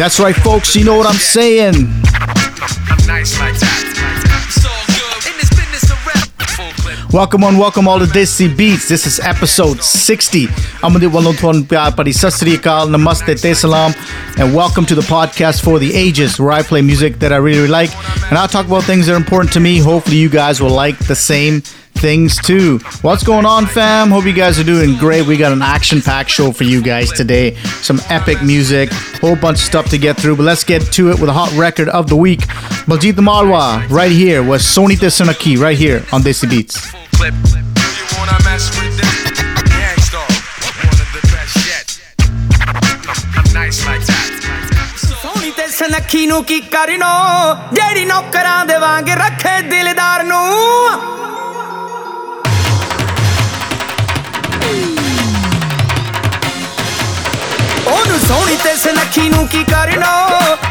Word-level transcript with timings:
That's 0.00 0.18
right, 0.18 0.34
folks. 0.34 0.74
You 0.74 0.86
know 0.86 0.96
what 0.96 1.06
I'm 1.06 1.12
saying. 1.12 1.74
Welcome 7.12 7.44
on, 7.44 7.58
welcome 7.58 7.86
all 7.86 7.98
to 7.98 8.06
Desi 8.06 8.56
Beats. 8.56 8.88
This 8.88 9.06
is 9.06 9.20
episode 9.20 9.82
60. 9.82 10.46
Amadir 10.80 11.10
walon 11.10 11.34
thon 11.34 11.64
pyar 11.64 11.94
pari 11.94 12.12
sasriyakal, 12.12 12.88
namaste, 12.88 13.42
te 13.42 13.52
salam, 13.52 13.92
and 14.38 14.54
welcome 14.54 14.86
to 14.86 14.94
the 14.94 15.02
podcast 15.02 15.62
for 15.62 15.78
the 15.78 15.94
ages 15.94 16.40
where 16.40 16.52
I 16.52 16.62
play 16.62 16.80
music 16.80 17.18
that 17.18 17.34
I 17.34 17.36
really, 17.36 17.58
really 17.58 17.70
like 17.70 17.94
and 18.30 18.38
I'll 18.38 18.48
talk 18.48 18.64
about 18.64 18.84
things 18.84 19.06
that 19.06 19.12
are 19.12 19.18
important 19.18 19.52
to 19.52 19.60
me. 19.60 19.80
Hopefully, 19.80 20.16
you 20.16 20.30
guys 20.30 20.62
will 20.62 20.70
like 20.70 20.96
the 21.08 21.14
same 21.14 21.62
things 22.00 22.36
too. 22.38 22.78
What's 23.02 23.22
going 23.22 23.46
on, 23.46 23.66
fam? 23.66 24.10
Hope 24.10 24.24
you 24.24 24.32
guys 24.32 24.58
are 24.58 24.64
doing 24.64 24.96
great. 24.96 25.26
We 25.26 25.36
got 25.36 25.52
an 25.52 25.62
action 25.62 26.00
packed 26.00 26.30
show 26.30 26.50
for 26.50 26.64
you 26.64 26.82
guys 26.82 27.12
today. 27.12 27.54
Some 27.82 28.00
epic 28.08 28.42
music, 28.42 28.90
whole 29.20 29.36
bunch 29.36 29.58
of 29.58 29.64
stuff 29.64 29.90
to 29.90 29.98
get 29.98 30.16
through, 30.16 30.36
but 30.36 30.44
let's 30.44 30.64
get 30.64 30.80
to 30.92 31.10
it 31.10 31.20
with 31.20 31.28
a 31.28 31.32
hot 31.32 31.52
record 31.56 31.88
of 31.90 32.08
the 32.08 32.16
week. 32.16 32.40
Baljit 32.88 33.20
Malwa, 33.22 33.86
right 33.90 34.10
here, 34.10 34.42
was 34.42 34.62
Sohni 34.62 34.98
Te 34.98 35.06
Sunakhi, 35.06 35.58
right 35.58 35.78
here 35.78 36.04
on 36.12 36.22
Desi 36.22 36.48
Beats. 36.48 36.90
ਨੱਖੀ 45.90 46.26
ਨੂੰ 46.26 46.42
ਕੀ 46.44 46.58
ਕਰਨੋ 46.60 47.06
ਜਿਹੜੀ 47.74 48.04
ਨੌਕਰਾਂ 48.04 48.64
ਦੇ 48.66 48.76
ਵਾਂਗ 48.78 49.08
ਰੱਖੇ 49.18 49.60
ਦਿਲਦਾਰ 49.68 50.22
ਨੂੰ 50.24 51.39
ਉਹਨੂੰ 57.90 58.18
ਸੋਹਣੀ 58.28 58.56
ਤੇ 58.56 58.74
ਸਨੱਖੀ 58.76 59.28
ਨੂੰ 59.28 59.46
ਕੀ 59.48 59.64
ਕਰਨਾ? 59.64 60.12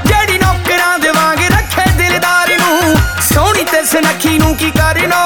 ਜਿਹੜੀ 0.06 0.38
ਨੌਕਰਾਂ 0.38 0.98
ਦੇ 1.00 1.10
ਵਾਂਗ 1.10 1.40
ਰੱਖੇ 1.52 1.90
ਦਿਲਦਾਰ 1.98 2.50
ਨੂੰ, 2.60 2.96
ਸੋਹਣੀ 3.34 3.64
ਤੇ 3.64 3.84
ਸਨੱਖੀ 3.86 4.38
ਨੂੰ 4.38 4.56
ਕੀ 4.56 4.72
ਕਰਨਾ? 4.72 5.22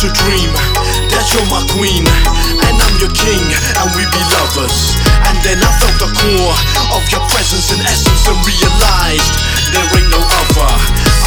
to 0.00 0.08
dream 0.24 0.48
that 1.12 1.24
you're 1.36 1.44
my 1.52 1.60
queen 1.76 2.00
and 2.64 2.74
I'm 2.80 2.96
your 3.04 3.12
king 3.12 3.44
and 3.76 3.88
we 3.92 4.08
be 4.08 4.22
lovers. 4.32 4.96
And 5.28 5.36
then 5.44 5.60
I 5.60 5.68
felt 5.76 5.96
the 6.00 6.08
core 6.16 6.56
of 6.96 7.04
your 7.12 7.20
presence 7.28 7.68
and 7.68 7.84
essence 7.84 8.24
and 8.24 8.38
realized 8.48 9.34
there 9.76 9.84
ain't 10.00 10.08
no 10.08 10.24
other. 10.24 10.72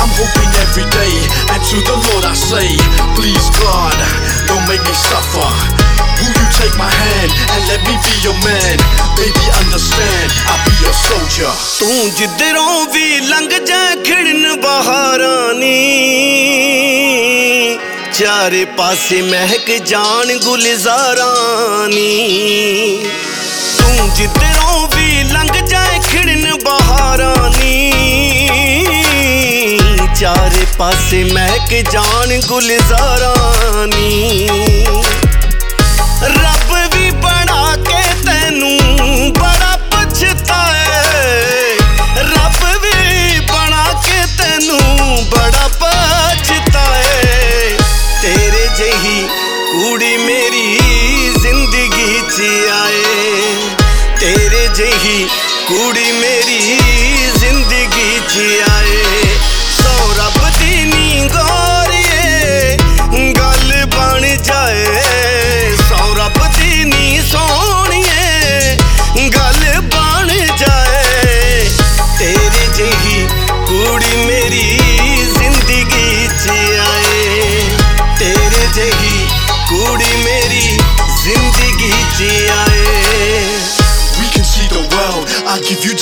I'm 0.02 0.10
hoping 0.18 0.50
every 0.66 0.90
day 0.90 1.14
and 1.54 1.62
to 1.70 1.78
the 1.86 1.98
Lord 2.02 2.26
I 2.26 2.34
say, 2.34 2.66
please 3.14 3.46
God, 3.62 3.94
don't 4.50 4.66
make 4.66 4.82
me 4.82 4.96
suffer. 4.98 5.50
Will 6.18 6.34
you 6.34 6.48
take 6.58 6.74
my 6.74 6.90
hand 6.90 7.30
and 7.54 7.62
let 7.70 7.82
me 7.86 7.94
be 8.02 8.14
your 8.26 8.38
man? 8.42 8.78
Baby, 9.14 9.46
understand, 9.62 10.28
I'll 10.50 10.58
be 10.66 10.74
your 10.82 10.96
soldier. 10.98 11.52
तू 11.78 11.90
जिधरों 12.18 12.74
भी 12.90 13.06
लंघ 13.30 13.52
जा 13.70 13.84
खिड़न 14.02 14.44
बहारानी 14.66 15.78
ਚਾਰੇ 18.14 18.64
ਪਾਸੇ 18.78 19.22
ਮਹਿਕ 19.22 19.70
ਜਾਣ 19.86 20.38
ਗੁਲਜ਼ਾਰਾਂ 20.40 21.88
ਨੀ 21.90 23.04
ਤੂੰ 23.78 24.10
ਜਿੱਧਰੋਂ 24.16 24.88
ਵੀ 24.96 25.24
ਲੰਘ 25.24 25.60
ਜਾਏ 25.62 26.00
ਖਿੜਨ 26.02 26.54
ਬਹਾਰਾਂ 26.66 27.50
ਨੀ 27.50 27.92
ਚਾਰੇ 30.20 30.66
ਪਾਸੇ 30.78 31.24
ਮਹਿਕ 31.24 31.92
ਜਾਣ 31.92 32.40
ਗੁਲਜ਼ਾਰਾਂ 32.48 33.88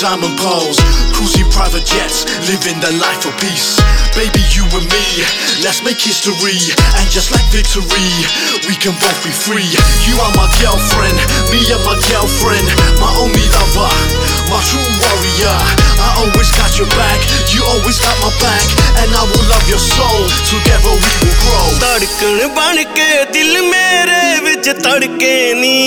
diamond 0.02 0.34
poles, 0.34 0.82
cruising 1.14 1.46
private 1.54 1.86
jets, 1.86 2.26
living 2.50 2.74
the 2.82 2.90
life 2.98 3.22
of 3.22 3.30
peace. 3.38 3.78
Baby, 4.18 4.42
you 4.50 4.66
and 4.74 4.82
me, 4.90 5.04
let's 5.62 5.78
make 5.86 6.02
history, 6.02 6.58
and 6.98 7.06
just 7.06 7.30
like 7.30 7.46
victory, 7.54 7.86
we 8.66 8.74
can 8.82 8.98
both 8.98 9.18
be 9.22 9.30
free. 9.30 9.62
You 10.02 10.18
are 10.18 10.34
my 10.34 10.50
girlfriend, 10.58 11.14
me 11.54 11.62
and 11.70 11.78
my 11.86 11.94
girlfriend, 12.10 12.66
my 12.98 13.14
only 13.22 13.46
lover, 13.54 13.94
my 14.50 14.58
true 14.66 14.82
warrior. 15.06 15.54
I 16.02 16.26
always 16.26 16.50
got 16.58 16.74
your 16.82 16.90
back, 16.98 17.22
you 17.54 17.62
always 17.70 18.02
got 18.02 18.18
my 18.26 18.34
back, 18.42 18.66
and 19.06 19.08
I 19.14 19.22
will 19.22 19.46
love 19.54 19.64
your 19.70 19.78
soul. 19.78 20.26
Together 20.50 20.98
we 20.98 21.10
will 21.22 21.38
grow. 21.46 21.68
धड़कन 21.78 22.42
बन 22.58 22.82
के 22.98 23.10
दिल 23.32 23.54
मेरे 23.70 24.22
विच 24.50 24.68
तड़के 24.82 25.36
नी 25.62 25.78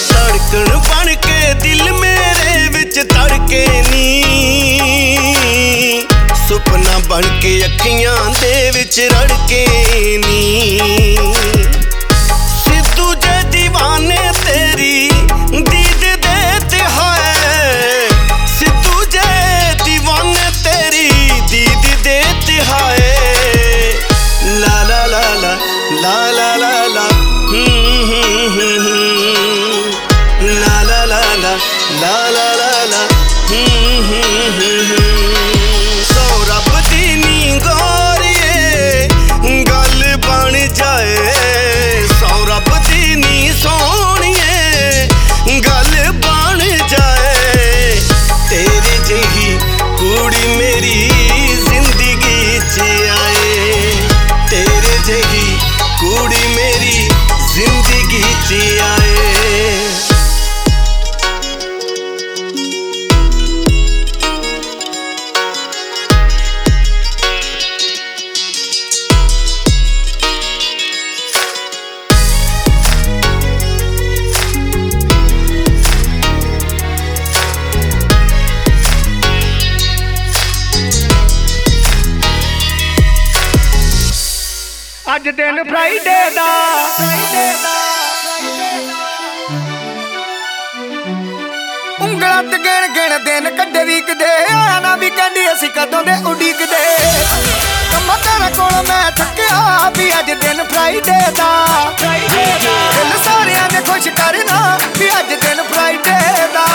ਧੜਕਣ 0.08 0.76
ਬਣ 0.76 1.14
ਕੇ 1.14 1.54
ਦਿਲ 1.54 1.92
ਮੇਰੇ 1.92 2.68
ਵਿੱਚ 2.68 3.00
ਧੜਕੇ 3.00 3.66
ਨੀ। 3.90 4.22
ਸੁਪਨਾ 6.48 6.98
ਬਣ 6.98 7.40
ਕੇ 7.40 7.64
ਅੱਖੀਆਂ 7.64 8.16
ਦੇ 8.40 8.70
ਵਿੱਚ 8.74 9.00
ਰੜਕੇ 9.00 9.66
ਨੀ। 10.26 11.03
ਅੱਜ 85.06 85.28
ਦਿਨ 85.28 85.62
ਫਰਾਈਡੇ 85.64 86.12
ਦਾ। 86.34 86.44
ਉਂਗਲਾਂ 92.00 92.42
ਤੇ 92.42 92.58
ਗਿਣ 92.58 92.86
ਗਿਣ 92.94 93.18
ਦਿਨ 93.24 93.50
ਕੱਢੇ 93.56 93.84
ਵੀਕਦੇ। 93.84 94.24
ਆਇਆ 94.52 94.78
ਨਾ 94.80 94.94
ਵੀ 94.96 95.10
ਕਹਿੰਦੀ 95.10 95.52
ਅਸੀਂ 95.52 95.70
ਕਦੋਂ 95.70 96.02
ਦੇ 96.04 96.14
ਉਡੀਕਦੇ। 96.30 96.82
ਕੰਮਾਂ 97.92 98.16
ਤੇਰੇ 98.18 98.50
ਕੋਲ 98.56 98.82
ਮੈਂ 98.88 99.10
ਥੱਕਿਆ 99.18 99.90
ਵੀ 99.98 100.10
ਅੱਜ 100.18 100.32
ਦਿਨ 100.32 100.64
ਫਰਾਈਡੇ 100.64 101.20
ਦਾ। 101.38 101.50
ਦਿਲ 102.00 103.12
ਸਾਰਿਆਂ 103.24 103.68
ਨੇ 103.72 103.80
ਖੁਸ਼ 103.82 104.08
ਕਰਨਾ 104.08 104.78
ਵੀ 104.98 105.10
ਅੱਜ 105.18 105.34
ਦਿਨ 105.34 105.62
Friday 105.62 106.18
the. 106.54 106.66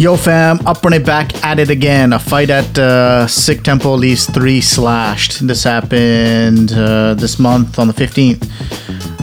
Yo 0.00 0.16
fam, 0.16 0.58
Upper 0.64 0.94
it 0.94 1.04
back 1.04 1.44
at 1.44 1.58
it 1.58 1.68
again. 1.68 2.14
A 2.14 2.18
fight 2.18 2.48
at 2.48 2.78
uh, 2.78 3.26
Sikh 3.26 3.62
Temple 3.62 3.98
leaves 3.98 4.24
three 4.24 4.62
slashed. 4.62 5.46
This 5.46 5.64
happened 5.64 6.72
uh, 6.72 7.12
this 7.12 7.38
month 7.38 7.78
on 7.78 7.86
the 7.86 7.92
15th, 7.92 8.48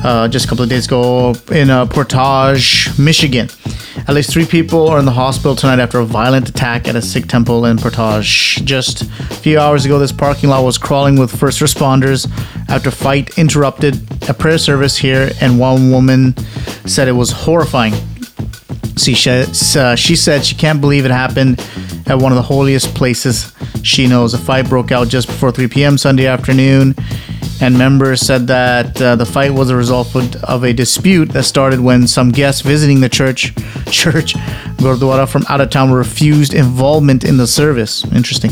uh, 0.05 0.27
just 0.27 0.45
a 0.45 0.47
couple 0.47 0.63
of 0.63 0.69
days 0.69 0.85
ago 0.85 1.33
in 1.51 1.71
uh, 1.71 1.87
Portage, 1.87 2.89
Michigan. 2.99 3.49
At 4.07 4.13
least 4.13 4.31
three 4.31 4.45
people 4.45 4.87
are 4.87 4.99
in 4.99 5.05
the 5.05 5.11
hospital 5.11 5.55
tonight 5.55 5.79
after 5.79 5.97
a 5.97 6.05
violent 6.05 6.47
attack 6.47 6.87
at 6.87 6.95
a 6.95 7.01
Sikh 7.01 7.25
temple 7.25 7.65
in 7.65 7.79
Portage. 7.79 8.63
Just 8.63 9.01
a 9.01 9.07
few 9.33 9.57
hours 9.57 9.83
ago, 9.83 9.97
this 9.97 10.11
parking 10.11 10.49
lot 10.49 10.63
was 10.63 10.77
crawling 10.77 11.17
with 11.17 11.35
first 11.35 11.59
responders 11.59 12.29
after 12.69 12.89
a 12.89 12.91
fight 12.91 13.35
interrupted 13.39 13.95
a 14.29 14.33
prayer 14.35 14.59
service 14.59 14.95
here, 14.95 15.31
and 15.41 15.57
one 15.57 15.89
woman 15.89 16.37
said 16.85 17.07
it 17.07 17.13
was 17.13 17.31
horrifying. 17.31 17.95
She, 18.97 19.29
uh, 19.29 19.95
she 19.95 20.15
said 20.15 20.45
she 20.45 20.55
can't 20.55 20.81
believe 20.81 21.05
it 21.05 21.12
happened 21.12 21.60
at 22.07 22.17
one 22.17 22.31
of 22.31 22.36
the 22.36 22.41
holiest 22.41 22.95
places 22.95 23.53
she 23.83 24.07
knows. 24.07 24.33
A 24.33 24.38
fight 24.38 24.67
broke 24.67 24.91
out 24.91 25.07
just 25.07 25.27
before 25.27 25.51
3 25.51 25.67
p.m. 25.67 25.97
Sunday 25.97 26.27
afternoon, 26.27 26.95
and 27.62 27.77
members 27.77 28.21
said 28.21 28.47
that 28.47 29.01
uh, 29.01 29.15
the 29.15 29.25
fight 29.25 29.53
was 29.53 29.69
a 29.69 29.75
result 29.75 30.15
of, 30.15 30.36
of 30.43 30.63
a 30.63 30.73
dispute 30.73 31.29
that 31.29 31.43
started 31.43 31.79
when 31.79 32.07
some 32.07 32.31
guests 32.31 32.62
visiting 32.62 33.01
the 33.01 33.10
church, 33.10 33.55
church 33.91 34.33
Gurdwara 34.77 35.27
from 35.27 35.43
out 35.49 35.62
of 35.62 35.69
town 35.69 35.91
refused 35.91 36.53
involvement 36.53 37.23
in 37.23 37.38
the 37.38 37.47
service. 37.47 38.03
Interesting. 38.13 38.51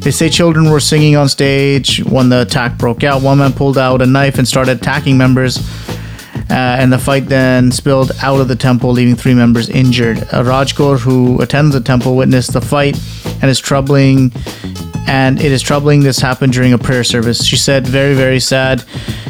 They 0.00 0.10
say 0.10 0.28
children 0.28 0.70
were 0.70 0.80
singing 0.80 1.16
on 1.16 1.28
stage 1.28 2.02
when 2.04 2.28
the 2.28 2.42
attack 2.42 2.76
broke 2.76 3.04
out. 3.04 3.22
One 3.22 3.38
man 3.38 3.52
pulled 3.52 3.78
out 3.78 4.02
a 4.02 4.06
knife 4.06 4.38
and 4.38 4.46
started 4.46 4.78
attacking 4.78 5.16
members. 5.16 5.56
Uh, 6.50 6.76
and 6.80 6.92
the 6.92 6.98
fight 6.98 7.26
then 7.28 7.70
spilled 7.70 8.12
out 8.22 8.40
of 8.40 8.48
the 8.48 8.56
temple, 8.56 8.90
leaving 8.90 9.16
three 9.16 9.34
members 9.34 9.68
injured. 9.68 10.18
Uh, 10.18 10.42
Rajkor, 10.42 10.98
who 10.98 11.40
attends 11.40 11.74
the 11.74 11.80
temple, 11.80 12.16
witnessed 12.16 12.52
the 12.52 12.60
fight 12.60 12.98
and 13.40 13.50
is 13.50 13.58
troubling. 13.58 14.32
And 15.06 15.40
it 15.40 15.50
is 15.50 15.62
troubling 15.62 16.00
this 16.00 16.18
happened 16.18 16.52
during 16.52 16.72
a 16.72 16.78
prayer 16.78 17.04
service. 17.04 17.44
She 17.44 17.56
said, 17.56 17.86
"Very, 17.86 18.14
very 18.14 18.40
sad. 18.40 18.84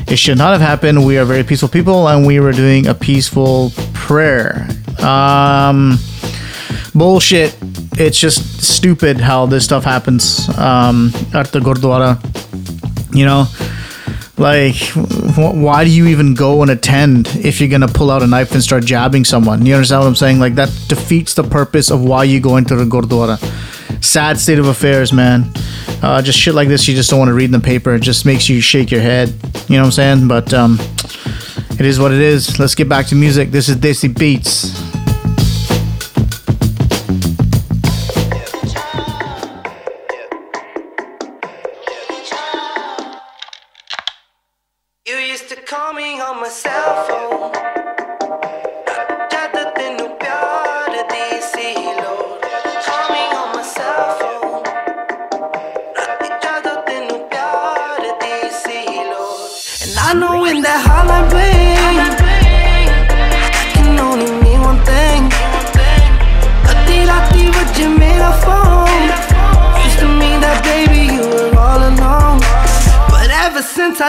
It 0.07 0.19
should 0.19 0.39
not 0.39 0.53
have 0.53 0.61
happened. 0.61 1.07
We 1.07 1.17
are 1.19 1.25
very 1.25 1.45
peaceful 1.45 1.69
people, 1.69 2.09
and 2.09 2.27
we 2.27 2.41
were 2.41 2.53
doing 2.53 2.87
a 2.87 2.95
peaceful 2.95 3.73
prayer." 3.95 4.69
Um, 4.99 5.99
bullshit. 6.95 7.57
It's 7.99 8.19
just 8.19 8.63
stupid 8.63 9.21
how 9.21 9.47
this 9.47 9.65
stuff 9.65 9.85
happens 9.85 10.49
um, 10.59 11.11
at 11.35 11.53
the 11.53 11.61
Gurdwara. 11.61 12.19
You 13.15 13.27
know, 13.27 13.47
like, 14.39 14.75
wh- 14.77 15.55
why 15.55 15.85
do 15.85 15.91
you 15.91 16.07
even 16.07 16.35
go 16.35 16.63
and 16.63 16.71
attend 16.71 17.29
if 17.37 17.61
you're 17.61 17.69
gonna 17.69 17.89
pull 17.89 18.11
out 18.11 18.23
a 18.23 18.27
knife 18.27 18.53
and 18.53 18.63
start 18.63 18.85
jabbing 18.85 19.25
someone? 19.25 19.65
You 19.65 19.75
understand 19.75 20.01
what 20.03 20.09
I'm 20.09 20.17
saying? 20.17 20.41
Like, 20.41 20.55
that 20.57 20.69
defeats 20.89 21.35
the 21.35 21.45
purpose 21.45 21.91
of 21.91 22.03
why 22.03 22.25
you 22.25 22.41
go 22.41 22.57
into 22.57 22.75
the 22.75 22.85
Gurdwara. 22.85 23.39
Sad 24.03 24.39
state 24.39 24.59
of 24.59 24.67
affairs, 24.67 25.13
man. 25.13 25.51
Uh, 26.03 26.21
just 26.21 26.39
shit 26.39 26.55
like 26.55 26.67
this, 26.69 26.89
you 26.89 26.95
just 26.95 27.11
don't 27.11 27.19
want 27.21 27.29
to 27.29 27.35
read 27.35 27.45
in 27.45 27.53
the 27.53 27.61
paper. 27.61 27.95
It 27.95 28.03
just 28.03 28.27
makes 28.27 28.49
you 28.49 28.61
shake 28.61 28.91
your 28.91 29.01
head. 29.01 29.29
You 29.69 29.77
know 29.77 29.83
what 29.83 29.87
I'm 29.87 29.93
saying? 29.93 30.29
But 30.29 30.53
um, 30.53 30.79
it 31.79 31.83
is 31.87 32.01
what 32.01 32.11
it 32.11 32.21
is. 32.21 32.59
Let's 32.59 32.75
get 32.75 32.89
back 32.89 33.07
to 33.07 33.15
music. 33.15 33.51
This 33.53 33.69
is 33.69 33.77
Desi 33.77 34.17
Beats. 34.19 34.82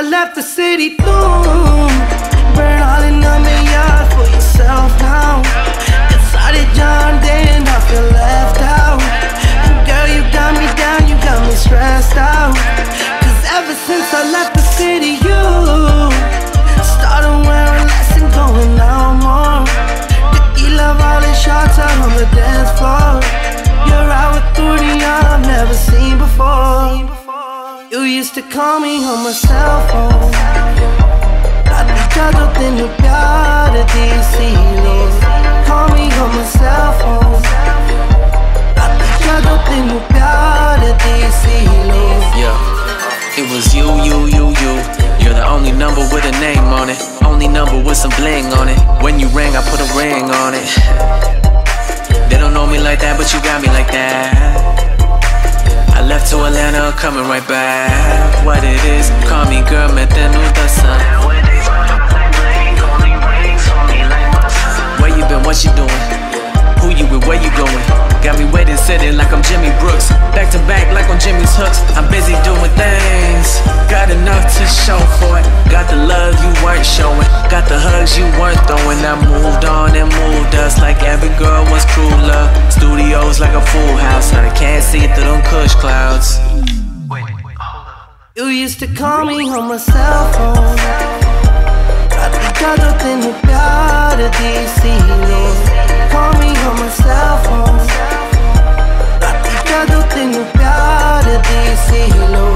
Left 0.04 0.36
the 0.36 0.42
city, 0.42 0.96
boom, 0.96 1.33
myself 29.24 29.90
home 29.90 30.32
I 31.72 31.88
just 31.88 32.08
got 32.14 32.34
nothing 32.34 32.76
to 32.76 32.88
piar 33.00 33.72
de 33.72 33.84
silos 34.36 35.16
Call 35.66 35.88
me 35.96 36.12
on 36.20 36.30
my 36.36 36.44
cell 36.44 36.92
phone 37.00 37.42
I 38.76 38.86
just 39.00 39.24
got 39.24 39.40
Yo 39.40 39.48
no 39.48 39.56
tengo 39.64 40.00
piar 40.12 40.76
DC 41.00 41.32
silos 41.40 42.24
Yeah, 42.36 43.40
it 43.40 43.48
was 43.48 43.74
you, 43.74 43.88
you, 44.04 44.28
you, 44.28 44.46
you 44.60 44.74
You're 45.24 45.40
the 45.40 45.48
only 45.48 45.72
number 45.72 46.02
with 46.12 46.26
a 46.26 46.36
name 46.44 46.68
on 46.76 46.90
it. 46.90 47.00
Only 47.24 47.48
number 47.48 47.80
with 47.82 47.96
some 47.96 48.12
bling 48.20 48.52
on 48.60 48.68
it. 48.68 48.78
When 49.02 49.20
you 49.22 49.28
rang, 49.30 49.56
I 49.56 49.64
put 49.64 49.80
a 49.80 49.88
ring 49.96 50.28
on 50.44 50.54
it. 50.54 50.68
They 52.30 52.38
don't 52.38 52.54
know 52.54 52.68
me 52.68 52.78
like 52.78 53.00
that, 53.00 53.16
but 53.18 53.32
you 53.32 53.40
got 53.40 53.62
me 53.62 53.70
like 53.70 53.88
that. 53.94 54.83
I 56.04 56.06
left 56.06 56.30
to 56.32 56.44
Atlanta, 56.44 56.92
coming 56.98 57.24
right 57.30 57.48
back. 57.48 58.46
What 58.46 58.62
it 58.62 58.84
is, 58.84 59.10
call 59.24 59.46
me 59.46 59.62
girl, 59.70 59.88
metenu 59.88 60.44
the 60.54 60.68
sun. 60.68 61.00
Where 65.00 65.18
you 65.18 65.26
been, 65.30 65.44
what 65.44 65.64
you 65.64 65.72
doing? 65.78 66.23
Who 66.84 66.92
you 66.92 67.08
with, 67.08 67.24
where 67.24 67.40
you 67.40 67.48
going? 67.56 67.80
Got 68.20 68.36
me 68.36 68.44
waiting, 68.52 68.76
sitting 68.76 69.16
like 69.16 69.32
I'm 69.32 69.40
Jimmy 69.40 69.72
Brooks. 69.80 70.12
Back 70.36 70.52
to 70.52 70.60
back 70.68 70.92
like 70.92 71.08
on 71.08 71.16
Jimmy's 71.16 71.56
hooks. 71.56 71.80
I'm 71.96 72.12
busy 72.12 72.36
doing 72.44 72.72
things. 72.76 73.64
Got 73.88 74.12
enough 74.12 74.44
to 74.60 74.68
show 74.68 75.00
for 75.16 75.40
it. 75.40 75.48
Got 75.72 75.88
the 75.88 75.96
love 75.96 76.36
you 76.44 76.52
weren't 76.60 76.84
showing. 76.84 77.24
Got 77.48 77.72
the 77.72 77.80
hugs 77.80 78.20
you 78.20 78.28
weren't 78.36 78.60
throwing. 78.68 79.00
I 79.00 79.16
moved 79.16 79.64
on 79.64 79.96
and 79.96 80.12
moved 80.12 80.60
us 80.60 80.76
like 80.84 81.00
every 81.08 81.32
girl 81.40 81.64
was 81.72 81.88
crueler. 81.88 82.52
Studios 82.68 83.40
like 83.40 83.56
a 83.56 83.64
full 83.64 83.96
house. 84.04 84.36
And 84.36 84.44
I 84.44 84.52
can't 84.52 84.84
see 84.84 85.08
through 85.16 85.40
them 85.40 85.42
cush 85.48 85.76
clouds. 85.80 86.36
Wait, 87.08 87.24
wait, 87.48 87.56
you 88.36 88.52
used 88.52 88.84
to 88.84 88.88
call 88.92 89.24
me 89.24 89.48
on 89.48 89.70
my 89.72 89.78
cell 89.78 90.28
phone 90.36 91.04
call 96.14 96.32
me 96.40 96.50
on 96.68 96.76
my 96.82 96.90
cell 97.02 97.38
phone. 97.46 97.82
Praticado 99.20 99.98
tenho 100.14 100.44
piada 100.54 101.36
de 101.48 101.62
silo 101.86 102.48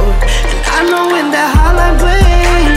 And 0.76 0.86
I 0.86 0.92
know 0.92 1.06
when 1.14 1.28
that 1.36 1.50
hotline 1.58 1.98
bling 2.02 2.74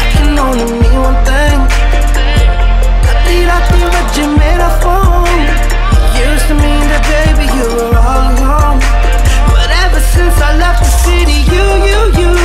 I 0.00 0.04
can 0.14 0.38
only 0.46 0.66
mean 0.80 0.98
one 1.08 1.20
thing. 1.28 1.58
I 3.10 3.14
did 3.26 3.48
I 3.56 3.60
think 3.70 3.88
that 3.96 4.08
you 4.16 4.26
made 4.42 4.62
a 4.70 4.72
phone 4.82 5.44
It 6.04 6.24
used 6.32 6.46
to 6.50 6.54
mean 6.64 6.84
that 6.92 7.04
baby 7.12 7.46
you 7.58 7.66
were 7.76 7.94
all 8.08 8.22
alone. 8.32 8.80
But 9.52 9.68
ever 9.84 10.00
since 10.14 10.36
I 10.48 10.56
left 10.62 10.80
the 10.86 10.92
city 11.04 11.38
you, 11.52 11.66
you, 11.90 12.00
you 12.20 12.37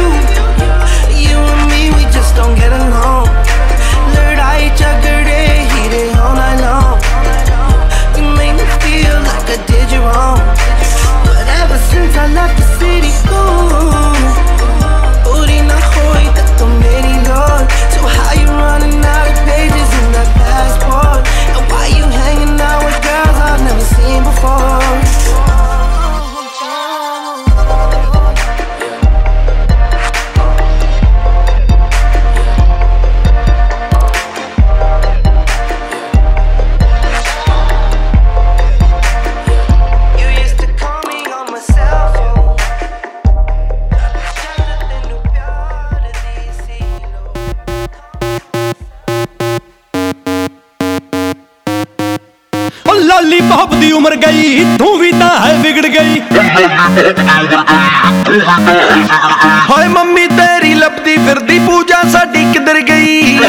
ਹਾਏ 58.42 59.88
mummy 59.88 60.28
ਤੇਰੀ 60.28 60.74
ਲੱਭਦੀ 60.74 61.16
ਫਿਰਦੀ 61.18 61.60
ਪੂਜਾ 61.60 62.02
ਸਾਡੀ 62.12 62.46
ਕਿੱਧਰ 62.54 62.80
ਗਈ? 62.80 63.40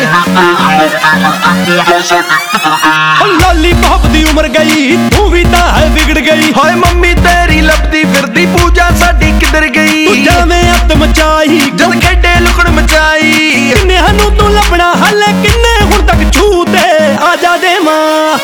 ਲਾਲੀ 3.40 3.72
ਪਾਪ 3.72 4.06
ਦੀ 4.06 4.24
ਉਮਰ 4.24 4.48
ਗਈ 4.48 4.96
ਤੂੰ 5.16 5.30
ਵੀ 5.30 5.44
ਤਾਂ 5.44 5.72
ਹੈ 5.72 5.88
ਵਿਗੜ 5.88 6.18
ਗਈ। 6.18 6.52
ਹਾਏ 6.52 6.74
ਮੰਮੀ 6.74 7.14
ਤੇਰੀ 7.14 7.60
ਲੱਭਦੀ 7.60 8.04
ਫਿਰਦੀ 8.04 8.46
ਪੂਜਾ 8.46 8.90
ਸਾਡੀ 9.00 9.32
ਕਿੱਧਰ 9.40 9.66
ਗਈ? 9.66 10.24
ਜਾਵੇਂ 10.24 10.62
ਅੱਤ 10.72 10.96
ਮਚਾਈ। 10.96 11.60
ਜਦ 11.74 12.00
ਖੇਡੇ 12.00 12.40
ਲੁਕਣ 12.40 12.70
ਮਚਾਈ। 12.70 13.32
ਕਿੰਨਿਆਂ 13.74 14.12
ਨੂੰ 14.12 14.30
ਤੂੰ 14.36 14.52
ਲੱਭਣਾ 14.52 14.94
ਹਲੇ 14.94 15.26
ਕਿੰਨੇ 15.26 15.80
ਹੁਣ 15.82 16.06
ਤੱਕ 16.06 16.32
ਛੂਤੇ? 16.32 17.16
ਆ 17.24 17.36
ਜਾ 17.36 17.56
ਦੇ 17.56 17.78
ਮਾਂ। 17.78 18.38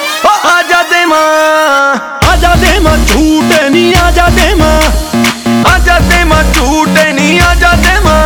ਆ 0.48 0.62
ਜਾ 0.62 0.82
ਦੇ 0.82 1.04
ਮਾਂ। 1.04 1.96
ਆ 2.30 2.36
ਜਾ 2.36 2.54
ਦੇ 2.54 2.78
ਮਾਂ 2.78 2.98
ਝੂਟੇ 2.98 3.68
ਨਹੀਂ 3.68 3.94
ਆ 3.96 4.10
ਜਾ 4.10 4.28
ਦੇ 4.28 4.54
ਮਾਂ। 4.54 4.79
ਝੂਟੇ 6.54 7.12
ਨਹੀਂ 7.12 7.40
ਆ 7.40 7.54
ਜਾ 7.54 7.74
ਮਾਂ। 8.04 8.24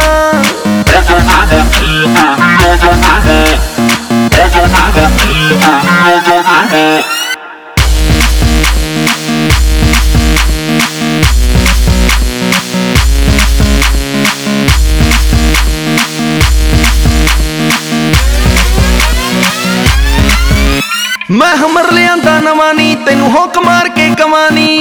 ਮੈਂ 21.31 21.55
ਹਮਰ 21.57 21.90
ਲਿਆਂਦਾ 21.92 22.38
ਨਵਾਂ 22.40 22.72
ਨੀ 22.74 22.83
ਤੈਨੂੰ 23.06 23.30
ਹੁੱਕ 23.30 23.58
ਮਾਰ 23.64 23.88
ਕੇ 23.96 24.08
ਕਮਾਨੀ 24.18 24.80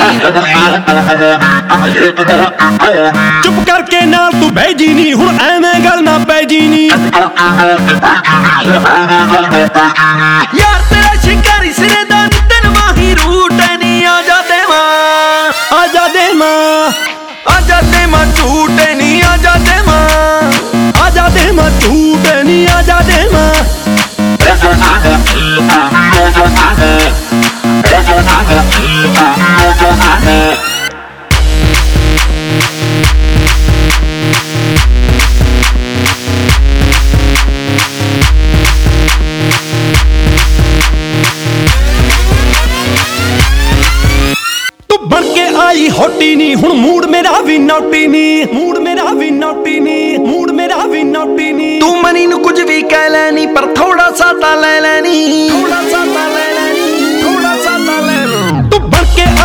ਚੁੱਪ 3.44 3.64
ਕਰਕੇ 3.68 4.02
ਨਾਲ 4.06 4.32
ਤੂੰ 4.32 4.54
ਬਹਿ 4.54 4.74
ਜੀ 4.74 4.88
ਨਹੀਂ 4.94 5.14
ਹੁਣ 5.14 5.38
ਐਵੇਂ 5.44 5.74
ਗੱਲ 5.86 6.04
ਨਾ 6.04 6.18
ਪੈ 6.28 6.42
ਜੀ 6.44 6.60
ਨਹੀਂ 6.68 6.90
ਯਾਰ 10.54 10.82
ਤੇਰਾ 10.90 11.14
ਸ਼ਿਕਾਰੀ 11.24 11.72
ਸਿਰੇ 11.74 12.04
ਦਾ 12.10 12.24
ਨੀ, 12.26 12.40
ਤੈਨੂੰ 12.50 12.74
ਮਾਹੀ 12.74 13.14
ਰੂਟ 13.16 13.54
ਨਹੀਂ 13.54 14.06
ਆ 14.06 14.22
ਜਾ 14.28 14.42
ਦੇ 14.50 14.62
ਮਾਂ, 14.70 15.78
ਆ 15.78 15.88
ਜਾ 15.94 16.08
ਦੇ 16.14 16.32
ਮਾਂ, 16.34 16.92
ਆ 17.48 17.60
ਜਾ 17.68 17.82
ਦੇ 17.92 18.06
ਮਾਂ 18.06 18.26
ਝੂਟੇ 18.36 18.94
ਨਹੀਂ 18.96 19.22
ਆ 19.24 19.36
ਜਾ 19.38 19.56
ਦੇ 19.66 19.82
ਮਾਂ, 19.88 20.08
ਆ 21.04 21.10
ਜਾ 21.10 21.28
ਦੇ 21.30 21.52
ਮਾਂ 21.52 21.70
ਝੂਟੇ 21.82 22.42
ਨਹੀਂ 22.44 22.68
ਆ 22.68 22.82
ਜਾ 22.82 23.00
ਦੇ 23.02 23.28
ਮਾਂ। 23.34 23.52
ਆਈ 45.64 45.90
ਹੋਟੀ 45.90 46.36
ਨਹੀਂ 46.36 46.56
ਹੁਣ 46.56 46.74
ਮੂਡ 46.74 47.06
ਮੇਰਾ 47.06 47.40
ਵੀ 47.42 47.58
ਨੌਟੀ 47.58 48.06
ਨਹੀਂ 48.08 48.46
ਮੂਡ 48.54 48.78
ਮੇਰਾ 48.80 49.04
ਵੀ 49.14 49.30
ਨੌਟੀ 49.32 49.80
ਨਹੀਂ 49.80 50.20
ਮੂਡ 50.20 50.52
ਮੇਰਾ 50.52 50.86
ਵੀ 50.88 51.04
ਨੌਟੀ 51.04 51.52
ਨਹੀਂ 51.52 51.80
ਤੂੰ 51.82 52.02
ਮਨੀ 52.02 52.26
ਨੂੰ 52.28 52.42
ਕੁਝ 52.44 52.60
ਵੀ 52.60 52.82
ਕਹਿ 52.84 53.10
ਲੈਣੀ 53.10 53.46
ਪਰ 53.56 53.66
ਥੋੜਾ 53.76 54.10
ਸਾਤਾ 54.18 54.54
ਲੈ 54.56 54.80
ਲੈਣੀ 54.82 55.50
ਥੋੜਾ 55.50 55.82
ਸਾਤਾ 55.92 56.28
ਲੈ 56.28 56.33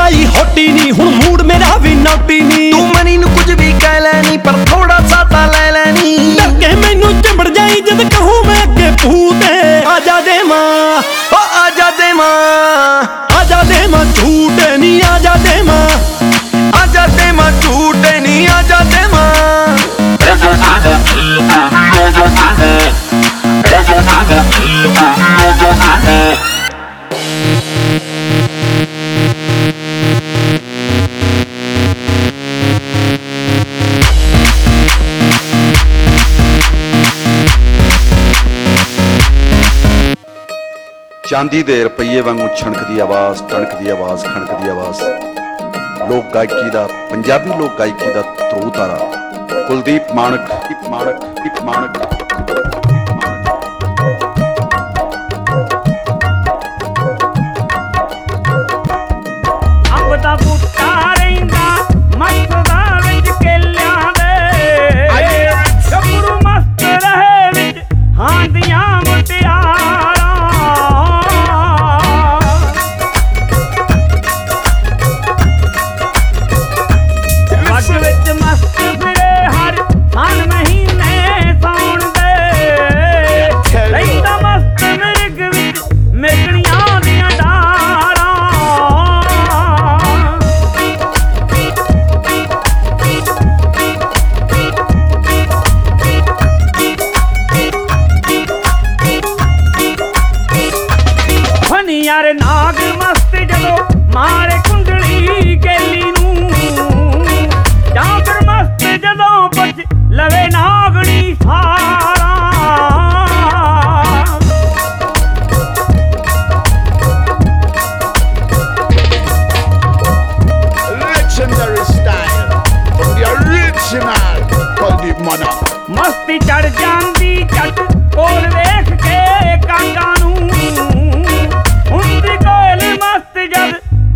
ਆਈ 0.09 0.27
ਹੋਟੀ 0.27 0.67
ਨਹੀਂ 0.69 0.93
ਹੁਣ 0.93 1.09
ਮੂਡ 1.15 1.43
ਮੇਰਾ 1.43 1.77
ਵੀ 1.77 1.95
ਨੌਟੀ 1.95 2.41
ਨਹੀਂ। 2.41 2.71
ਤੂੰ 2.73 2.89
ਮਨੀ 2.89 3.17
ਨੂੰ 3.17 3.31
ਕੁਝ 3.31 3.51
ਵੀ 3.51 3.73
ਕਹਿ 3.81 4.01
ਲੈਣੀ 4.01 4.37
ਪਰ 4.39 4.53
ਥੋੜਾ 4.67 4.99
ਸਾਤਾ 5.09 5.45
ਲੈ 5.47 5.71
ਲੈਣੀ 5.73 6.17
ਡਰ 6.37 6.55
ਕੇ 6.61 6.75
ਮੈਨੂੰ 6.77 7.13
ਚਿੰਬੜ 7.23 7.49
ਜਾਈ 7.49 7.81
ਜਦ 7.81 8.03
ਕਹੂੰ 8.09 8.45
ਮੈਂ 8.47 8.63
ਅੱਗੇ 8.63 8.91
ਪੂਤੇ 9.03 9.57
ਆ 9.87 9.99
ਜਾ 10.07 10.21
ਦੇ 10.21 10.43
ਮਾਂ 10.43 11.03
ਓ 11.33 11.43
ਆ 11.61 11.69
ਜਾ 11.79 11.91
ਦੇ 11.99 12.13
ਮਾਂ 12.13 12.31
ਆ 13.39 13.45
ਜਾ 13.45 13.63
ਦੇ 13.63 13.87
ਮਾਂ 13.87 14.05
ਝੂਟੇ 14.15 14.77
ਨਹੀਂ 14.77 15.01
ਆ 15.05 15.19
ਜਾ 15.19 15.35
ਦੇ 15.45 15.63
ਮਾਂ। 15.63 15.87
ਆ 16.83 16.87
ਜਾ 16.95 17.07
ਦੇ 17.07 17.31
ਮਾਂ 17.33 17.51
ਝੂਟੇ 17.63 18.19
ਨਹੀਂ 18.21 18.49
ਆ 18.49 18.63
ਜਾ 18.63 18.79
ਦੇ 18.85 19.07
ਮਾਂ। 19.13 19.27
ਚਾਂਦੀ 41.29 41.63
ਦੇ 41.63 41.83
ਰੁਪਈਏ 41.85 42.21
ਵਾਂਗੂ 42.21 42.47
ਛਣਕਦੀ 42.57 42.99
ਆਵਾਜ਼ 42.99 43.43
ਟਣਕਦੀ 43.43 43.89
ਆਵਾਜ਼ 43.89 44.25
ਖਣਕਦੀ 44.25 44.69
ਆਵਾਜ਼। 44.69 45.03
ਲੋਕ 46.11 46.25
ਗਾਇਕੀ 46.35 46.71
ਦਾ, 46.71 46.89
ਪੰਜਾਬੀ 47.11 47.51
ਲੋਕ 47.51 47.79
ਗਾਇਕੀ 47.79 48.13
ਦਾ 48.15 48.23
ਧਰੂ 48.23 48.71
ਤਾਰਾ। 48.71 48.99
ਕੁਲਦੀਪ 49.69 50.13
ਮਾਨਕ 50.15 50.41
ਦੀਪ 50.41 50.89
ਮਾਨਕ 50.89 51.25
ਦੀਪ 51.25 51.63
ਮਾਨਕ 51.63 52.18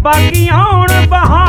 ਬਾਕੀ 0.03 0.49
ਆਉਣ 0.49 1.07
ਬਹਾ 1.07 1.42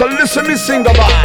So 0.00 0.06
listen 0.06 0.46
me 0.46 0.56
sing 0.56 0.80
about. 0.80 1.19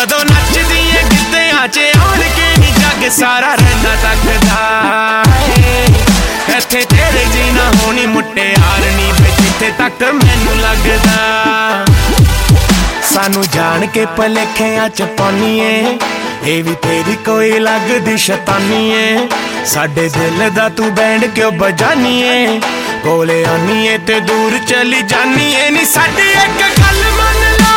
ਜਦੋਂ 0.00 0.18
ਨੱਚਦੀ 0.24 0.78
ਏ 0.90 1.02
ਗਿੱਧਿਆਂ 1.04 1.66
'ਚ 1.68 1.78
ਆਣ 1.96 2.20
ਕੇ 2.36 2.44
ਨੀ 2.60 2.70
ਜੱਗ 2.72 3.08
ਸਾਰਾ 3.12 3.54
ਰਹਿਣਾ 3.54 3.94
ਤੱਕਦਾ? 4.02 5.22
ਇੱਥੇ 6.56 6.84
ਤੇਰੇ 6.90 7.24
ਜੀਨਾ 7.32 7.64
ਹੋਣੀ 7.82 8.06
ਮੁੱਟੇ 8.06 8.46
ਆਰਣੀ 8.68 9.10
ਵੇ 9.12 9.30
ਜਿੱਥੇ 9.40 9.70
ਤੱਕ 9.78 10.02
ਮੈਨੂੰ 10.02 10.56
ਲੱਗਦਾ। 10.60 11.84
ਸਾਨੂੰ 13.10 13.44
ਜਾਣ 13.54 13.86
ਕੇ 13.86 14.06
ਭਲੇਖਿਆਂ 14.18 14.88
'ਚ 14.88 15.02
ਪਾਉਣੀ 15.18 15.58
ਏ 15.60 15.98
ਇਹ 16.46 16.62
ਵੀ 16.64 16.74
ਤੇਰੀ 16.82 17.16
ਕੋਈ 17.26 17.58
ਲੱਗਦੀ 17.58 18.16
ਸ਼ੈਤਾਨੀ 18.16 18.90
ਏ 18.92 19.28
ਸਾਡੇ 19.74 20.08
ਦਿਲ 20.08 20.48
ਦਾ 20.50 20.68
ਤੂੰ 20.76 20.94
ਬੈਂਡ 20.94 21.24
ਕਿਉਂ 21.34 21.52
ਬਜਾਨੀ 21.52 22.20
ਏ 22.22 22.60
ਕੋਲੇ 23.04 23.44
ਆਨੀ 23.44 23.86
ਏ 23.88 23.98
ਤੇ 24.06 24.20
ਦੂਰ 24.20 24.58
ਚਲੀ 24.68 25.02
ਜਾਨੀ 25.02 25.52
ਏ 25.54 25.70
ਨਹੀਂ 25.70 25.86
ਸਾਡੇ 25.86 26.30
ਇੱਕ 26.32 26.60
ਗੱਲ 26.80 27.02
ਮੰਨ 27.18 27.42
ਲਾ। 27.60 27.68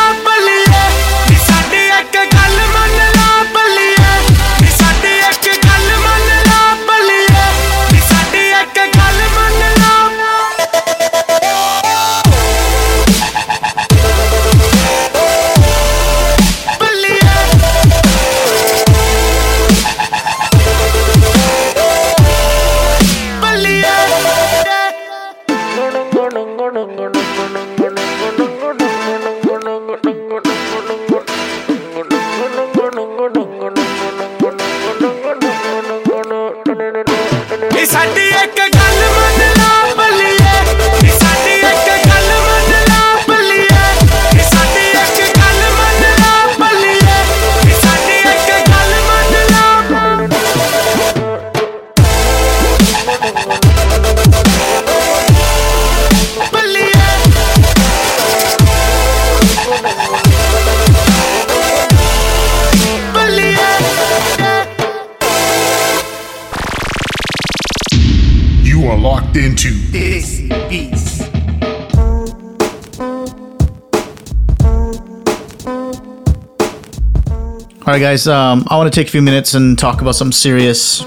right, 77.94 78.00
guys. 78.00 78.26
Um, 78.26 78.64
I 78.66 78.76
want 78.76 78.92
to 78.92 79.00
take 79.00 79.06
a 79.06 79.10
few 79.10 79.22
minutes 79.22 79.54
and 79.54 79.78
talk 79.78 80.00
about 80.00 80.16
some 80.16 80.32
serious 80.32 81.04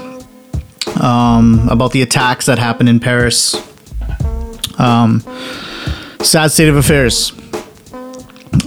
um, 1.02 1.68
about 1.70 1.92
the 1.92 2.00
attacks 2.00 2.46
that 2.46 2.58
happened 2.58 2.88
in 2.88 2.98
Paris. 2.98 3.54
Um, 4.78 5.20
sad 6.22 6.50
state 6.50 6.68
of 6.68 6.76
affairs. 6.76 7.32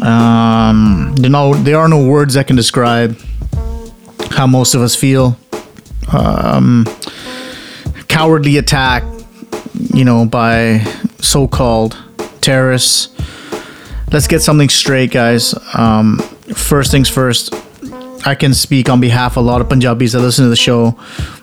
Um, 0.04 1.16
there, 1.16 1.32
no, 1.32 1.56
there 1.56 1.80
are 1.80 1.88
no 1.88 2.06
words 2.06 2.36
that 2.36 2.46
can 2.46 2.56
describe 2.56 3.20
how 4.30 4.46
most 4.46 4.76
of 4.76 4.82
us 4.82 4.96
feel. 4.96 5.36
Um, 6.14 6.86
cowardly 8.08 8.58
attack, 8.58 9.04
you 9.96 10.06
know, 10.06 10.28
by 10.28 10.80
so 11.22 11.48
called 11.48 11.98
terrorists. 12.42 13.16
Let's 14.12 14.28
get 14.28 14.42
something 14.44 14.70
straight, 14.70 15.10
guys. 15.10 15.56
Um, 15.74 16.20
first 16.54 16.92
things 16.92 17.10
first, 17.10 17.56
I 18.26 18.36
can 18.36 18.54
speak 18.54 18.90
on 18.90 19.00
behalf 19.02 19.34
of 19.34 19.44
a 19.44 19.48
lot 19.48 19.62
of 19.62 19.70
Punjabis 19.70 20.12
that 20.12 20.20
listen 20.20 20.46
to 20.46 20.50
the 20.50 20.56
show 20.56 20.98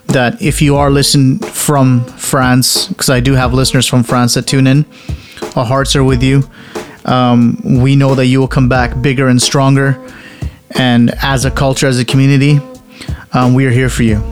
that 0.07 0.41
if 0.41 0.63
you 0.63 0.77
are 0.77 0.91
listening 0.91 1.39
from 1.39 2.05
France, 2.05 2.87
because 2.89 3.11
I 3.11 3.21
do 3.21 3.35
have 3.35 3.53
listeners 3.53 3.87
from 3.87 4.05
France 4.05 4.35
that 4.35 4.47
tune 4.47 4.67
in, 4.67 4.85
our 5.57 5.65
hearts 5.65 5.97
are 5.97 6.05
with 6.05 6.23
you. 6.23 6.49
Um, 7.05 7.81
we 7.83 7.97
know 7.97 8.15
that 8.15 8.27
you 8.27 8.39
will 8.39 8.49
come 8.49 8.69
back 8.69 9.01
bigger 9.03 9.29
and 9.29 9.41
stronger. 9.41 10.01
And 10.71 11.11
as 11.23 11.45
a 11.45 11.51
culture, 11.51 11.87
as 11.87 11.99
a 11.99 12.05
community, 12.05 12.61
um, 13.33 13.55
we 13.55 13.67
are 13.67 13.71
here 13.71 13.89
for 13.89 14.03
you. 14.03 14.23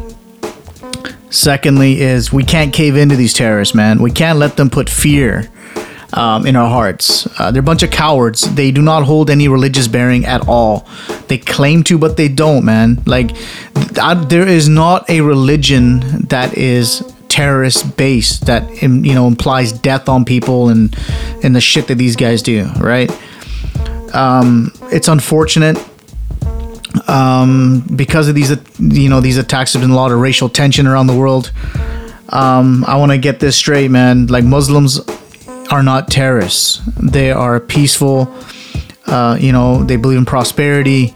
Secondly, 1.31 2.01
is 2.01 2.33
we 2.33 2.45
can't 2.45 2.73
cave 2.73 2.97
into 2.97 3.17
these 3.17 3.35
terrorists, 3.35 3.75
man. 3.75 4.01
We 4.01 4.11
can't 4.11 4.39
let 4.39 4.57
them 4.57 4.71
put 4.71 4.89
fear 4.89 5.51
um, 6.17 6.47
in 6.47 6.57
our 6.57 6.69
hearts. 6.69 7.29
Uh, 7.39 7.51
they're 7.51 7.61
a 7.61 7.65
bunch 7.65 7.83
of 7.83 7.91
cowards. 7.91 8.43
They 8.55 8.71
do 8.71 8.83
not 8.83 9.05
hold 9.05 9.31
any 9.31 9.47
religious 9.49 9.87
bearing 9.87 10.25
at 10.25 10.49
all. 10.49 10.89
They 11.29 11.39
claim 11.39 11.85
to, 11.85 11.99
but 11.99 12.17
they 12.17 12.29
don't, 12.29 12.65
man. 12.65 13.03
Like, 13.07 13.37
th- 13.75 14.29
there 14.29 14.49
is 14.49 14.69
not 14.69 15.09
a 15.09 15.21
religion 15.21 16.01
that 16.29 16.57
is 16.57 17.13
terrorist 17.29 17.97
based 17.97 18.47
that 18.47 18.83
you 18.83 19.15
know 19.15 19.27
implies 19.27 19.73
death 19.73 20.09
on 20.09 20.25
people 20.25 20.69
and 20.69 20.97
and 21.43 21.55
the 21.55 21.61
shit 21.61 21.89
that 21.89 21.97
these 21.97 22.17
guys 22.17 22.43
do, 22.43 22.67
right? 22.81 23.11
Um, 24.15 24.73
it's 24.93 25.09
unfortunate 25.09 25.77
um, 27.09 27.85
because 27.95 28.29
of 28.29 28.35
these 28.35 28.57
you 28.79 29.11
know 29.11 29.21
these 29.21 29.37
attacks 29.37 29.75
have 29.75 29.83
been 29.83 29.91
a 29.91 29.97
lot 29.97 30.13
of 30.13 30.21
racial 30.21 30.49
tension 30.49 30.87
around 30.87 31.09
the 31.09 31.17
world. 31.17 31.53
Um, 32.31 32.85
I 32.87 32.97
want 32.97 33.13
to 33.13 33.19
get 33.19 33.39
this 33.39 33.57
straight, 33.57 33.91
man. 33.91 34.27
Like 34.27 34.45
Muslims 34.45 35.01
are 35.71 35.83
not 35.83 36.11
terrorists. 36.11 36.81
They 37.01 37.31
are 37.31 37.61
peaceful. 37.61 38.35
Uh, 39.07 39.37
you 39.41 39.53
know, 39.53 39.85
they 39.85 39.97
believe 39.97 40.19
in 40.19 40.25
prosperity. 40.25 41.15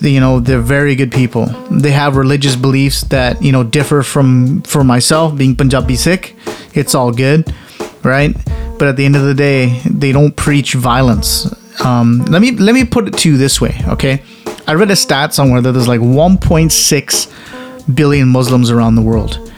You 0.00 0.20
know, 0.20 0.40
they're 0.40 0.60
very 0.60 0.94
good 0.94 1.12
people. 1.12 1.46
They 1.70 1.90
have 1.90 2.16
religious 2.16 2.56
beliefs 2.56 3.02
that 3.04 3.42
you 3.42 3.52
know 3.52 3.64
differ 3.64 4.02
from 4.02 4.62
for 4.62 4.84
myself, 4.84 5.36
being 5.36 5.56
Punjabi 5.56 5.96
Sikh. 5.96 6.36
It's 6.74 6.94
all 6.94 7.12
good, 7.12 7.52
right? 8.02 8.34
But 8.78 8.88
at 8.88 8.96
the 8.96 9.04
end 9.04 9.16
of 9.16 9.22
the 9.22 9.34
day, 9.34 9.80
they 9.84 10.12
don't 10.12 10.36
preach 10.36 10.74
violence. 10.74 11.52
Um, 11.84 12.24
let 12.26 12.40
me 12.40 12.52
let 12.52 12.74
me 12.74 12.84
put 12.84 13.08
it 13.08 13.18
to 13.18 13.30
you 13.30 13.36
this 13.36 13.60
way, 13.60 13.80
okay? 13.88 14.22
I 14.66 14.74
read 14.74 14.90
a 14.90 14.96
stat 14.96 15.34
somewhere 15.34 15.60
that 15.60 15.72
there's 15.72 15.88
like 15.88 16.00
1.6 16.00 17.94
billion 17.94 18.28
Muslims 18.28 18.70
around 18.70 18.94
the 18.94 19.02
world. 19.02 19.52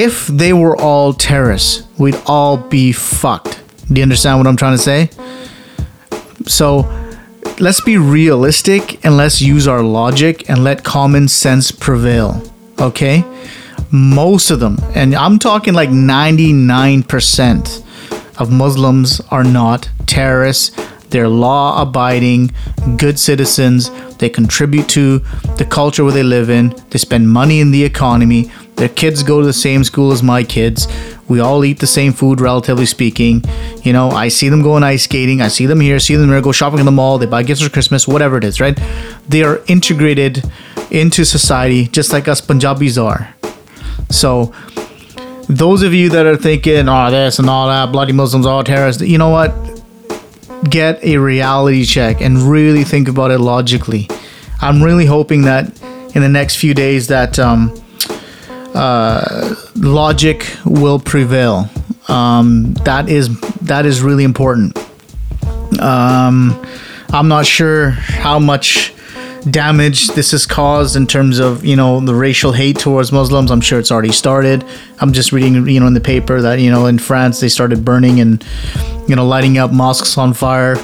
If 0.00 0.28
they 0.28 0.52
were 0.52 0.80
all 0.80 1.12
terrorists, 1.12 1.82
we'd 1.98 2.14
all 2.24 2.56
be 2.56 2.92
fucked. 2.92 3.60
Do 3.88 3.94
you 3.96 4.04
understand 4.04 4.38
what 4.38 4.46
I'm 4.46 4.56
trying 4.56 4.76
to 4.76 4.82
say? 4.82 5.10
So 6.46 6.88
let's 7.58 7.80
be 7.80 7.98
realistic 7.98 9.04
and 9.04 9.16
let's 9.16 9.42
use 9.42 9.66
our 9.66 9.82
logic 9.82 10.48
and 10.48 10.62
let 10.62 10.84
common 10.84 11.26
sense 11.26 11.72
prevail. 11.72 12.40
Okay? 12.78 13.24
Most 13.90 14.52
of 14.52 14.60
them, 14.60 14.78
and 14.94 15.16
I'm 15.16 15.40
talking 15.40 15.74
like 15.74 15.88
99% 15.88 18.40
of 18.40 18.52
Muslims 18.52 19.20
are 19.32 19.42
not 19.42 19.90
terrorists. 20.06 20.76
They're 21.10 21.28
law 21.28 21.82
abiding, 21.82 22.52
good 22.98 23.18
citizens. 23.18 23.90
They 24.18 24.28
contribute 24.28 24.88
to 24.90 25.18
the 25.56 25.66
culture 25.68 26.04
where 26.04 26.12
they 26.12 26.22
live 26.22 26.50
in. 26.50 26.72
They 26.90 26.98
spend 26.98 27.30
money 27.30 27.58
in 27.58 27.72
the 27.72 27.82
economy. 27.82 28.52
Their 28.78 28.88
kids 28.88 29.24
go 29.24 29.40
to 29.40 29.46
the 29.46 29.52
same 29.52 29.82
school 29.82 30.12
as 30.12 30.22
my 30.22 30.44
kids. 30.44 30.86
We 31.28 31.40
all 31.40 31.64
eat 31.64 31.80
the 31.80 31.86
same 31.86 32.12
food, 32.12 32.40
relatively 32.40 32.86
speaking. 32.86 33.44
You 33.82 33.92
know, 33.92 34.10
I 34.10 34.28
see 34.28 34.48
them 34.48 34.62
going 34.62 34.84
ice 34.84 35.04
skating. 35.04 35.42
I 35.42 35.48
see 35.48 35.66
them 35.66 35.80
here, 35.80 35.98
see 35.98 36.14
them 36.14 36.30
there, 36.30 36.40
go 36.40 36.52
shopping 36.52 36.78
in 36.78 36.86
the 36.86 36.92
mall. 36.92 37.18
They 37.18 37.26
buy 37.26 37.42
gifts 37.42 37.60
for 37.60 37.70
Christmas, 37.70 38.06
whatever 38.06 38.38
it 38.38 38.44
is, 38.44 38.60
right? 38.60 38.78
They 39.28 39.42
are 39.42 39.60
integrated 39.66 40.44
into 40.90 41.24
society 41.24 41.88
just 41.88 42.12
like 42.12 42.28
us 42.28 42.40
Punjabis 42.40 42.96
are. 42.96 43.34
So, 44.10 44.54
those 45.48 45.82
of 45.82 45.92
you 45.92 46.08
that 46.10 46.26
are 46.26 46.36
thinking, 46.36 46.88
oh, 46.88 47.10
this 47.10 47.38
and 47.38 47.50
all 47.50 47.68
that, 47.68 47.90
bloody 47.90 48.12
Muslims, 48.12 48.46
all 48.46 48.62
terrorists, 48.62 49.02
you 49.02 49.18
know 49.18 49.30
what? 49.30 49.52
Get 50.70 51.02
a 51.02 51.16
reality 51.16 51.84
check 51.84 52.20
and 52.20 52.38
really 52.38 52.84
think 52.84 53.08
about 53.08 53.30
it 53.30 53.38
logically. 53.38 54.08
I'm 54.60 54.82
really 54.82 55.06
hoping 55.06 55.42
that 55.42 55.66
in 56.14 56.22
the 56.22 56.28
next 56.28 56.56
few 56.56 56.74
days 56.74 57.08
that 57.08 57.38
um, 57.38 57.74
uh, 58.74 59.54
logic 59.76 60.46
will 60.64 60.98
prevail. 60.98 61.68
Um, 62.08 62.74
that 62.84 63.08
is 63.08 63.38
that 63.62 63.86
is 63.86 64.00
really 64.00 64.24
important. 64.24 64.76
Um, 65.80 66.64
I'm 67.10 67.28
not 67.28 67.46
sure 67.46 67.90
how 67.90 68.38
much 68.38 68.94
damage 69.50 70.08
this 70.08 70.32
has 70.32 70.46
caused 70.46 70.96
in 70.96 71.06
terms 71.06 71.38
of 71.38 71.64
you 71.64 71.76
know 71.76 72.00
the 72.00 72.14
racial 72.14 72.52
hate 72.52 72.78
towards 72.78 73.12
Muslims. 73.12 73.50
I'm 73.50 73.60
sure 73.60 73.78
it's 73.78 73.90
already 73.90 74.12
started. 74.12 74.64
I'm 75.00 75.12
just 75.12 75.32
reading 75.32 75.68
you 75.68 75.80
know 75.80 75.86
in 75.86 75.94
the 75.94 76.00
paper 76.00 76.40
that 76.40 76.60
you 76.60 76.70
know 76.70 76.86
in 76.86 76.98
France 76.98 77.40
they 77.40 77.48
started 77.48 77.84
burning 77.84 78.20
and 78.20 78.44
you 79.06 79.16
know 79.16 79.26
lighting 79.26 79.58
up 79.58 79.72
mosques 79.72 80.18
on 80.18 80.34
fire 80.34 80.76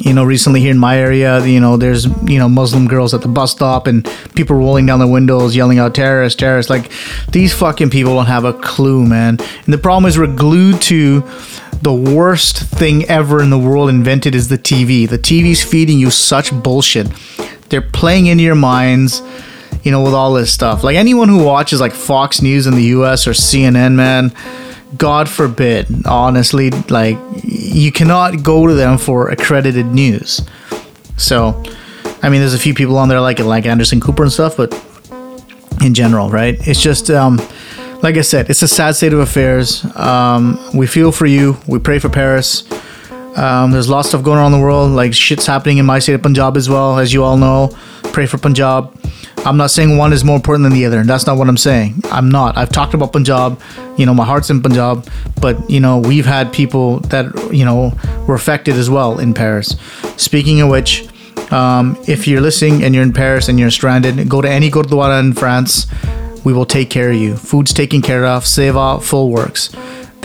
you 0.00 0.12
know 0.12 0.24
recently 0.24 0.60
here 0.60 0.70
in 0.70 0.78
my 0.78 0.98
area 0.98 1.44
you 1.44 1.60
know 1.60 1.76
there's 1.76 2.06
you 2.28 2.38
know 2.38 2.48
muslim 2.48 2.86
girls 2.86 3.14
at 3.14 3.22
the 3.22 3.28
bus 3.28 3.52
stop 3.52 3.86
and 3.86 4.04
people 4.34 4.56
rolling 4.56 4.86
down 4.86 4.98
their 4.98 5.08
windows 5.08 5.54
yelling 5.54 5.78
out 5.78 5.94
terrorists 5.94 6.36
terrorists. 6.36 6.70
Like 6.70 6.90
these 7.32 7.54
fucking 7.54 7.90
people 7.90 8.14
don't 8.14 8.26
have 8.26 8.44
a 8.44 8.52
clue 8.52 9.04
man. 9.04 9.38
And 9.38 9.74
the 9.74 9.78
problem 9.78 10.08
is 10.08 10.18
we're 10.18 10.26
glued 10.34 10.80
to 10.82 11.22
the 11.82 11.92
worst 11.92 12.58
thing 12.58 13.04
ever 13.04 13.42
in 13.42 13.50
the 13.50 13.58
world 13.58 13.90
invented 13.90 14.34
is 14.34 14.48
the 14.48 14.56
tv 14.56 15.06
the 15.06 15.18
tv's 15.18 15.62
feeding 15.62 15.98
you 15.98 16.10
such 16.10 16.52
bullshit. 16.62 17.08
They're 17.68 17.82
playing 17.82 18.26
into 18.26 18.44
your 18.44 18.54
minds 18.54 19.22
you 19.82 19.92
know 19.92 20.02
with 20.02 20.14
all 20.14 20.32
this 20.32 20.52
stuff. 20.52 20.82
Like 20.82 20.96
anyone 20.96 21.28
who 21.28 21.44
watches 21.44 21.80
like 21.80 21.92
fox 21.92 22.40
news 22.40 22.66
in 22.66 22.74
the 22.74 22.84
us 22.84 23.26
or 23.26 23.32
cnn 23.32 23.94
man 23.94 24.32
God 24.96 25.28
forbid, 25.28 26.06
honestly, 26.06 26.70
like 26.70 27.18
you 27.42 27.90
cannot 27.90 28.42
go 28.42 28.66
to 28.66 28.74
them 28.74 28.98
for 28.98 29.30
accredited 29.30 29.86
news. 29.86 30.40
So, 31.16 31.62
I 32.22 32.28
mean, 32.28 32.40
there's 32.40 32.54
a 32.54 32.58
few 32.58 32.74
people 32.74 32.96
on 32.96 33.08
there 33.08 33.20
like 33.20 33.40
it, 33.40 33.44
like 33.44 33.66
Anderson 33.66 34.00
Cooper 34.00 34.22
and 34.22 34.32
stuff, 34.32 34.56
but 34.56 34.72
in 35.82 35.92
general, 35.94 36.30
right? 36.30 36.56
It's 36.66 36.80
just, 36.80 37.10
um, 37.10 37.36
like 38.02 38.16
I 38.16 38.22
said, 38.22 38.48
it's 38.50 38.62
a 38.62 38.68
sad 38.68 38.94
state 38.96 39.12
of 39.12 39.18
affairs. 39.18 39.84
Um, 39.96 40.58
we 40.74 40.86
feel 40.86 41.12
for 41.12 41.26
you. 41.26 41.56
We 41.66 41.78
pray 41.78 41.98
for 41.98 42.08
Paris. 42.08 42.62
Um, 43.36 43.70
there's 43.70 43.88
lots 43.88 44.06
of 44.06 44.10
stuff 44.10 44.24
going 44.24 44.38
on 44.38 44.52
in 44.52 44.58
the 44.58 44.64
world. 44.64 44.92
Like 44.92 45.14
shit's 45.14 45.46
happening 45.46 45.78
in 45.78 45.86
my 45.86 45.98
state 45.98 46.14
of 46.14 46.22
Punjab 46.22 46.56
as 46.56 46.68
well, 46.68 46.98
as 46.98 47.12
you 47.12 47.22
all 47.22 47.36
know. 47.36 47.76
Pray 48.04 48.26
for 48.26 48.38
Punjab. 48.38 48.92
I'm 49.44 49.56
not 49.56 49.70
saying 49.70 49.96
one 49.96 50.12
is 50.12 50.24
more 50.24 50.36
important 50.36 50.64
than 50.64 50.72
the 50.72 50.86
other. 50.86 51.04
That's 51.04 51.26
not 51.26 51.36
what 51.36 51.48
I'm 51.48 51.56
saying. 51.56 52.00
I'm 52.06 52.28
not. 52.30 52.56
I've 52.56 52.70
talked 52.70 52.94
about 52.94 53.12
Punjab. 53.12 53.60
You 53.96 54.06
know, 54.06 54.14
my 54.14 54.24
heart's 54.24 54.50
in 54.50 54.60
Punjab, 54.62 55.08
but 55.40 55.70
you 55.70 55.78
know, 55.78 55.98
we've 55.98 56.26
had 56.26 56.52
people 56.52 57.00
that 57.10 57.26
you 57.52 57.64
know 57.64 57.92
were 58.26 58.34
affected 58.34 58.74
as 58.74 58.90
well 58.90 59.20
in 59.20 59.34
Paris. 59.34 59.76
Speaking 60.16 60.60
of 60.62 60.70
which, 60.70 61.06
um, 61.52 61.96
if 62.08 62.26
you're 62.26 62.40
listening 62.40 62.82
and 62.82 62.94
you're 62.94 63.04
in 63.04 63.12
Paris 63.12 63.48
and 63.48 63.60
you're 63.60 63.70
stranded, 63.70 64.28
go 64.28 64.40
to 64.40 64.50
any 64.50 64.70
Gurdwara 64.70 65.20
in 65.20 65.32
France. 65.32 65.86
We 66.44 66.52
will 66.52 66.66
take 66.66 66.90
care 66.90 67.10
of 67.10 67.16
you. 67.16 67.36
Food's 67.36 67.72
taken 67.72 68.02
care 68.02 68.24
of. 68.24 68.44
Seva 68.44 69.02
full 69.02 69.30
works. 69.30 69.70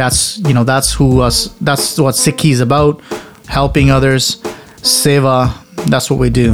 That's 0.02 0.39
you 0.39 0.56
know 0.56 0.64
that's 0.64 0.91
who 0.91 1.22
us. 1.22 1.49
That's 1.62 1.99
what 1.99 2.16
Sikhi 2.16 2.49
is 2.49 2.60
about. 2.60 3.02
Helping 3.45 3.91
others. 3.91 4.41
Seva. 4.82 5.54
That's 5.86 6.10
what 6.10 6.18
we 6.20 6.32
do. 6.32 6.54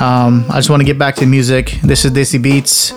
Um, 0.00 0.44
I 0.50 0.56
just 0.56 0.70
want 0.70 0.80
to 0.80 0.84
get 0.84 0.98
back 0.98 1.14
to 1.16 1.26
music. 1.26 1.78
This 1.84 2.04
is 2.04 2.10
Desi 2.10 2.42
Beats. 2.42 2.92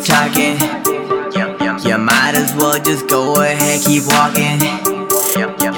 Talking. 0.00 0.56
You 1.84 1.98
might 1.98 2.34
as 2.34 2.54
well 2.54 2.80
just 2.82 3.08
go 3.08 3.42
ahead, 3.42 3.84
keep 3.84 4.04
walking. 4.06 4.60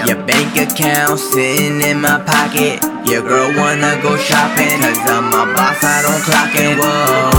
Your 0.07 0.25
bank 0.27 0.57
account 0.57 1.18
sitting 1.18 1.81
in 1.81 2.01
my 2.01 2.23
pocket. 2.23 2.83
Your 3.07 3.23
girl 3.23 3.53
wanna 3.57 4.01
go 4.03 4.16
shopping, 4.16 4.81
cause 4.81 4.99
I'm 5.11 5.29
a 5.29 5.53
boss, 5.55 5.83
I 5.83 6.03
don't 6.03 6.23
clock 6.23 6.55
it. 6.55 6.79
Whoa. 6.79 7.31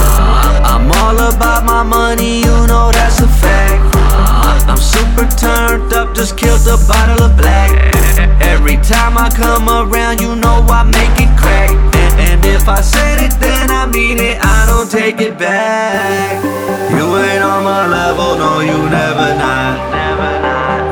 I'm 0.64 0.92
all 0.92 1.34
about 1.34 1.66
my 1.66 1.84
money, 1.84 2.40
you 2.40 2.68
know 2.68 2.92
that's 2.92 3.20
a 3.20 3.28
fact. 3.28 3.96
I'm 4.68 4.78
super 4.78 5.28
turned 5.38 5.94
up, 5.94 6.14
just 6.16 6.38
killed 6.38 6.68
a 6.68 6.78
bottle 6.88 7.26
of 7.26 7.38
black. 7.38 7.72
Every 8.42 8.78
time 8.78 9.18
I 9.18 9.30
come 9.30 9.70
around, 9.70 10.22
you 10.22 10.36
know 10.36 10.66
I 10.70 10.84
make 10.84 11.20
it 11.20 11.38
crack. 11.38 11.93
If 12.54 12.70
I 12.70 12.82
said 12.82 13.18
it, 13.26 13.34
then 13.42 13.72
I 13.72 13.88
mean 13.88 14.20
it, 14.20 14.38
I 14.40 14.66
don't 14.70 14.90
take 14.90 15.20
it 15.20 15.38
back. 15.40 16.38
You 16.94 17.06
ain't 17.18 17.44
on 17.44 17.64
my 17.64 17.88
level, 17.88 18.38
no, 18.38 18.60
you 18.62 18.78
never 18.94 19.30
not. 19.42 19.74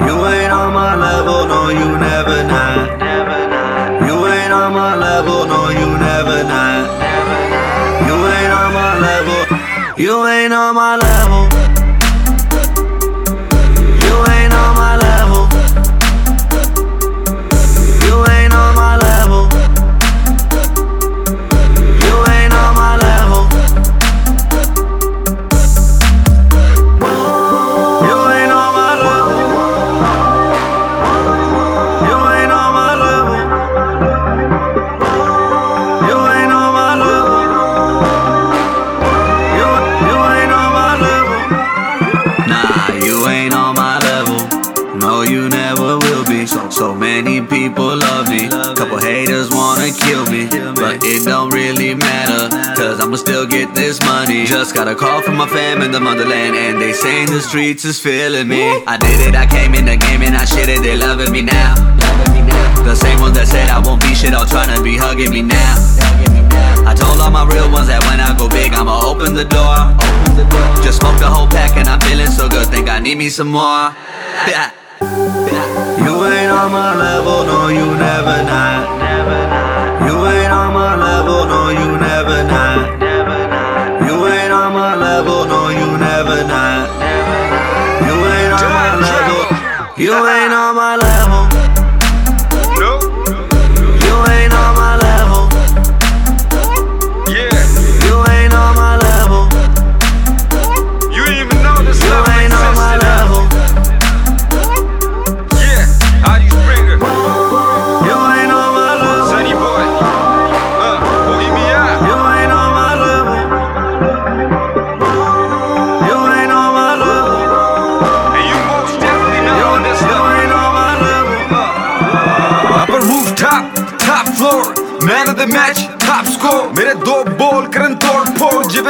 You 0.07 0.16
ain't 0.26 0.51
on 0.51 0.74
my 0.74 0.95
level, 0.95 1.45
no, 1.45 1.70
you 1.70 1.88
never 2.09 2.43
not. 2.49 2.99
You 4.07 4.18
ain't 4.26 4.51
on 4.51 4.74
my 4.74 4.95
level, 4.95 5.45
no, 5.45 5.70
you 5.70 5.89
never 6.09 6.43
not. 6.43 6.82
You 8.07 8.18
ain't 8.36 8.53
on 8.62 8.74
my 8.74 8.93
level. 9.07 9.41
You 10.03 10.26
ain't 10.28 10.53
on 10.53 10.74
my 10.74 10.97
level. 10.97 11.21
Got 54.84 54.90
a 54.90 54.96
call 54.96 55.22
from 55.22 55.38
my 55.38 55.48
fam 55.48 55.84
in 55.84 55.92
the 55.92 56.00
motherland. 56.00 56.56
And 56.56 56.82
they 56.82 56.92
saying 56.92 57.28
the 57.28 57.40
streets 57.40 57.86
is 57.86 58.00
feeling 58.00 58.48
me. 58.48 58.64
I 58.88 58.98
did 58.98 59.20
it, 59.30 59.36
I 59.36 59.46
came 59.46 59.76
in 59.76 59.86
the 59.86 59.96
game 59.96 60.24
and 60.24 60.36
I 60.36 60.44
shit 60.44 60.70
it. 60.70 60.82
They 60.82 60.98
loving 60.98 61.32
me 61.32 61.44
now. 61.44 61.76
The 62.82 62.96
same 62.96 63.22
ones 63.22 63.38
that 63.38 63.46
said 63.46 63.70
I 63.70 63.78
won't 63.78 64.02
be 64.02 64.16
shit, 64.16 64.34
all 64.34 64.48
to 64.50 64.82
be 64.82 64.98
hugging 64.98 65.30
me 65.30 65.44
now. 65.44 65.76
I 66.90 66.96
told 66.98 67.22
all 67.22 67.30
my 67.30 67.46
real 67.46 67.70
ones 67.70 67.94
that 67.94 68.02
when 68.10 68.18
I 68.18 68.34
go 68.34 68.50
big, 68.50 68.74
I'ma 68.74 69.06
open 69.06 69.38
the 69.38 69.46
door. 69.46 69.94
Just 70.82 70.98
smoked 70.98 71.22
the 71.22 71.30
whole 71.30 71.46
pack 71.46 71.78
and 71.78 71.86
I'm 71.86 72.02
feeling 72.02 72.34
so 72.34 72.50
good, 72.50 72.66
think 72.74 72.90
I 72.90 72.98
need 72.98 73.22
me 73.22 73.30
some 73.30 73.54
more. 73.54 73.94
You 76.02 76.14
ain't 76.26 76.50
on 76.50 76.74
my 76.74 76.98
level, 76.98 77.46
no, 77.46 77.70
you 77.70 77.86
never 78.02 78.38
not. 78.50 78.82
You 80.10 80.18
ain't 80.26 80.50
on 80.50 80.74
my 80.74 80.98
level, 80.98 81.46
no, 81.46 81.70
you 81.70 81.90
never 82.02 82.21
Elena 90.22 90.72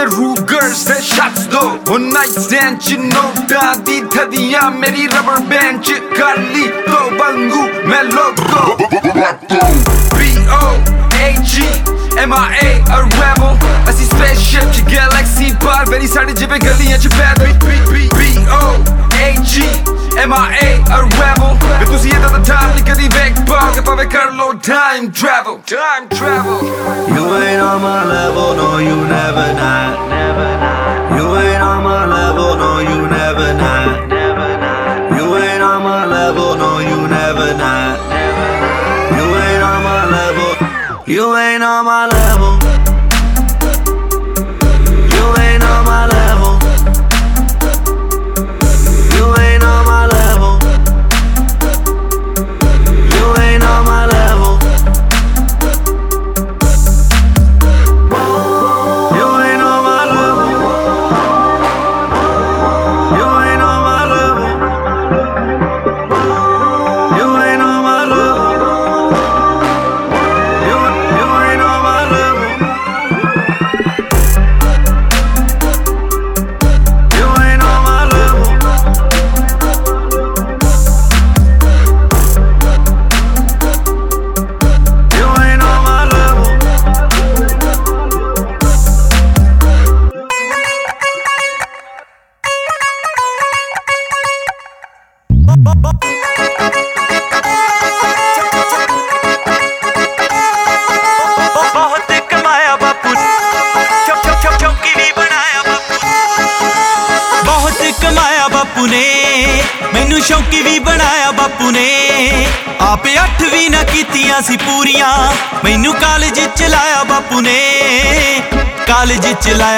में 0.02 0.08
रूगर 0.08 0.68
से 0.74 0.94
शख्स 1.04 1.42
दो 1.54 1.62
वो 1.88 1.98
night 1.98 2.40
stand 2.40 2.78
नोटा 3.04 3.74
दी 3.86 4.00
थदिया 4.14 4.70
मेरी 4.78 5.06
rubber 5.08 5.40
band 5.50 5.84
कर 6.18 6.42
ली 6.54 6.68
तो 6.88 7.00
बंगू 7.18 7.62
मैं 7.90 8.04
लोगो 8.04 8.64
B 10.18 10.32
O 10.52 10.64
A 11.18 11.30
G 11.52 11.68
M 12.20 12.34
I 12.34 12.46
A 12.62 12.72
a 12.90 13.04
rebel 13.06 13.90
ऐसी 13.90 14.06
स्पेसशिप 14.06 14.74
की 14.76 14.82
गैलेक्सी 14.92 15.52
पार 15.66 15.90
मेरी 15.90 16.08
साड़ी 16.08 16.34
जिपे 16.34 16.60
गलियां 16.60 17.00
च 17.00 17.14
पैदल 17.14 18.11
B.O. 18.41 18.63
A.G. 19.27 19.55
M.I.A. 20.17 20.69
a 20.97 21.01
rebel 21.21 21.57
ਵੇ 21.79 21.85
ਤੁਸੀਂ 21.85 22.11
ਇਹਦਾ 22.11 22.29
ਤਾਂ 22.29 22.39
time 22.39 22.73
ਨਹੀਂ 22.75 22.85
ਕਦੀ 22.85 23.09
ਵੇਖ 23.15 23.41
ਪਾਓਗੇ 23.49 23.81
ਭਾਵੇਂ 23.81 24.07
ਕਰ 24.15 24.31
ਲੋ 24.39 24.47
time 24.69 25.07
travel 25.21 25.57
time 25.73 26.07
travel 26.17 26.61
You 27.17 27.25
ain't 27.39 27.63
on 27.67 27.83
my 27.83 27.99
level, 28.13 28.49
no, 28.61 28.69
you 28.87 28.97
never 29.13 29.47
not. 29.61 29.93
You 31.17 31.27
ain't 31.43 31.63
on 31.69 31.81
my 31.89 32.01
level, 32.15 32.51
no, 32.63 32.71
you 32.89 32.99
never 33.15 33.49
not. 33.63 34.15
You 35.17 35.27
ain't 35.43 35.63
on 35.71 35.81
my 35.89 36.03
level, 36.17 36.51
no, 36.63 36.71
you 36.91 37.01
never 37.17 37.49
not. 37.63 37.97
You 39.19 39.27
ain't 39.45 39.65
on 39.71 39.81
my 39.89 40.03
level. 40.19 40.51
You 41.17 41.27
ain't 41.45 41.63
on 41.73 41.85
my 41.85 42.03
level. 42.19 42.50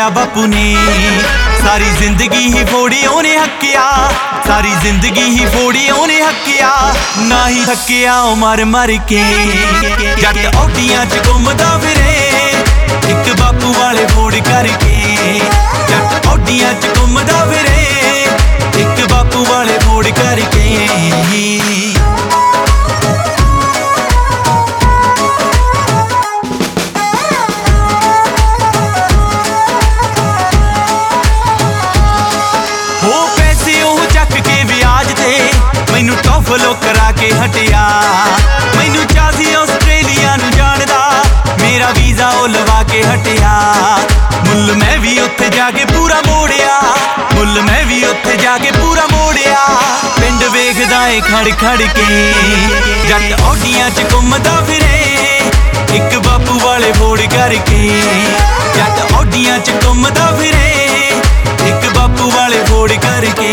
ਚ 0.04 0.06
ਲਾਇਆ 0.06 0.10
ਬਾਪੂ 0.10 0.45
ਨੇ। 0.45 0.76
ਸਾਰੀ 1.66 1.86
ਜ਼ਿੰਦਗੀ 1.99 2.45
ਹੀ 2.54 2.64
ਫੋੜੀ 2.66 3.06
ਉਹਨੇ 3.06 3.38
ਹੱਕਿਆ। 3.38 4.12
ਸਾਰੀ 4.47 4.72
ਜ਼ਿੰਦਗੀ 4.82 5.22
ਹੀ 5.22 5.45
ਫੋੜੀ 5.45 5.89
ਉਹਨੇ 5.89 6.22
ਹੱਕਿਆ। 6.22 6.95
ਨਾ 7.20 7.47
ਹੀ 7.49 7.66
ਥੱਕਿਆ 7.66 8.20
ਉਹ 8.22 8.36
ਮਰ 8.36 8.64
ਮਰ 8.66 8.91
ਕੇ। 9.08 9.24
ਜੱਟ 10.22 10.56
ਔਡੀਆਂ 10.56 11.06
ਚ 11.06 11.22
ਘੁੰਮਦਾ 11.28 11.78
ਫਿਰੇ। 11.78 12.54
ਇੱਕ 13.10 13.39
ਬਾਪੂ 13.39 13.74
ਵਾਲੇ 13.80 14.06
ਫੋੜ 14.16 14.36
ਕਰਕੇ। 14.36 15.41
ਜੱਟ 15.89 16.28
ਔਡੀਆਂ 16.28 16.74
ਚ 16.74 16.86
ਘੁੰਮਦਾ 16.97 17.45
ਫਿਰੇ। 17.45 18.28
ਇੱਕ 18.78 19.08
ਬਾਪੂ 19.10 19.45
ਵਾਲੇ 19.45 19.80
ਫੋੜ 19.80 20.08
ਕਰਕੇ। 20.08 20.88
ਹਟਿਆ। 37.43 37.87
ਮੈਨੂੰ 38.77 39.05
ਚਾਹਦੀ 39.07 39.53
ਆਸਟ੍ਰੇਲੀਆ 39.53 40.35
ਨੂੰ 40.37 40.51
ਜਾਣਦਾ, 40.51 41.23
ਮੇਰਾ 41.61 41.89
ਵੀਜ਼ਾ 41.89 42.29
ਉਹ 42.29 42.47
ਲਵਾ 42.47 42.83
ਕੇ 42.83 43.01
ਹਟਿਆ। 43.03 43.51
ਮੁੱਲ 44.45 44.71
ਮੈਂ 44.75 44.97
ਵੀ 44.97 45.17
ਉੱਥੇ 45.19 45.49
ਜਾ 45.49 45.69
ਕੇ 45.71 45.85
ਪੂਰਾ 45.85 46.21
ਮੋੜਿਆ। 46.27 46.79
ਮੁੱਲ 47.33 47.61
ਮੈਂ 47.61 47.83
ਵੀ 47.85 48.03
ਉੱਥੇ 48.03 48.35
ਜਾ 48.37 48.57
ਕੇ 48.57 48.71
ਪੂਰਾ 48.71 49.05
ਮੋੜਿਆ। 49.11 49.65
ਪਿੰਡ 50.19 50.43
ਵੇਖਦਾ 50.43 51.07
ਏ 51.07 51.19
ਖੜ 51.21 51.49
ਖੜ 51.61 51.77
ਕੇ, 51.77 52.33
ਜੱਟ 53.09 53.41
ਔਡੀਆਂ 53.41 53.89
'ਚ 53.89 54.03
ਘੁੰਮਦਾ 54.13 54.55
ਫਿਰੇ। 54.67 55.41
ਇੱਕ 55.93 56.17
ਬਾਪੂ 56.17 56.59
ਵਾਲੇ 56.59 56.91
ਫੋੜ 56.91 57.19
ਕਰਕੇ, 57.21 58.01
ਜੱਟ 58.75 59.13
ਔਡੀਆਂ 59.13 59.59
'ਚ 59.59 59.71
ਘੁੰਮਦਾ 59.85 60.31
ਫਿਰੇ। 60.39 61.11
ਇੱਕ 61.67 61.89
ਬਾਪੂ 61.97 62.31
ਵਾਲੇ 62.31 62.63
ਫੋੜ 62.63 62.91
ਕਰਕੇ। 62.93 63.51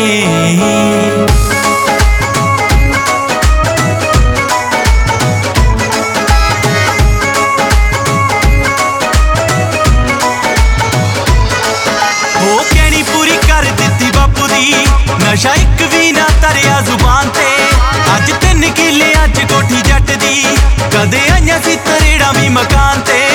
ਨਸ਼ਾ 15.33 15.55
ਇੱਕ 15.55 15.83
ਵੀ 15.83 16.13
ਨਾ 16.13 16.25
ਤਰਿਆ 16.43 16.81
ਜ਼ੁਬਾਨ 16.81 17.29
ਤੇ। 17.29 17.69
ਅੱਜ 18.17 18.33
ਤਿੰਨ 18.33 18.71
ਕਿੱਲੇ, 18.71 19.15
ਅੱਜ 19.25 19.53
ਕੋਠੀ 19.53 19.81
ਜੱਟ 19.81 20.11
ਦੀ। 20.11 20.57
ਕਦੇ 20.95 21.21
ਆਈਆਂ 21.33 21.61
ਸੀ 21.61 21.77
ਤਰੇੜਾ 21.77 22.33
ਵੀ 22.33 22.49
ਮਕਾਨ 22.49 23.01
ਤੇ। 23.01 23.29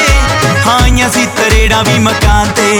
ਹਾਂ, 0.67 0.79
ਆਈਆਂ 0.81 1.09
ਸੀ 1.09 1.25
ਤਰੇੜਾ 1.25 1.81
ਵੀ 1.81 1.99
ਮਕਾਨ 1.99 2.51
ਤੇ। 2.51 2.79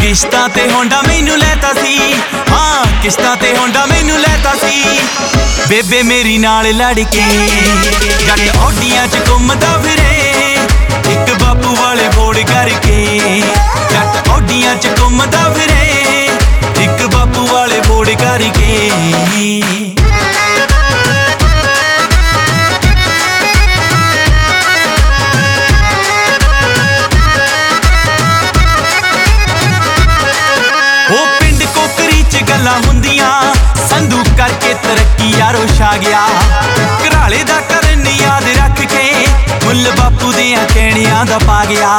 ਕਿਸ਼ਤਾਂ 0.00 0.48
ਤੇ 0.48 0.70
ਹੋਂਡਾ 0.70 1.02
ਮੈਨੂੰ 1.02 1.38
ਲੈਤਾ 1.38 1.72
ਸੀ। 1.72 2.14
ਹਾਂ, 2.50 3.02
ਕਿਸ਼ਤਾਂ 3.02 3.36
ਤੇ 3.36 3.56
ਹੋਂਡਾ 3.56 3.86
ਮੈਨੂੰ 3.86 4.18
ਲੈਤਾ 4.18 4.54
ਸੀ। 4.54 5.00
ਬੇਬੇ 5.68 6.02
ਮੇਰੀ 6.02 6.38
ਨਾਲ 6.38 6.76
ਲੜ 6.76 6.94
ਕੇ 6.94 7.24
ਜੱਟ 8.26 8.56
ਔਡੀਆਂ 8.56 9.08
'ਚ 9.08 9.16
ਘੁੰਮਦਾ 9.28 9.78
ਫਿਰੇ। 9.78 10.58
ਇੱਕ 11.12 11.44
ਬਾਪੂ 11.44 11.76
ਵਾਲੇ 11.76 12.08
ਫੋੜ 12.08 12.38
ਕਰਕੇ 12.38 13.42
ਜੱਟ 13.92 14.28
ਔਡੀਆਂ 14.28 14.76
'ਚ 14.76 14.88
ਘੁੰਮਦਾ 15.00 15.54
ਫਿਰੇ। 15.56 15.76
ਇੱਕ 15.78 15.86
ਬਾਪੂ 15.86 16.27
ਵਾਲੇ 17.98 18.14
ਫੋੜ 18.14 18.14
ਕਰਕੇ। 18.14 18.90
ਉਹ 31.10 31.26
ਪਿੰਡ 31.40 31.62
ਕੋਕਰੀ 31.64 32.22
'ਚ 32.22 32.42
ਗੱਲਾਂ 32.48 32.78
ਹੁੰਦੀਆਂ, 32.86 33.30
ਸੰਧੂ 33.88 34.22
ਕਰਕੇ 34.38 34.74
ਤਰੱਕੀ 34.74 35.30
ਯਾਰੋ 35.38 35.66
ਛਾ 35.78 35.96
ਗਿਆ। 35.96 36.26
ਘਰਾਲੇ 37.02 37.42
ਦਾ 37.44 37.60
ਕਰਨ 37.70 38.06
ਯਾਦ 38.06 38.48
ਰੱਖ 38.58 38.80
ਕੇ 38.82 39.26
ਮੁੱਲ 39.64 39.90
ਬਾਪੂ 39.98 40.32
ਦੇ 40.32 40.56
ਕਹਿਣਿਆਂ 40.74 41.24
ਦਾ 41.26 41.38
ਪਾ 41.38 41.64
ਗਿਆ। 41.64 41.98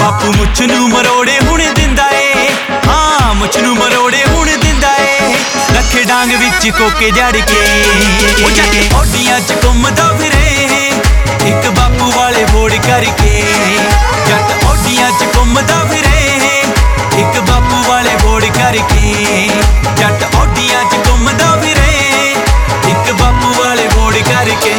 ਬਾਪੂ 0.00 0.32
ਮੁੱਛ 0.32 0.60
ਨੂੰ 0.62 0.88
ਮਰੋੜੇ 0.88 1.38
ਹੁਣ 1.40 1.62
ਦਿੰਦਾ 1.74 2.10
ਏ। 2.12 2.48
ਹਾਂ, 2.88 3.34
ਮੁੱਛ 3.34 3.56
ਨੂੰ 3.56 3.76
ਮਰੋੜੇ 3.76 4.24
ਹੁਣ 4.24 4.46
ਦਿੰਦਾ 4.46 4.66
ਏ 4.66 4.77
ਰੱਖੇ 5.76 6.02
ਡਾਂਗ 6.04 6.30
ਵਿੱਚ 6.32 6.68
ਕੋਕੇ 6.78 7.10
ਜੜ 7.10 7.32
ਕੇ। 7.32 7.60
ਉਹ 8.44 8.50
ਜੱਟ 8.50 8.94
ਔਡੀਆਂ 8.94 9.40
'ਚ 9.40 9.54
ਘੁੰਮਦਾ 9.64 10.12
ਫਿਰੇ। 10.20 10.90
ਇੱਕ 11.46 11.68
ਬਾਪੂ 11.68 12.10
ਵਾਲੇ 12.16 12.44
ਫੋੜ 12.44 12.72
ਕਰਕੇ। 12.72 13.42
ਜੱਟ 14.28 14.64
ਔਡੀਆਂ 14.64 15.10
'ਚ 15.10 15.36
ਘੁੰਮਦਾ 15.36 15.84
ਫਿਰੇ। 15.84 16.62
ਇੱਕ 17.20 17.40
ਬਾਪੂ 17.40 17.82
ਵਾਲੇ 17.88 18.16
ਫੋੜ 18.22 18.44
ਕਰਕੇ। 18.44 19.48
ਜੱਟ 19.96 20.36
ਔਡੀਆਂ 20.36 20.84
'ਚ 20.84 21.08
ਘੁੰਮਦਾ 21.08 21.56
ਫਿਰੇ। 21.62 22.34
ਇੱਕ 22.88 23.12
ਬਾਪੂ 23.12 23.54
ਵਾਲੇ 23.62 23.88
ਫੋੜ 23.88 24.14
ਕਰਕੇ। 24.14 24.74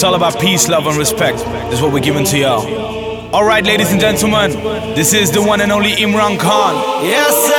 It's 0.00 0.04
all 0.06 0.14
about 0.14 0.40
peace, 0.40 0.66
love, 0.66 0.86
and 0.86 0.96
respect. 0.96 1.36
That's 1.40 1.82
what 1.82 1.92
we're 1.92 2.00
giving 2.00 2.24
to 2.24 2.38
y'all. 2.38 3.34
All 3.34 3.44
right, 3.44 3.62
ladies 3.62 3.92
and 3.92 4.00
gentlemen, 4.00 4.52
this 4.94 5.12
is 5.12 5.30
the 5.30 5.42
one 5.42 5.60
and 5.60 5.70
only 5.70 5.90
Imran 5.90 6.38
Khan. 6.38 7.04
Yes, 7.04 7.28
sir. 7.28 7.52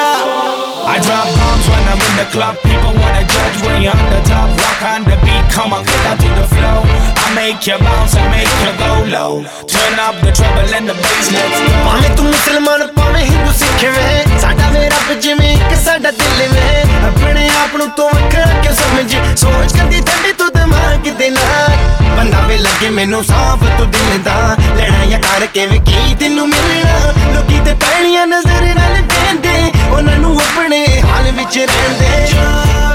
I 0.89 0.97
drop 1.05 1.27
bombs 1.37 1.67
when 1.69 1.83
I'm 1.87 2.01
in 2.01 2.17
the 2.17 2.31
club. 2.31 2.57
People 2.63 2.99
wanna 2.99 3.27
judge 3.27 3.61
when 3.61 3.83
you're 3.83 3.95
on 3.95 4.09
the 4.09 4.27
top. 4.27 4.60
Rock 4.90 4.90
on 4.90 5.02
the 5.04 5.14
beat, 5.22 5.46
come 5.54 5.72
on, 5.72 5.84
get 5.86 6.06
out 6.06 6.18
to 6.18 6.28
the 6.34 6.46
flow. 6.50 6.82
I 6.82 7.28
make 7.38 7.62
you 7.68 7.78
bounce, 7.78 8.14
I 8.16 8.22
make 8.34 8.50
you 8.62 8.72
go 8.74 8.90
low. 9.06 9.32
Turn 9.64 9.94
up 9.96 10.18
the 10.18 10.34
treble 10.34 10.66
and 10.74 10.90
the 10.90 10.94
bass, 10.96 11.26
let's 11.30 11.60
go. 11.60 11.70
ਭਾਵੇਂ 11.84 12.10
ਤੂੰ 12.16 12.24
ਮੁਸਲਮਾਨ 12.26 12.86
ਭਾਵੇਂ 12.96 13.24
ਹਿੰਦੂ 13.26 13.52
ਸਿੱਖ 13.58 13.84
ਵੇ 13.96 14.38
ਸਾਡਾ 14.40 14.68
ਵੇ 14.70 14.88
ਰੱਬ 14.88 15.12
ਜਿਵੇਂ 15.20 15.52
ਇੱਕ 15.54 15.74
ਸਾਡਾ 15.84 16.10
ਦਿਲ 16.10 16.48
ਵੇ 16.52 16.82
ਆਪਣੇ 17.08 17.48
ਆਪ 17.62 17.76
ਨੂੰ 17.76 17.88
ਤੂੰ 17.96 18.08
ਵੱਖਰਾ 18.14 18.46
ਕਿਉਂ 18.62 18.74
ਸਮਝੀ 18.74 19.18
ਸੋਚ 19.36 19.76
ਕਰਦੀ 19.76 20.00
ਠੰਡੀ 20.10 20.32
ਤੂੰ 20.38 20.48
ਦਿਮਾਗ 20.56 21.08
ਦੇ 21.18 21.28
ਨਾਲ 21.30 21.76
ਬੰਦਾ 22.16 22.40
ਵੇ 22.48 22.58
ਲੱਗੇ 22.58 22.90
ਮੈਨੂੰ 22.98 23.22
ਸਾਫ 23.24 23.64
ਤੂੰ 23.78 23.90
ਦਿਲ 23.90 24.18
ਦਾ 24.24 24.56
ਲੜਾਈਆਂ 24.78 25.18
ਕਰਕੇ 25.20 25.66
ਵੀ 25.66 25.78
ਕੀ 25.90 26.14
ਤੈਨੂੰ 26.20 26.48
ਮਿਲਣਾ 26.48 27.12
ਲੋਕੀ 27.34 27.60
ਤੇ 27.64 27.74
ਪੈਣੀਆਂ 27.86 28.26
ਨਜ਼ਰ 28.26 28.74
ਨਾਲ 28.74 29.02
ਕਹਿੰਦੇ 29.14 29.72
ਉਹਨਾਂ 29.90 30.16
ਨੂੰ 30.18 30.36
ਆਪਣੇ 30.40 30.86
ਹਾਲ 31.12 31.30
ਵਿੱਚ 31.32 31.58
ਰਹਿਣ 31.58 31.98
ਦੇ 32.00 32.89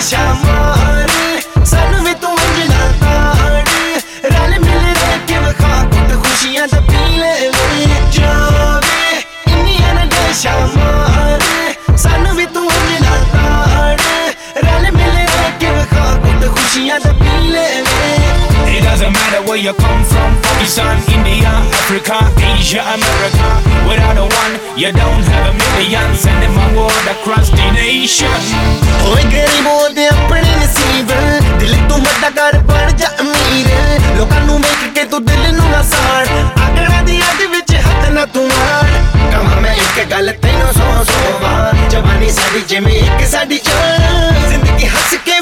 ਜਾਵੇ 0.00 1.64
ਸਾਨੂੰ 1.66 2.04
ਵੀ 2.04 2.14
ਤੂੰ 2.14 2.30
ਅੰਜਣਾ 2.32 2.90
ਤਾੜ 3.00 3.64
ਰਲ 4.24 4.58
ਮਿਲ 4.60 4.82
ਰਹਿ 4.82 5.18
ਕੇ 5.28 5.38
ਵਖਾ 5.38 5.82
ਕੁੱਟ 5.84 6.12
ਖੁਸ਼ੀਆਂ 6.24 6.66
ਦਾ 6.68 6.80
ਪੀ 6.80 7.16
ਲੈ 7.18 7.32
ਵੇ। 7.40 7.86
ਜਾਵੇ 8.10 9.22
ਇੰਨੀਆਂ 9.48 9.94
ਨਸ਼ਾ 9.94 10.56
ਮਾਰ 10.76 11.42
ਸਾਨੂੰ 11.96 12.36
ਵੀ 12.36 12.46
ਤੂੰ 12.46 12.68
ਅੰਜਣਾ 12.70 13.16
ਤਾੜ 13.32 14.00
ਰਲ 14.64 14.90
ਮਿਲ 14.92 15.10
ਰਹਿ 15.10 15.52
ਕੇ 15.60 15.70
ਵਖਾ 15.70 16.14
ਕੁੱਟ 16.16 16.46
ਖੁਸ਼ੀਆਂ 16.58 17.00
ਦਾ 17.00 17.12
ਪੀ 17.12 17.48
ਲੈ 17.48 17.68
doesn't 18.84 19.12
matter 19.12 19.40
where 19.48 19.56
you 19.56 19.72
come 19.74 20.02
from 20.04 20.30
Pakistan, 20.42 21.00
India, 21.08 21.48
Africa, 21.80 22.16
Asia, 22.52 22.82
America 22.94 23.48
Without 23.88 24.16
a 24.20 24.26
one, 24.28 24.54
you 24.76 24.90
don't 24.92 25.24
have 25.32 25.46
a 25.50 25.54
million 25.56 26.08
Sending 26.14 26.52
my 26.54 26.68
word 26.76 27.06
across 27.16 27.48
the 27.50 27.66
nation 27.72 28.38
ਓਏ 29.06 29.22
ਗਰੀਬੋ 29.22 29.88
ਦੇ 29.96 30.06
ਆਪਣੇ 30.08 30.40
ਨਸੀਬ 30.42 31.10
ਦਿਲ 31.60 31.74
ਤੋਂ 31.88 31.98
ਵੱਡਾ 31.98 32.30
ਕਰ 32.36 32.58
ਬਣ 32.68 32.92
ਜਾ 32.98 33.08
ਅਮੀਰ 33.20 34.16
ਲੋਕਾਂ 34.18 34.40
ਨੂੰ 34.40 34.58
ਵੇਖ 34.60 34.92
ਕੇ 34.94 35.04
ਤੂੰ 35.10 35.24
ਦਿਲ 35.24 35.52
ਨੂੰ 35.56 35.70
ਨਾ 35.70 35.82
ਸਾੜ 35.90 36.26
ਆਕੜਾਂ 36.28 37.02
ਦੀ 37.04 37.20
ਅੱਗ 37.22 37.42
ਵਿੱਚ 37.50 37.74
ਹੱਥ 37.86 38.08
ਨਾ 38.10 38.24
ਤੂੰ 38.34 38.46
ਮਾਰ 38.48 38.88
ਕਮਾ 39.34 39.60
ਮੈਂ 39.60 39.74
ਇੱਕ 39.74 40.00
ਗੱਲ 40.10 40.32
ਤੈਨੂੰ 40.42 40.72
ਸੌ 40.74 41.04
ਸੌ 41.10 41.38
ਵਾਰ 41.42 41.76
ਜਵਾਨੀ 41.90 42.30
ਸਾਡੀ 42.30 42.62
ਜਿਵੇਂ 42.68 42.94
ਇੱਕ 43.02 43.26
ਸਾਡੀ 43.32 43.60
ਜਾਨ 43.66 44.48
ਜ਼ਿੰਦਗੀ 44.48 44.86
ਹੱਸ 44.86 45.14
ਕੇ 45.14 45.14
ਵੀ 45.14 45.22
ਰਹਿ 45.24 45.30
ਕੇ 45.30 45.33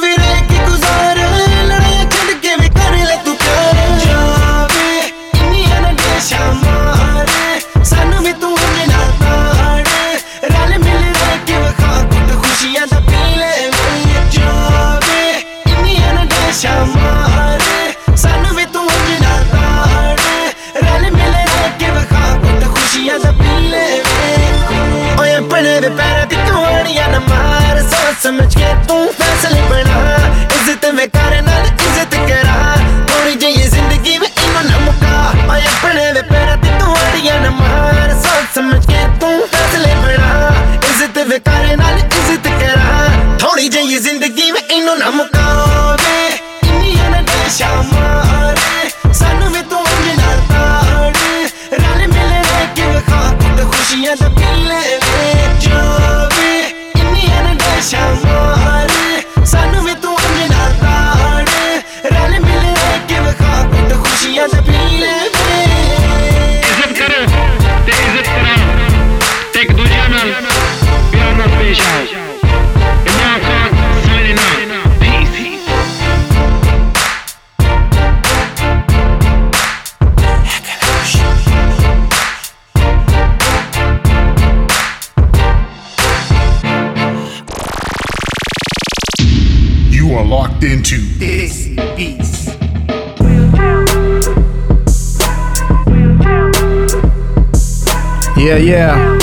ਓਏ 25.82 25.88
ਪੈਰਾਂ 25.88 26.26
ਦੀ 26.26 26.36
ਕਹਾਣੀਆਂ 26.36 27.08
ਨਾ 27.08 27.18
ਮਾਰ। 27.18 27.80
ਸੋਚ 27.82 28.22
ਸਮਝ 28.22 28.54
ਕੇ 28.54 28.66
ਤੂੰ 28.88 29.12
ਫੈਸਲੇ 29.12 29.60
ਬਣਾ। 29.60 30.16
ਇੱਜ਼ਤ 30.42 30.86
ਮੈਂ 30.86 31.06
ਕਰ 31.08 31.42
ਨਾਲ 31.42 31.66
ਇੱਜ਼ਤ 31.66 32.14
ਕਰਾ। 32.14 32.76
ਥੋੜੀ 33.08 33.34
ਜਿਹੀ 33.34 33.62
ਜ਼ਿੰਦਗੀ 33.62 34.18
ਵਿੱਚ 34.18 34.32
ਇਹਨੂੰ 34.44 34.70
ਨਾ 34.70 34.78
ਮੁਕਾ। 34.78 35.32
ਓਏ 35.52 35.60
ਆਪਣੇ 35.60 36.12
ਦੇ 36.12 36.22
ਪੈਰਾਂ 36.22 36.56
ਦੀ 36.56 36.68
ਕਹਾਣੀਆਂ 36.68 37.40
ਨਾ 37.40 37.50
ਮਾਰ। 37.50 38.14
ਸੋਚ 38.22 38.54
ਸਮਝ 38.54 38.86
ਕੇ 38.86 39.04
ਤੂੰ 39.20 39.48
ਫੈਸਲੇ 39.48 39.94
ਬਣਾ। 39.94 40.54
ਇੱਜ਼ਤ 40.74 41.18
ਮੈਂ 41.28 41.38
ਕਰ 41.38 41.76
ਨਾਲ 41.76 41.98
ਇੱਜ਼ਤ 41.98 42.48
ਕਰਾ। 42.60 43.08
ਥੋੜੀ 43.38 43.68
ਜਿਹੀ 43.68 43.98
ਜ਼ਿੰਦਗੀ 43.98 44.50
ਵਿੱਚ 44.50 44.72
ਇਹਨੂੰ 44.72 44.98
ਨਾ 44.98 45.10
ਮੁਕਾਵੇ 45.10 45.41
Yeah, 98.52 98.58
yeah. 98.58 99.18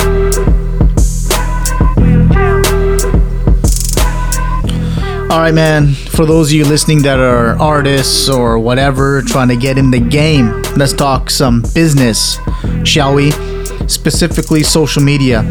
All 5.29 5.39
right, 5.39 5.53
man. 5.53 5.93
For 5.93 6.25
those 6.25 6.47
of 6.47 6.53
you 6.53 6.65
listening 6.65 7.03
that 7.03 7.19
are 7.19 7.49
artists 7.61 8.27
or 8.27 8.57
whatever 8.57 9.21
trying 9.21 9.49
to 9.49 9.55
get 9.55 9.77
in 9.77 9.91
the 9.91 9.99
game, 9.99 10.59
let's 10.75 10.93
talk 10.93 11.29
some 11.29 11.61
business, 11.75 12.39
shall 12.83 13.13
we? 13.13 13.29
Specifically, 13.87 14.63
social 14.63 15.03
media. 15.03 15.41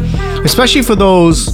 Especially 0.43 0.81
for 0.81 0.95
those 0.95 1.47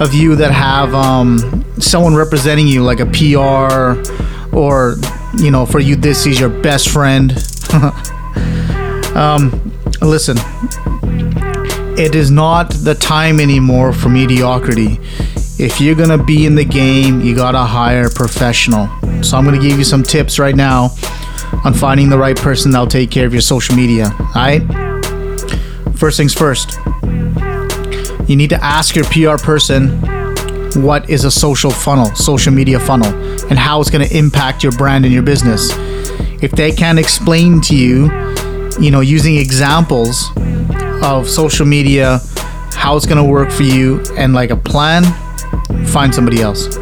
of 0.00 0.14
you 0.14 0.36
that 0.36 0.52
have 0.52 0.94
um, 0.94 1.66
someone 1.78 2.14
representing 2.14 2.66
you, 2.66 2.82
like 2.82 3.00
a 3.00 3.06
PR, 3.06 4.56
or, 4.56 4.94
you 5.36 5.50
know, 5.50 5.66
for 5.66 5.80
you, 5.80 5.96
this 5.96 6.24
is 6.24 6.40
your 6.40 6.48
best 6.48 6.88
friend. 6.88 7.32
um, 9.14 9.70
listen, 10.00 10.38
it 11.98 12.14
is 12.14 12.30
not 12.30 12.70
the 12.70 12.94
time 12.94 13.40
anymore 13.40 13.92
for 13.92 14.08
mediocrity. 14.08 15.00
If 15.58 15.80
you're 15.80 15.96
gonna 15.96 16.22
be 16.22 16.46
in 16.46 16.54
the 16.54 16.64
game, 16.64 17.20
you 17.20 17.34
gotta 17.34 17.58
hire 17.58 18.06
a 18.06 18.10
professional. 18.10 18.86
So 19.24 19.36
I'm 19.36 19.44
gonna 19.44 19.58
give 19.58 19.76
you 19.76 19.84
some 19.84 20.04
tips 20.04 20.38
right 20.38 20.54
now 20.54 20.94
on 21.64 21.74
finding 21.74 22.08
the 22.08 22.16
right 22.16 22.36
person 22.36 22.70
that'll 22.70 22.86
take 22.86 23.10
care 23.10 23.26
of 23.26 23.32
your 23.32 23.42
social 23.42 23.74
media. 23.74 24.14
Alright? 24.36 24.62
First 25.96 26.18
things 26.18 26.32
first. 26.32 26.78
You 28.28 28.36
need 28.36 28.50
to 28.50 28.62
ask 28.62 28.94
your 28.94 29.04
PR 29.06 29.42
person 29.42 30.00
what 30.80 31.10
is 31.10 31.24
a 31.24 31.32
social 31.32 31.72
funnel, 31.72 32.14
social 32.14 32.52
media 32.52 32.78
funnel, 32.78 33.12
and 33.50 33.58
how 33.58 33.80
it's 33.80 33.90
gonna 33.90 34.06
impact 34.12 34.62
your 34.62 34.72
brand 34.72 35.04
and 35.04 35.12
your 35.12 35.24
business. 35.24 35.72
If 36.40 36.52
they 36.52 36.70
can't 36.70 37.00
explain 37.00 37.60
to 37.62 37.74
you, 37.74 38.08
you 38.78 38.92
know, 38.92 39.00
using 39.00 39.34
examples 39.34 40.30
of 41.02 41.28
social 41.28 41.66
media, 41.66 42.20
how 42.72 42.96
it's 42.96 43.06
gonna 43.06 43.24
work 43.24 43.50
for 43.50 43.62
you, 43.62 44.02
and 44.16 44.34
like 44.34 44.50
a 44.50 44.56
plan, 44.56 45.04
find 45.86 46.14
somebody 46.14 46.40
else. 46.40 46.78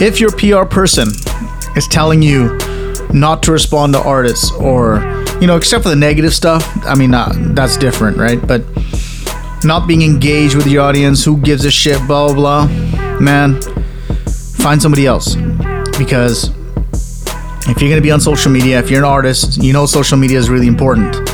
If 0.00 0.20
your 0.20 0.30
PR 0.30 0.64
person 0.64 1.08
is 1.76 1.88
telling 1.88 2.22
you 2.22 2.56
not 3.12 3.42
to 3.44 3.52
respond 3.52 3.94
to 3.94 4.02
artists 4.02 4.50
or, 4.52 4.98
you 5.40 5.46
know, 5.46 5.56
except 5.56 5.82
for 5.82 5.88
the 5.88 5.96
negative 5.96 6.34
stuff, 6.34 6.68
I 6.84 6.94
mean, 6.94 7.14
uh, 7.14 7.32
that's 7.54 7.76
different, 7.76 8.16
right? 8.16 8.44
But 8.46 8.62
not 9.64 9.88
being 9.88 10.02
engaged 10.02 10.54
with 10.54 10.66
your 10.66 10.82
audience, 10.82 11.24
who 11.24 11.36
gives 11.38 11.64
a 11.64 11.70
shit, 11.70 11.98
blah, 12.06 12.32
blah, 12.32 12.66
blah, 12.66 13.18
man, 13.20 13.60
find 14.56 14.80
somebody 14.80 15.06
else. 15.06 15.34
Because 15.98 16.50
if 17.68 17.80
you're 17.80 17.90
gonna 17.90 18.00
be 18.00 18.10
on 18.10 18.20
social 18.20 18.52
media, 18.52 18.78
if 18.78 18.90
you're 18.90 19.00
an 19.00 19.04
artist, 19.04 19.62
you 19.62 19.72
know 19.72 19.84
social 19.84 20.16
media 20.16 20.38
is 20.38 20.48
really 20.48 20.66
important. 20.66 21.27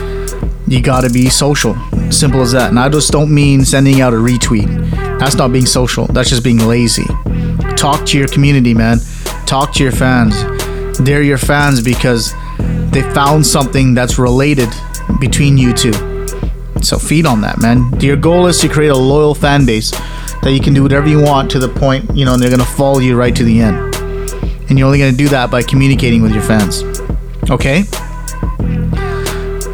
You 0.74 0.82
gotta 0.82 1.08
be 1.08 1.30
social. 1.30 1.76
Simple 2.10 2.42
as 2.42 2.50
that. 2.50 2.70
And 2.70 2.80
I 2.80 2.88
just 2.88 3.12
don't 3.12 3.32
mean 3.32 3.64
sending 3.64 4.00
out 4.00 4.12
a 4.12 4.16
retweet. 4.16 4.90
That's 5.20 5.36
not 5.36 5.52
being 5.52 5.66
social. 5.66 6.08
That's 6.08 6.28
just 6.28 6.42
being 6.42 6.66
lazy. 6.66 7.04
Talk 7.76 8.04
to 8.06 8.18
your 8.18 8.26
community, 8.26 8.74
man. 8.74 8.98
Talk 9.46 9.72
to 9.74 9.84
your 9.84 9.92
fans. 9.92 10.34
They're 10.98 11.22
your 11.22 11.38
fans 11.38 11.80
because 11.80 12.32
they 12.90 13.02
found 13.14 13.46
something 13.46 13.94
that's 13.94 14.18
related 14.18 14.68
between 15.20 15.56
you 15.56 15.72
two. 15.74 15.92
So 16.82 16.98
feed 16.98 17.24
on 17.24 17.40
that, 17.42 17.60
man. 17.60 17.92
Your 18.00 18.16
goal 18.16 18.48
is 18.48 18.58
to 18.62 18.68
create 18.68 18.88
a 18.88 18.98
loyal 18.98 19.36
fan 19.36 19.64
base 19.64 19.92
that 20.42 20.50
you 20.50 20.60
can 20.60 20.74
do 20.74 20.82
whatever 20.82 21.06
you 21.06 21.22
want 21.22 21.52
to 21.52 21.60
the 21.60 21.68
point, 21.68 22.16
you 22.16 22.24
know, 22.24 22.34
and 22.34 22.42
they're 22.42 22.50
gonna 22.50 22.64
follow 22.64 22.98
you 22.98 23.16
right 23.16 23.36
to 23.36 23.44
the 23.44 23.60
end. 23.60 23.94
And 24.68 24.76
you're 24.76 24.86
only 24.86 24.98
to 24.98 25.12
do 25.12 25.28
that 25.28 25.52
by 25.52 25.62
communicating 25.62 26.20
with 26.20 26.32
your 26.32 26.42
fans. 26.42 26.82
Okay? 27.48 27.82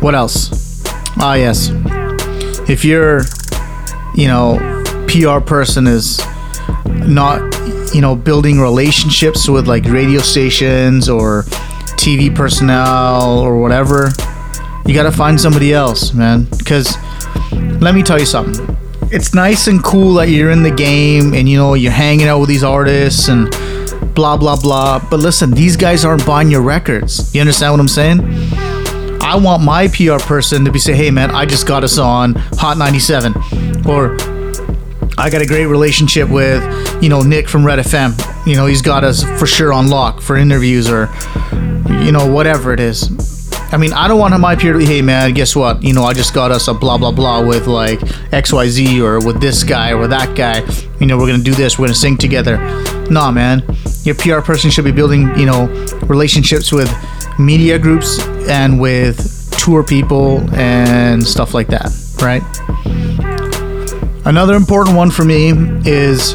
What 0.01 0.15
else? 0.15 0.60
Ah, 1.23 1.35
yes. 1.35 1.69
If 2.67 2.83
your, 2.83 3.21
you 4.15 4.27
know, 4.27 4.57
PR 5.07 5.45
person 5.45 5.87
is 5.87 6.19
not, 6.87 7.43
you 7.95 8.01
know, 8.01 8.17
building 8.17 8.59
relationships 8.59 9.47
with 9.47 9.69
like 9.69 9.85
radio 9.85 10.21
stations 10.21 11.11
or 11.11 11.43
TV 12.01 12.35
personnel 12.35 13.39
or 13.39 13.61
whatever, 13.61 14.09
you 14.87 14.95
got 14.95 15.03
to 15.03 15.13
find 15.13 15.39
somebody 15.39 15.75
else, 15.75 16.15
man. 16.15 16.45
Because 16.57 16.97
let 17.83 17.95
me 17.95 18.03
tell 18.03 18.19
you 18.19 18.25
something. 18.25 18.75
It's 19.13 19.35
nice 19.35 19.67
and 19.67 19.85
cool 19.85 20.15
that 20.15 20.31
you're 20.31 20.51
in 20.51 20.63
the 20.63 20.71
game 20.71 21.35
and 21.35 21.47
you 21.47 21.59
know 21.59 21.75
you're 21.75 21.93
hanging 21.93 22.29
out 22.29 22.41
with 22.41 22.49
these 22.49 22.65
artists 22.65 23.29
and 23.29 23.51
blah 24.15 24.39
blah 24.39 24.59
blah. 24.59 25.07
But 25.11 25.21
listen, 25.21 25.51
these 25.51 25.77
guys 25.77 26.03
aren't 26.03 26.25
buying 26.25 26.51
your 26.51 26.63
records. 26.63 27.35
You 27.35 27.43
understand 27.43 27.75
what 27.75 27.81
I'm 27.81 27.89
saying? 27.89 28.70
I 29.31 29.37
want 29.37 29.63
my 29.63 29.87
PR 29.87 30.19
person 30.19 30.65
to 30.65 30.73
be 30.73 30.81
say, 30.81 30.93
"Hey 30.93 31.09
man, 31.13 31.31
I 31.31 31.47
just 31.47 31.65
got 31.65 31.85
us 31.85 31.99
on 31.99 32.35
Hot 32.59 32.77
97," 32.77 33.33
or 33.87 34.17
I 35.17 35.31
got 35.31 35.41
a 35.41 35.47
great 35.47 35.67
relationship 35.67 36.29
with, 36.29 36.61
you 37.01 37.09
know, 37.09 37.23
Nick 37.23 37.49
from 37.49 37.65
Red 37.65 37.79
FM. 37.79 38.17
You 38.45 38.57
know, 38.57 38.67
he's 38.67 38.83
got 38.83 39.05
us 39.05 39.23
for 39.39 39.47
sure 39.47 39.73
on 39.73 39.87
lock 39.87 40.21
for 40.21 40.37
interviews 40.37 40.91
or, 40.91 41.09
you 42.03 42.11
know, 42.11 42.27
whatever 42.27 42.73
it 42.73 42.81
is. 42.81 43.09
I 43.71 43.77
mean, 43.77 43.93
I 43.93 44.09
don't 44.09 44.19
want 44.19 44.37
my 44.41 44.57
peer 44.57 44.73
to 44.73 44.79
be, 44.81 44.85
hey 44.85 45.01
man, 45.01 45.33
guess 45.33 45.55
what? 45.55 45.81
You 45.81 45.93
know, 45.93 46.03
I 46.03 46.13
just 46.13 46.35
got 46.35 46.51
us 46.51 46.67
a 46.67 46.75
blah 46.75 46.99
blah 46.99 47.13
blah 47.13 47.41
with 47.47 47.69
like 47.69 48.01
XYZ 48.33 49.01
or 49.01 49.25
with 49.25 49.41
this 49.41 49.63
guy 49.63 49.93
or 49.93 50.09
that 50.09 50.35
guy. 50.35 50.65
You 50.99 51.07
know, 51.07 51.17
we're 51.17 51.31
gonna 51.31 51.45
do 51.45 51.55
this, 51.55 51.79
we're 51.79 51.87
gonna 51.87 51.95
sing 51.95 52.17
together. 52.17 52.59
Nah, 53.11 53.31
man. 53.31 53.63
Your 54.03 54.17
PR 54.17 54.41
person 54.41 54.71
should 54.71 54.87
be 54.87 54.93
building, 54.93 55.39
you 55.39 55.47
know, 55.47 55.67
relationships 56.09 56.73
with 56.73 56.91
media 57.41 57.79
groups 57.79 58.21
and 58.49 58.81
with 58.81 59.55
tour 59.59 59.83
people 59.83 60.39
and 60.55 61.23
stuff 61.23 61.55
like 61.55 61.69
that, 61.69 61.91
right? 62.21 62.43
Another 64.27 64.55
important 64.55 64.97
one 64.97 65.11
for 65.11 65.25
me 65.25 65.51
is 65.85 66.35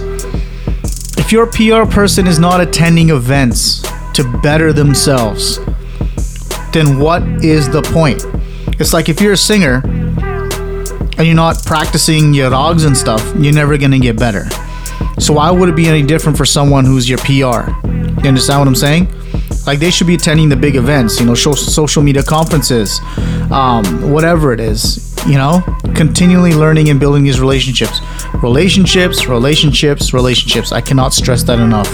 if 1.18 1.32
your 1.32 1.48
PR 1.48 1.90
person 1.90 2.28
is 2.28 2.40
not 2.40 2.62
attending 2.62 3.10
events 3.10 3.82
to 4.14 4.24
better 4.42 4.74
themselves, 4.74 5.60
then 6.72 7.00
what 7.00 7.24
is 7.44 7.70
the 7.70 7.82
point? 7.82 8.26
It's 8.80 8.94
like 8.94 9.08
if 9.08 9.22
you're 9.22 9.34
a 9.34 9.38
singer 9.38 9.82
and 9.86 11.26
you're 11.26 11.36
not 11.36 11.64
practicing 11.64 12.34
your 12.34 12.50
rogs 12.52 12.84
and 12.84 12.96
stuff, 12.96 13.24
you're 13.38 13.54
never 13.54 13.78
gonna 13.78 14.00
get 14.00 14.20
better. 14.20 14.46
So 15.20 15.34
why 15.34 15.50
would 15.50 15.70
it 15.70 15.76
be 15.76 15.88
any 15.88 16.04
different 16.04 16.38
for 16.38 16.46
someone 16.46 16.86
who's 16.86 17.10
your 17.10 17.20
PR? 17.20 17.72
You 18.22 18.28
understand 18.28 18.60
what 18.60 18.68
I'm 18.68 18.76
saying? 18.76 19.08
Like 19.66 19.80
they 19.80 19.92
should 19.92 20.08
be 20.08 20.16
attending 20.16 20.50
the 20.50 20.56
big 20.56 20.76
events, 20.76 21.20
you 21.20 21.26
know, 21.26 21.34
social 21.34 22.04
media 22.04 22.24
conferences, 22.24 23.00
um, 23.52 24.12
whatever 24.12 24.54
it 24.54 24.60
is. 24.60 25.02
You 25.28 25.38
know, 25.40 25.62
continually 25.96 26.54
learning 26.54 26.90
and 26.90 27.00
building 27.00 27.24
these 27.24 27.40
relationships, 27.40 28.00
relationships, 28.44 29.28
relationships, 29.28 30.14
relationships. 30.14 30.72
I 30.72 30.82
cannot 30.82 31.16
stress 31.16 31.42
that 31.44 31.60
enough. 31.60 31.90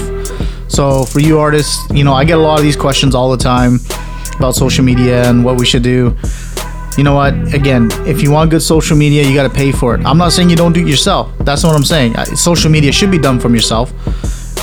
So 0.70 1.06
for 1.06 1.22
you 1.22 1.40
artists, 1.40 1.90
you 1.92 2.04
know, 2.04 2.14
I 2.14 2.26
get 2.26 2.38
a 2.38 2.42
lot 2.42 2.60
of 2.60 2.64
these 2.64 2.76
questions 2.76 3.16
all 3.16 3.32
the 3.32 3.38
time 3.38 3.80
about 4.36 4.56
social 4.56 4.84
media 4.84 5.30
and 5.30 5.46
what 5.46 5.58
we 5.58 5.66
should 5.66 5.84
do. 5.84 6.18
You 6.98 7.06
know 7.06 7.16
what? 7.16 7.34
Again, 7.54 7.90
if 8.06 8.22
you 8.22 8.32
want 8.32 8.52
good 8.52 8.62
social 8.62 8.98
media, 8.98 9.24
you 9.24 9.34
got 9.34 9.44
to 9.44 9.50
pay 9.50 9.72
for 9.72 9.96
it. 9.96 10.06
I'm 10.06 10.18
not 10.18 10.34
saying 10.34 10.50
you 10.50 10.58
don't 10.58 10.74
do 10.74 10.82
it 10.82 10.90
yourself. 10.90 11.32
That's 11.40 11.64
not 11.64 11.70
what 11.70 11.78
I'm 11.78 11.86
saying. 11.86 12.16
Social 12.36 12.70
media 12.70 12.92
should 12.92 13.12
be 13.12 13.18
done 13.18 13.40
from 13.40 13.56
yourself. 13.56 13.94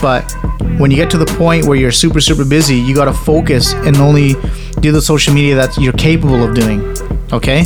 But 0.00 0.30
when 0.78 0.90
you 0.90 0.96
get 0.96 1.10
to 1.10 1.18
the 1.18 1.26
point 1.26 1.66
where 1.66 1.76
you're 1.76 1.92
super, 1.92 2.20
super 2.20 2.44
busy, 2.44 2.76
you 2.76 2.94
got 2.94 3.06
to 3.06 3.12
focus 3.12 3.72
and 3.74 3.96
only 3.96 4.34
do 4.80 4.92
the 4.92 5.02
social 5.02 5.34
media 5.34 5.54
that 5.56 5.76
you're 5.76 5.92
capable 5.92 6.42
of 6.42 6.54
doing. 6.54 6.80
Okay? 7.32 7.64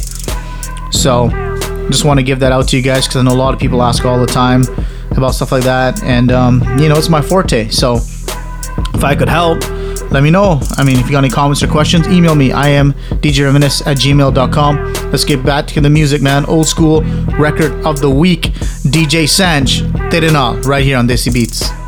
So, 0.91 1.29
just 1.89 2.05
want 2.05 2.19
to 2.19 2.25
give 2.25 2.41
that 2.41 2.53
out 2.53 2.69
to 2.69 2.77
you 2.77 2.83
guys 2.83 3.07
because 3.07 3.17
I 3.17 3.23
know 3.23 3.33
a 3.33 3.37
lot 3.37 3.53
of 3.55 3.61
people 3.61 3.83
ask 3.83 4.05
all 4.05 4.19
the 4.19 4.27
time 4.27 4.63
about 5.11 5.35
stuff 5.35 5.53
like 5.53 5.65
that. 5.65 6.03
And, 6.03 6.33
um, 6.33 6.61
you 6.79 6.89
know, 6.89 6.97
it's 6.97 7.09
my 7.09 7.21
forte. 7.21 7.69
So, 7.69 7.97
if 8.95 9.05
I 9.05 9.15
could 9.15 9.29
help, 9.29 9.69
let 10.11 10.23
me 10.23 10.31
know. 10.31 10.61
I 10.77 10.85
mean, 10.85 10.99
if 10.99 11.07
you 11.07 11.13
got 11.13 11.25
any 11.25 11.31
comments 11.31 11.63
or 11.63 11.69
questions, 11.69 12.07
email 12.09 12.35
me. 12.35 12.53
I 12.53 12.69
am 12.69 12.93
djreminisce 12.93 13.87
at 13.87 13.97
gmail.com. 13.97 14.93
Let's 15.11 15.25
get 15.25 15.45
back 15.45 15.67
to 15.69 15.81
the 15.81 15.91
music, 15.91 16.23
man. 16.23 16.45
Old 16.47 16.67
school 16.67 17.03
record 17.39 17.73
of 17.85 18.01
the 18.01 18.11
week, 18.11 18.43
DJ 18.85 19.25
Sanj, 19.25 20.11
Tere 20.11 20.31
Naal, 20.31 20.61
right 20.63 20.85
here 20.85 20.99
on 20.99 21.09
Desi 21.09 21.33
Beats. 21.33 21.82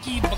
keep 0.00 0.31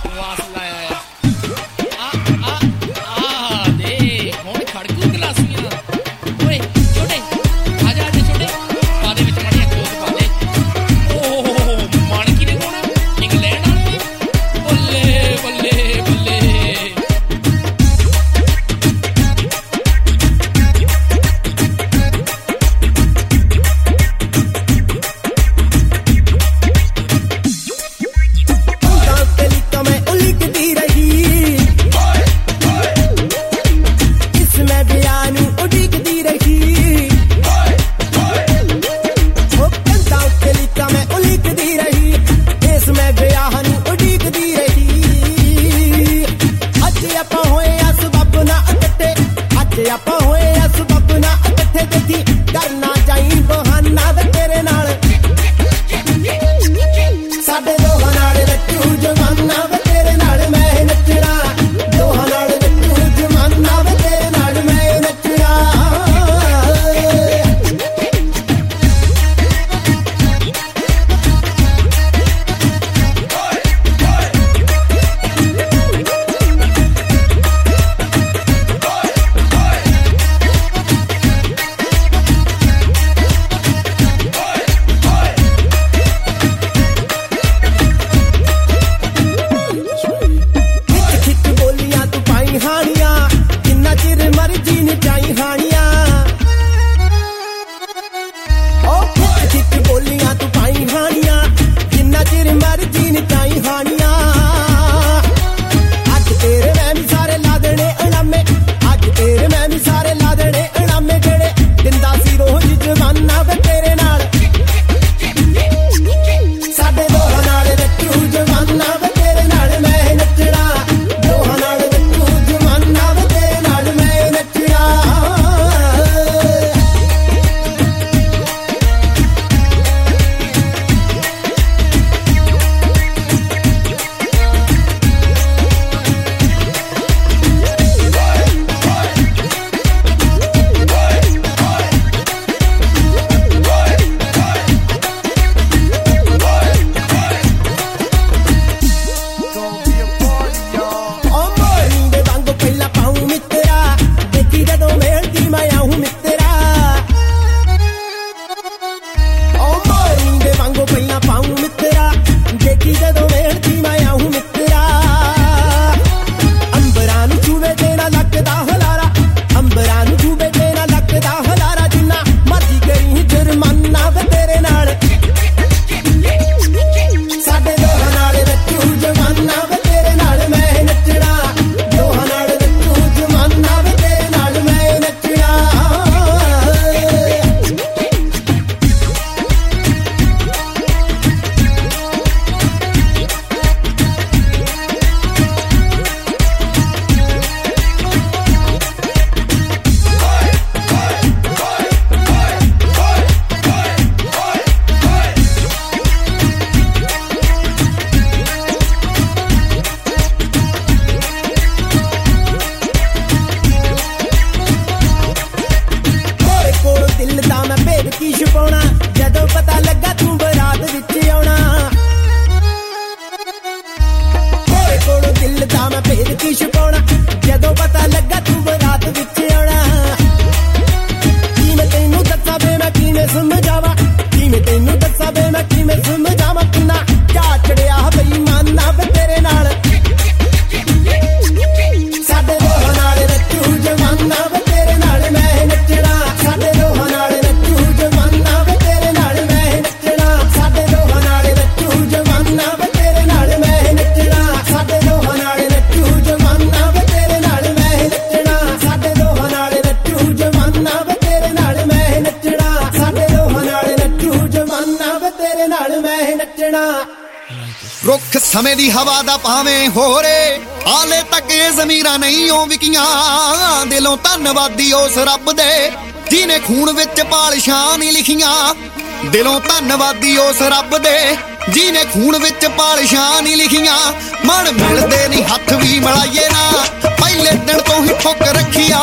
ਦਿਲੋਂ 279.35 279.61
ਧੰਨਵਾਦੀ 279.61 280.37
ਉਸ 280.39 280.63
ਰੱਬ 280.63 280.99
ਦੇ 280.99 281.37
ਜਿਨੇ 281.69 282.05
ਖੂਨ 282.05 282.39
ਵਿੱਚ 282.39 282.67
ਪਾਲਿਸ਼ਾਂ 282.67 283.43
ਨਹੀਂ 283.43 283.57
ਲਿਖੀਆਂ। 283.57 283.97
ਮਨ 284.45 284.73
ਮਿਲਦੇ 284.73 285.29
ਨਹੀਂ, 285.29 285.45
ਹੱਥ 285.45 285.73
ਵੀ 285.73 285.99
ਮਿਲਾਈਏ 285.99 286.49
ਨਾ। 286.49 286.85
ਪਹਿਲੇ 287.09 287.51
ਦਿਨ 287.51 287.81
ਤੋਂ 287.81 288.05
ਹੀ 288.05 288.09
ਠੋਕ 288.23 288.43
ਰੱਖੀਆ। 288.43 289.01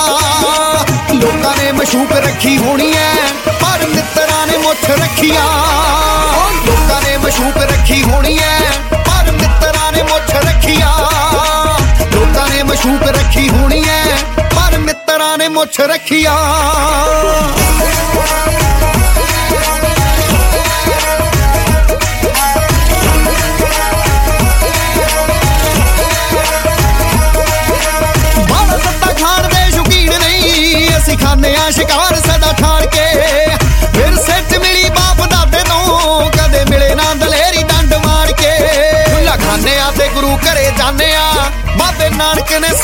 ਲੋਕਾਂ 1.14 1.56
ਨੇ 1.58 1.72
ਮਸ਼ੂਕ 1.72 2.12
ਰੱਖੀ 2.12 2.58
ਹੋਣੀ 2.58 2.94
ਐ, 2.94 3.14
ਪਰ 3.48 3.86
ਮਿੱਤਰਾਂ 3.88 4.48
ਨੇ 4.48 4.58
ਮੁੱਠ 4.58 4.90
ਰੱਖੀਆ। 4.90 5.44
ਲੋਕਾਂ 6.66 7.02
ਨੇ 7.02 7.18
ਮਸ਼ੂਕ 7.18 7.58
ਰੱਖੀ 7.58 8.04
ਹੋਣੀ 8.04 8.38
ਐ, 8.38 8.60
ਪਰ 8.92 9.32
ਮਿੱਤਰਾਂ 9.32 9.92
ਨੇ 9.92 10.04
ਮੁੱਠ 10.04 10.36
ਰੱਖੀਆ। 10.36 10.96
ਲੋਕਾਂ 12.14 12.48
ਨੇ 12.50 12.64
ਮਸ਼ੂਕ 12.64 13.04
ਰੱਖੀ 13.08 13.50
ਹੋਣੀ 13.50 13.84
ਐ, 13.90 14.06
ਪਰ 14.38 14.78
ਮਿੱਤਰਾਂ 14.78 15.38
ਨੇ 15.38 15.48
ਮੁੱਠ 15.48 15.82
ਰੱਖੀਆ। 15.82 16.38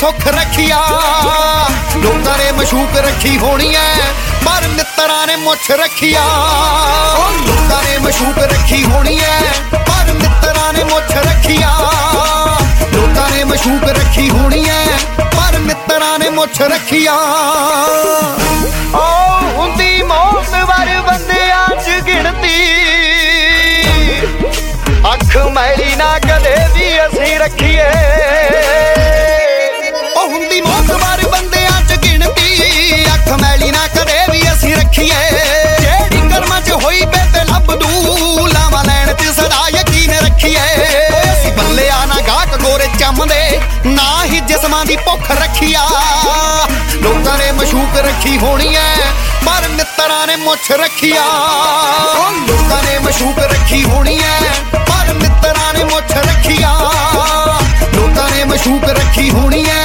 ਸੁੱਖ 0.00 0.26
ਰੱਖਿਆ। 0.26 0.76
ਲੋਕਾਂ 1.96 2.38
ਨੇ 2.38 2.50
ਮਸ਼ੂਕ 2.52 2.96
ਰੱਖੀ 2.96 3.38
ਹੋਣੀ 3.38 3.74
ਐ, 3.74 3.94
ਪਰ 4.44 4.68
ਮਿੱਤਰਾਂ 4.68 5.26
ਨੇ 5.26 5.36
ਮੁੱਛ 5.36 5.70
ਰੱਖਿਆ। 5.70 6.22
ਲੋਕਾਂ 7.46 7.82
ਨੇ 7.82 7.98
ਮਸ਼ੂਕ 7.98 8.38
ਰੱਖੀ 8.38 8.84
ਹੋਣੀ 8.84 9.18
ਐ, 9.18 9.40
ਪਰ 9.72 10.12
ਮਿੱਤਰਾਂ 10.12 10.72
ਨੇ 10.72 10.84
ਮੁੱਛ 10.84 11.16
ਰੱਖਿਆ। 11.16 11.70
ਲੋਕਾਂ 12.92 13.30
ਨੇ 13.30 13.44
ਮਸ਼ੂਕ 13.44 13.88
ਰੱਖੀ 13.88 14.30
ਹੋਣੀ 14.30 14.64
ਐ, 14.68 14.84
ਪਰ 15.24 15.58
ਮਿੱਤਰਾਂ 15.58 16.18
ਨੇ 16.18 16.30
ਮੁੱਛ 16.30 16.60
ਰੱਖਿਆ। 16.60 17.14
ਓ 18.94 19.04
ਹੁੰਦੀ 19.56 20.02
ਮੌਤ 20.02 20.54
ਵਰ 20.64 21.00
ਬੰਦਿਆਂ 21.00 21.68
ਚ 21.82 22.00
ਗਿਣਤੀ। 22.06 22.62
ਅੱਖ 25.12 25.36
ਮੈਲੀ 25.36 25.94
ਨਾ 25.96 26.18
ਕਦੇ 26.18 26.56
ਵੀ 26.74 27.06
ਅਸੀਂ 27.06 27.38
ਰੱਖੀਏ। 27.38 27.90
ਓ 30.58 30.60
ਹੁੰਦੀ 30.60 30.60
ਮੌਤ 30.60 30.90
ਵਰ 31.00 31.28
ਬੰਦਿਆਂ 31.28 31.82
ਚ 31.82 31.92
ਗਿਣਤੀ। 31.92 33.04
ਅੱਖ 33.14 33.28
ਮੈਲੀ 33.40 33.70
ਨਾ 33.70 33.86
ਕਦੇ 33.86 34.18
ਵੀ 34.32 34.42
ਅਸੀਂ 34.52 34.76
ਰੱਖੀਏ। 34.76 35.30
ਜਿਹੜੀ 35.80 36.20
ਕਰਮਾਂ 36.28 36.60
ਚ 36.60 36.72
ਹੋਈ 36.84 37.04
ਬੇਬੇ 37.04 37.44
ਲੱਭ 37.44 37.74
ਦੂ। 37.74 38.46
ਲਾਵਾਂ 38.46 38.84
ਲੈਣ 38.84 39.12
ਤੇ 39.14 39.32
ਸਦਾ 39.32 39.68
ਯਕੀਨ 39.68 40.10
ਰੱਖੀਏ। 40.10 40.60
ਓਏ 41.14 41.32
ਅਸੀਂ 41.32 41.52
ਬੱਲਿਆ 41.52 42.04
ਨਾ 42.06 42.20
ਗਾਹਕ 42.28 42.56
ਗੋਰੇ 42.56 42.88
ਚੰਮਦੇ। 42.98 43.60
ਨਾ 43.86 44.24
ਹੀ 44.24 44.40
ਜਿਸਮਾਂ 44.40 44.84
ਦੀ 44.84 44.96
ਭੁੱਖ 44.96 45.30
ਰੱਖੀਆ। 45.30 45.88
ਲੋਕਾਂ 47.02 47.38
ਨੇ 47.38 47.50
ਮਸ਼ੂਕ 47.52 47.96
ਰੱਖੀ 47.96 48.38
ਹੋਣੀ 48.38 48.74
ਐ 48.74 48.94
ਪਰ 49.46 49.68
ਮਿੱਤਰਾਂ 49.68 50.26
ਨੇ 50.26 50.36
ਮੁੱਛ 50.36 50.70
ਰੱਖੀਆ। 50.70 51.24
ਲੋਕਾਂ 52.48 52.82
ਨੇ 52.82 52.98
ਮਸ਼ੂਕ 52.98 53.38
ਰੱਖੀ 53.38 53.84
ਹੋਣੀ 53.84 54.18
ਐ 54.18 54.40
ਪਰ 54.74 55.12
ਮਿੱਤਰਾਂ 55.14 55.72
ਨੇ 55.74 55.84
ਮੁੱਛ 55.84 56.12
ਰੱਖੀਆ। 56.12 56.72
ਲੋਕਾਂ 57.94 58.30
ਨੇ 58.30 58.44
ਮਸ਼ੂਕ 58.44 58.84
ਰੱਖੀ 58.84 59.30
ਹੋਣੀ 59.30 59.64
ਐ 59.64 59.84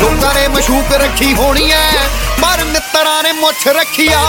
ਲੋਕਾਂ 0.00 0.34
ਨੇ 0.34 0.46
ਮਸ਼ੂਕ 0.48 0.92
ਰੱਖੀ 1.02 1.32
ਹੋਣੀ 1.34 1.70
ਐ 1.70 1.90
ਪਰ 2.42 2.64
ਮਿੱਤਰਾਂ 2.64 3.22
ਨੇ 3.22 3.32
ਮੁੱਛ 3.32 3.66
ਰੱਖਿਆ। 3.68 4.20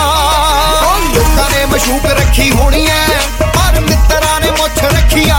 ਓ 0.85 0.97
ਲੋਕਾਂ 1.15 1.49
ਨੇ 1.49 1.65
ਮਸ਼ੂਕ 1.65 2.05
ਰੱਖੀ 2.19 2.49
ਹੋਣੀ 2.51 2.85
ਐ 2.87 3.07
ਪਰ 3.55 3.79
ਮਿੱਤਰਾਂ 3.79 4.39
ਨੇ 4.41 4.51
ਮੁੱਛ 4.51 4.83
ਰੱਖਿਆ। 4.83 5.37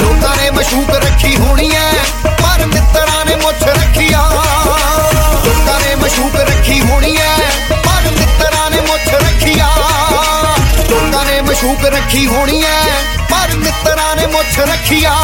ਲੋਕਾਂ 0.00 0.36
ਨੇ 0.36 0.50
ਮਸ਼ੂਕ 0.50 0.90
ਰੱਖੀ 1.04 1.36
ਹੋਣੀ 1.36 1.70
ਐ 1.76 1.90
ਪਰ 2.42 2.66
ਮਿੱਤਰਾਂ 2.66 3.24
ਨੇ 3.26 3.36
ਮੁੱਛ 3.36 3.62
ਰੱਖਿਆ। 3.68 4.22
ਲੋਕਾਂ 5.44 5.80
ਨੇ 5.80 5.94
ਮਸ਼ੂਕ 6.02 6.36
ਰੱਖੀ 6.36 6.80
ਹੋਣੀ 6.80 7.16
ਐ 7.16 7.36
ਪਰ 7.86 8.10
ਮਿੱਤਰਾਂ 8.18 8.70
ਨੇ 8.70 8.80
ਮੁੱਛ 8.80 9.08
ਰੱਖਿਆ। 9.14 9.68
ਲੋਕਾਂ 10.90 11.24
ਨੇ 11.24 11.40
ਮਸ਼ੂਕ 11.40 11.84
ਰੱਖੀ 11.94 12.26
ਹੋਣੀ 12.26 12.62
ਐ 12.64 12.82
ਪਰ 13.30 13.56
ਮਿੱਤਰਾਂ 13.56 14.14
ਨੇ 14.16 14.26
ਮੁੱਛ 14.26 14.58
ਰੱਖਿਆ। 14.70 15.14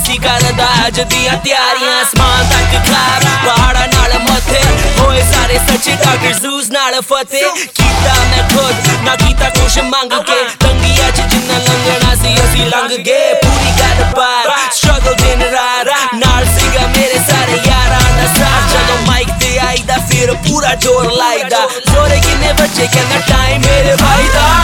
ਸੀ 0.04 0.16
ਕਰਦਾ 0.18 0.66
ਅੱਜ 0.86 1.00
ਦੀਆਂ 1.02 1.36
ਤਿਆਰੀਆਂ 1.38 2.02
ਅਸਮਾਨ 2.02 2.44
ਤੱਕ 2.44 2.86
ਖਾਬ 2.86 3.24
ਪਹਾੜਾਂ 3.44 3.86
ਨਾਲ 3.88 4.12
ਮੱਥੇ 4.20 4.60
ਹੋਏ 4.98 5.22
ਸਾਰੇ 5.22 5.58
ਸੱਚੇ 5.60 5.94
ਡਾਕਟਰ 5.94 6.32
ਜ਼ੂਸ 6.34 6.70
ਨਾਲ 6.70 7.00
ਫਤਿਹ 7.02 7.64
ਕੀਤਾ 7.74 8.14
ਮੈਂ 8.24 8.42
ਖੁਦ 8.50 8.88
ਨਾ 9.04 9.14
ਕੀਤਾ 9.16 9.48
ਕੁਛ 9.50 9.78
ਮੰਗ 9.84 10.12
ਕੇ 10.22 10.36
ਤੰਗੀਆਂ 10.60 11.10
ਚ 11.10 11.28
ਜਿੰਨਾ 11.30 11.58
ਲੰਘਣਾ 11.58 12.14
ਸੀ 12.14 12.34
ਅਸੀਂ 12.36 12.66
ਲੰਘ 12.66 12.96
ਗਏ 12.98 13.32
ਪੂਰੀ 13.42 13.72
ਗੱਲ 13.80 14.04
ਬਾਤ 14.16 14.74
ਸਟਰਗਲ 14.74 15.14
ਦਿਨ 15.16 15.42
ਰਾਤ 15.52 16.14
ਨਾਲ 16.16 16.46
ਸੀਗਾ 16.58 16.86
ਮੇਰੇ 16.88 17.18
ਸਾਰੇ 17.30 17.60
ਯਾਰਾਂ 17.66 18.00
ਦਾ 18.12 18.26
ਸਾਥ 18.28 18.70
ਜਦੋਂ 18.70 19.00
ਮਾਈਕ 19.06 19.28
ਤੇ 19.40 19.58
ਆਈਦਾ 19.66 19.96
ਫਿਰ 20.10 20.34
ਪੂਰਾ 20.48 20.74
ਜੋਰ 20.76 21.12
ਲਾਈਦਾ 21.12 21.66
ਜ਼ੋਰੇ 21.86 22.20
ਕਿੰਨੇ 22.20 22.52
ਬੱਚੇ 22.52 22.86
ਕਹਿੰਦਾ 22.86 23.20
ਟਾਈਮ 23.28 23.60
ਮੇਰੇ 23.62 23.96
ਭਾਈ 23.96 24.28
ਦਾ 24.28 24.28
ਬਾਈ 24.28 24.28
ਦਾ 24.34 24.59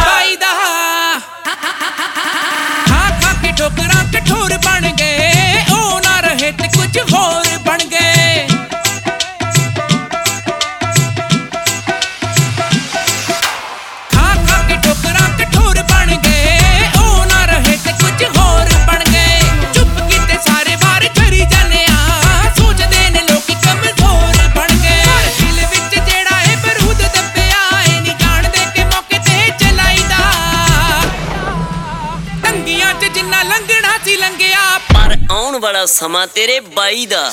समा 35.97 36.25
तेरे 36.35 36.59
बाई 36.75 37.05
दा। 37.13 37.23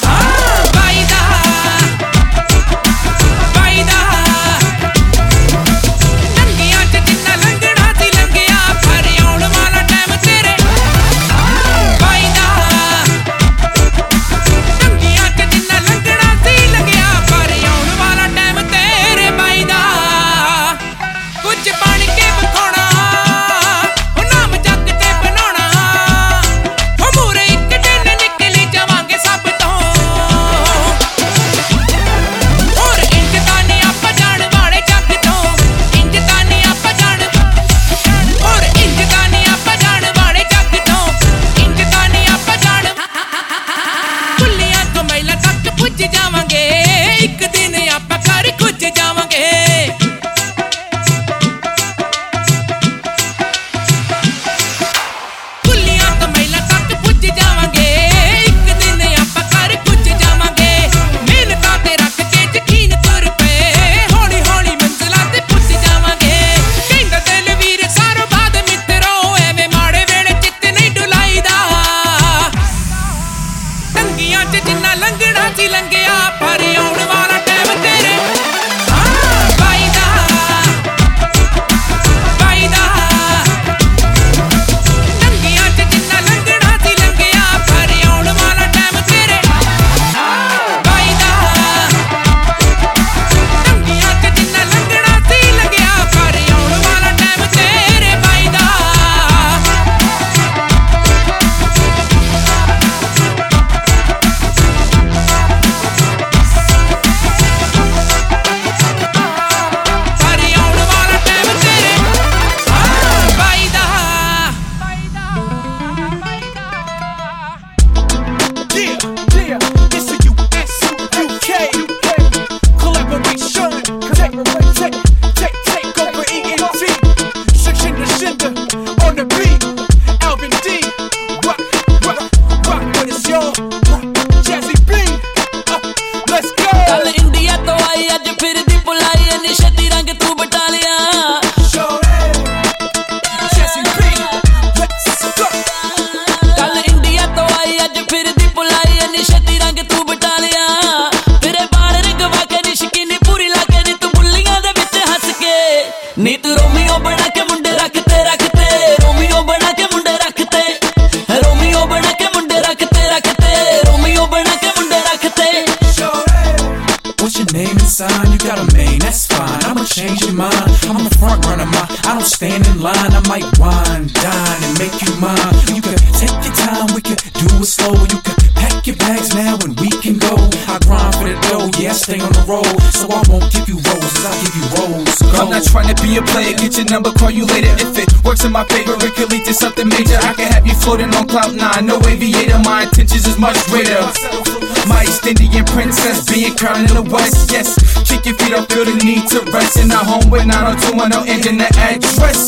But 200.44 200.52
not 200.52 200.66
on 200.66 200.76
two, 200.78 201.08
no 201.08 201.22
oh 201.22 201.26
internet 201.26 201.74
address. 201.78 202.43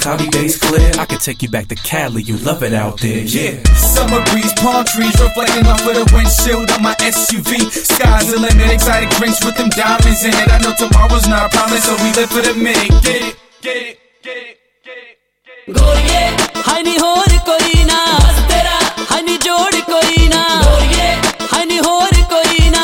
cloudy 0.00 0.28
days 0.28 0.58
clear. 0.58 0.90
I 0.98 1.04
could 1.04 1.20
take 1.20 1.42
you 1.42 1.50
back 1.50 1.68
to 1.68 1.74
Cali, 1.74 2.22
you 2.22 2.36
love 2.38 2.62
it 2.62 2.72
out 2.72 3.00
there. 3.00 3.22
Yeah, 3.22 3.62
summer 3.74 4.24
breeze, 4.32 4.52
palm 4.54 4.84
trees 4.84 5.14
reflecting 5.20 5.66
off 5.66 5.86
of 5.86 5.94
the 5.94 6.06
windshield 6.12 6.70
on 6.72 6.82
my 6.82 6.94
SUV. 6.96 7.70
Sky's 7.70 8.32
the 8.32 8.38
limit, 8.40 8.72
exotic 8.72 9.10
drinks 9.10 9.44
with 9.44 9.56
them 9.56 9.68
diamonds 9.70 10.24
in 10.24 10.32
it. 10.32 10.48
I 10.48 10.58
know 10.58 10.74
tomorrow's 10.74 11.28
not 11.28 11.52
promised, 11.52 11.84
so 11.84 11.94
we 12.02 12.10
live 12.16 12.30
for 12.30 12.42
the 12.42 12.54
minute. 12.54 12.90
Get 13.04 13.22
it, 13.22 13.36
get 13.60 13.76
it, 13.76 13.98
get 14.22 14.36
it, 14.36 14.58
get 14.84 14.96
it, 14.96 15.18
get 15.44 15.68
it. 15.68 15.74
Go 15.76 15.84
yeah, 16.08 16.36
honey, 16.64 16.96
hold 16.98 17.28
it, 17.28 17.44
Corina. 17.44 18.00
Honey, 19.12 19.36
jod 19.38 19.76
Corina. 19.84 20.42
Go 20.64 20.74
yeah, 20.96 21.20
honey, 21.52 21.78
hold 21.78 22.16
it, 22.16 22.26
Corina. 22.32 22.82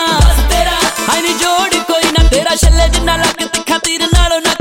Honey, 1.09 1.33
jod 1.41 1.73
Corina. 1.89 2.21
Tera 2.29 2.53
shalle 2.61 2.87
jinna 2.93 3.17
lag 3.23 3.41
te 3.55 3.61
khatir 3.65 4.03
naalo 4.13 4.39
na 4.45 4.56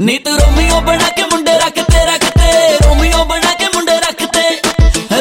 ਨੀ 0.00 0.16
ਤੂੰ 0.24 0.36
Romeo 0.38 0.80
ਬਣਾ 0.80 1.08
ਕੇ 1.16 1.22
ਮੁੰਡੇ 1.30 1.52
ਰੱਖਤੇ 1.58 2.04
ਰੱਖਤੇ 2.06 2.52
Romeo 2.84 3.24
ਬਣਾ 3.30 3.52
ਕੇ 3.58 3.66
ਮੁੰਡੇ 3.74 3.96
ਰੱਖਤੇ 4.00 4.42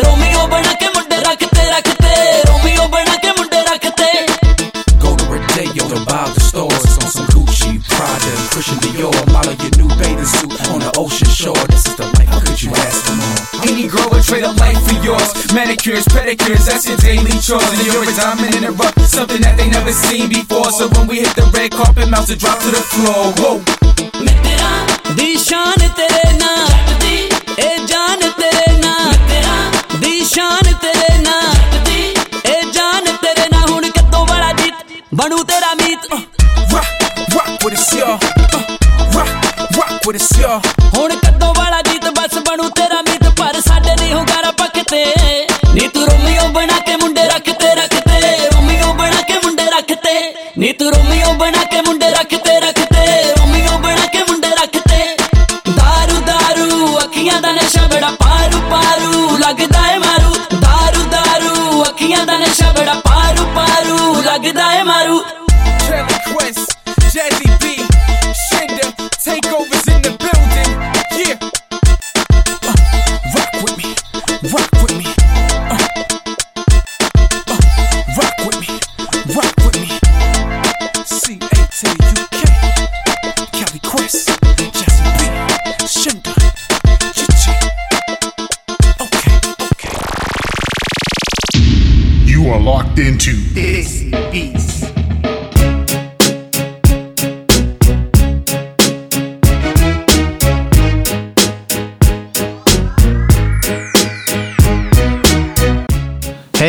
Romeo 0.03 0.45
ਬਣਾ 0.51 0.73
ਕੇ 0.81 0.87
ਮੁੰਡੇ 0.95 1.17
ਰੱਖਤੇ 1.25 1.69
ਰੱਖਤੇ 1.69 2.43
Romeo 2.47 2.87
ਬਣਾ 2.93 3.15
ਕੇ 3.23 3.31
ਮੁੰਡੇ 3.37 3.61
ਰੱਖਤੇ 3.69 4.07
go 5.01 5.11
to 5.15 5.25
Rodeo 5.31 5.87
to 5.89 5.99
buy 6.11 6.21
the 6.35 6.43
stores 6.45 6.95
on 7.01 7.09
some 7.15 7.27
Gucci 7.33 7.73
Prada 7.89 8.31
Christian 8.53 8.79
Dior. 8.85 9.19
Model 9.33 9.57
your 9.65 9.73
new 9.81 9.89
bathing 9.99 10.29
suit 10.35 10.55
on 10.71 10.79
the 10.85 10.91
ocean 11.03 11.33
shore. 11.39 11.65
This 11.73 11.85
is 11.91 11.95
the 11.99 12.07
life 12.15 12.31
how 12.35 12.39
could 12.45 12.63
you 12.63 12.71
ask 12.85 13.03
for. 13.09 13.17
More 13.19 13.67
any 13.71 13.85
girl 13.95 14.07
would 14.13 14.23
trade 14.29 14.47
a 14.51 14.53
life 14.63 14.79
for 14.87 14.97
yours? 15.07 15.29
Manicures 15.59 16.07
pedicures 16.15 16.63
that's 16.71 16.87
your 16.91 16.97
daily 17.03 17.35
chore 17.49 17.61
and 17.73 17.85
you're 17.89 18.07
a 18.13 18.15
diamond 18.21 18.55
in 18.61 18.63
the 18.69 18.73
rough 18.83 18.97
something 19.17 19.41
that 19.47 19.57
they 19.59 19.69
never 19.75 19.93
seen 20.05 20.29
before. 20.37 20.71
So 20.79 20.89
when 20.95 21.05
we 21.11 21.21
hit 21.25 21.35
the 21.41 21.47
red 21.57 21.71
carpet 21.81 22.09
mouse 22.15 22.29
it 22.37 22.39
drop 22.45 22.59
to 22.67 22.71
the 22.79 22.83
floor. 22.95 23.21
Whoa. 23.43 23.88
ਦੀ 25.15 25.37
ਸ਼ਾਨ 25.37 25.87
ਤੇਰੇ 25.97 26.31
ਨਾਂ 26.33 26.67
ਇਹ 27.59 27.79
ਜਾਨ 27.87 28.19
ਤੇਰੇ 28.37 28.71
ਨਾਂ 28.77 29.13
ਦੀ 29.99 30.23
ਸ਼ਾਨ 30.25 30.73
ਤੇਰੇ 30.81 31.17
ਨਾਂ 31.17 31.41
ਇਹ 32.45 32.71
ਜਾਨ 32.71 33.05
ਤੇਰੇ 33.21 33.47
ਨਾਂ 33.51 33.67
ਹੁਣ 33.67 33.89
ਕਦੋਂ 33.89 34.25
ਵਾਲਾ 34.27 34.51
ਜੀਤ? 34.53 34.73
ਬਣੂ 35.15 35.43
ਤੇਰਾ 35.43 35.73
ਮੀਤ। 35.73 36.13
Rock 37.33 37.49
with 37.63 37.75
us, 37.75 37.87
y'all. 37.97 38.27
Uh, 38.55 38.61
rock, 39.15 39.31
rock 39.77 40.07
with 40.07 40.19
us, 40.19 40.29
y'all. 40.41 40.69
ਹੁਣ 40.97 41.15
ਕਦੋਂ 41.15 41.53
ਵਾਲਾ 41.53 41.81
ਜੀਤ? 41.81 42.05
ਬਸ 42.19 42.37
ਬਣੂ 42.47 42.69
ਤੇਰਾ 42.69 43.01
ਮੀਤ। 43.01 43.29
ਪਰ 43.39 43.59
ਸਾਡੇ 43.61 43.95
ਨਹੀਂ 43.95 44.13
ਹੁੰਗਾਰਾ 44.13 44.51
ਪੱਕਤੇ 44.51 45.05
ਨੀ 45.73 45.87
ਤੂੰ 45.87 46.07
ਰੋਮੀਓ 46.07 46.47
ਬਣਾ 46.53 46.79
ਕੇ 46.79 46.95
ਮੁੰਡੇ 46.95 47.23
ਰੱਖਤੇ 47.23 47.75
ਰੱਖਤੇ। 47.75 48.21
ਰੋਮੀਓ 48.55 48.93
ਬਣਾ 48.93 49.21
ਕੇ 49.21 49.33
ਮੁੰਡੇ 49.43 49.65
ਰੱਖਤੇ। 49.77 50.15
ਨੀ 50.57 50.71
ਤੂੰ 50.73 50.91
ਰੋਮੀਓ 50.93 51.33
ਬਣਾ 51.33 51.63
ਕੇ 51.63 51.78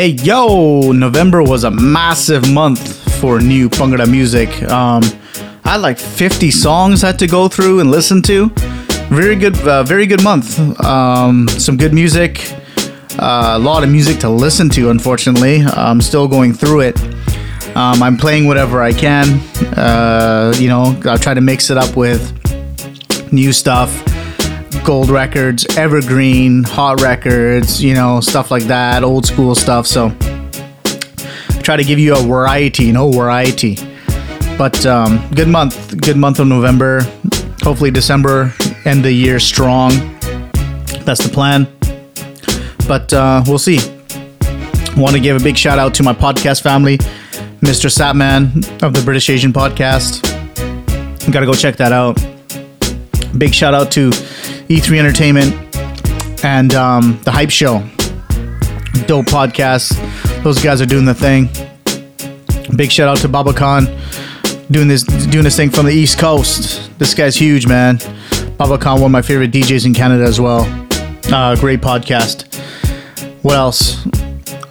Hey 0.01 0.17
yo, 0.23 0.93
November 0.93 1.43
was 1.43 1.65
a 1.65 1.71
massive 1.71 2.51
month 2.51 3.21
for 3.21 3.39
new 3.39 3.69
Pangada 3.69 4.11
music. 4.11 4.49
Um, 4.63 5.03
I 5.63 5.73
had 5.73 5.83
like 5.83 5.99
50 5.99 6.51
songs 6.51 7.05
I 7.05 7.09
had 7.09 7.19
to 7.19 7.27
go 7.27 7.49
through 7.49 7.81
and 7.81 7.91
listen 7.91 8.23
to. 8.23 8.49
Very 9.11 9.37
good, 9.37 9.59
uh, 9.69 9.83
very 9.83 10.07
good 10.07 10.25
month. 10.25 10.59
Um, 10.83 11.47
some 11.49 11.77
good 11.77 11.93
music, 11.93 12.51
uh, 13.19 13.53
a 13.57 13.59
lot 13.59 13.85
of 13.85 13.91
music 13.91 14.19
to 14.21 14.31
listen 14.31 14.71
to. 14.71 14.89
Unfortunately, 14.89 15.61
I'm 15.67 16.01
still 16.01 16.27
going 16.27 16.55
through 16.55 16.81
it. 16.81 16.99
Um, 17.77 18.03
I'm 18.03 18.17
playing 18.17 18.47
whatever 18.47 18.81
I 18.81 18.95
can. 18.95 19.39
Uh, 19.77 20.55
you 20.57 20.69
know, 20.69 20.99
I 21.05 21.19
try 21.19 21.35
to 21.35 21.43
mix 21.43 21.69
it 21.69 21.77
up 21.77 21.95
with 21.95 22.23
new 23.35 23.53
stuff 23.53 24.10
gold 24.85 25.11
records, 25.11 25.67
evergreen, 25.77 26.65
hot 26.65 27.01
records, 27.01 27.83
you 27.83 27.95
know, 27.95 28.21
stuff 28.21 28.51
like 28.51 28.65
that, 28.65 29.03
old 29.05 29.27
school 29.27 29.55
stuff. 29.55 29.87
So 29.87 30.07
I 30.21 31.61
try 31.63 31.77
to 31.77 31.85
give 31.85 31.99
you 31.99 32.15
a 32.15 32.23
variety, 32.23 32.85
you 32.85 32.93
know, 32.93 33.11
variety. 33.11 33.77
But 34.57 34.85
um, 34.87 35.27
good 35.35 35.49
month, 35.49 36.01
good 36.01 36.17
month 36.17 36.39
of 36.39 36.47
November. 36.47 37.03
Hopefully 37.63 37.91
December 37.91 38.53
end 38.85 39.05
the 39.05 39.13
year 39.13 39.39
strong. 39.39 39.91
That's 41.05 41.25
the 41.25 41.31
plan. 41.33 41.67
But 42.87 43.13
uh, 43.13 43.43
we'll 43.47 43.59
see. 43.59 43.79
Want 44.97 45.15
to 45.15 45.21
give 45.21 45.41
a 45.41 45.45
big 45.45 45.57
shout 45.57 45.79
out 45.79 45.95
to 45.95 46.03
my 46.03 46.13
podcast 46.13 46.63
family, 46.63 46.99
Mr. 47.61 47.89
Satman 47.89 48.83
of 48.83 48.93
the 48.93 49.03
British 49.05 49.31
Asian 49.31 49.53
Podcast. 49.53 50.23
Gotta 51.31 51.47
go 51.47 51.55
check 51.55 51.77
that 51.77 51.93
out. 51.93 52.19
Big 53.39 53.55
shout 53.55 53.75
out 53.75 53.93
to 53.93 54.11
E3 54.71 55.01
Entertainment 55.01 56.45
and 56.45 56.75
um, 56.75 57.21
the 57.25 57.33
Hype 57.33 57.51
Show. 57.51 57.81
Dope 59.09 59.27
podcast. 59.27 59.99
Those 60.45 60.63
guys 60.63 60.81
are 60.81 60.87
doing 60.87 61.05
the 61.05 61.13
thing. 61.13 61.49
Big 62.77 62.93
shout 62.93 63.09
out 63.09 63.19
to 63.19 63.29
Baba 63.29 63.53
Khan 63.53 63.87
doing 64.71 64.87
this 64.87 65.03
doing 65.03 65.43
this 65.43 65.57
thing 65.57 65.71
from 65.71 65.87
the 65.87 65.93
East 65.93 66.21
Coast. 66.21 66.97
This 67.01 67.15
guy's 67.15 67.35
huge, 67.35 67.67
man. 67.67 67.99
Baba 68.57 68.79
Khan, 68.79 69.01
one 69.01 69.07
of 69.07 69.11
my 69.11 69.23
favorite 69.23 69.51
DJs 69.51 69.87
in 69.87 69.93
Canada 69.93 70.23
as 70.23 70.41
well. 70.41 70.61
Uh, 71.33 71.57
great 71.57 71.81
podcast. 71.81 72.55
What 73.43 73.57
else? 73.57 74.07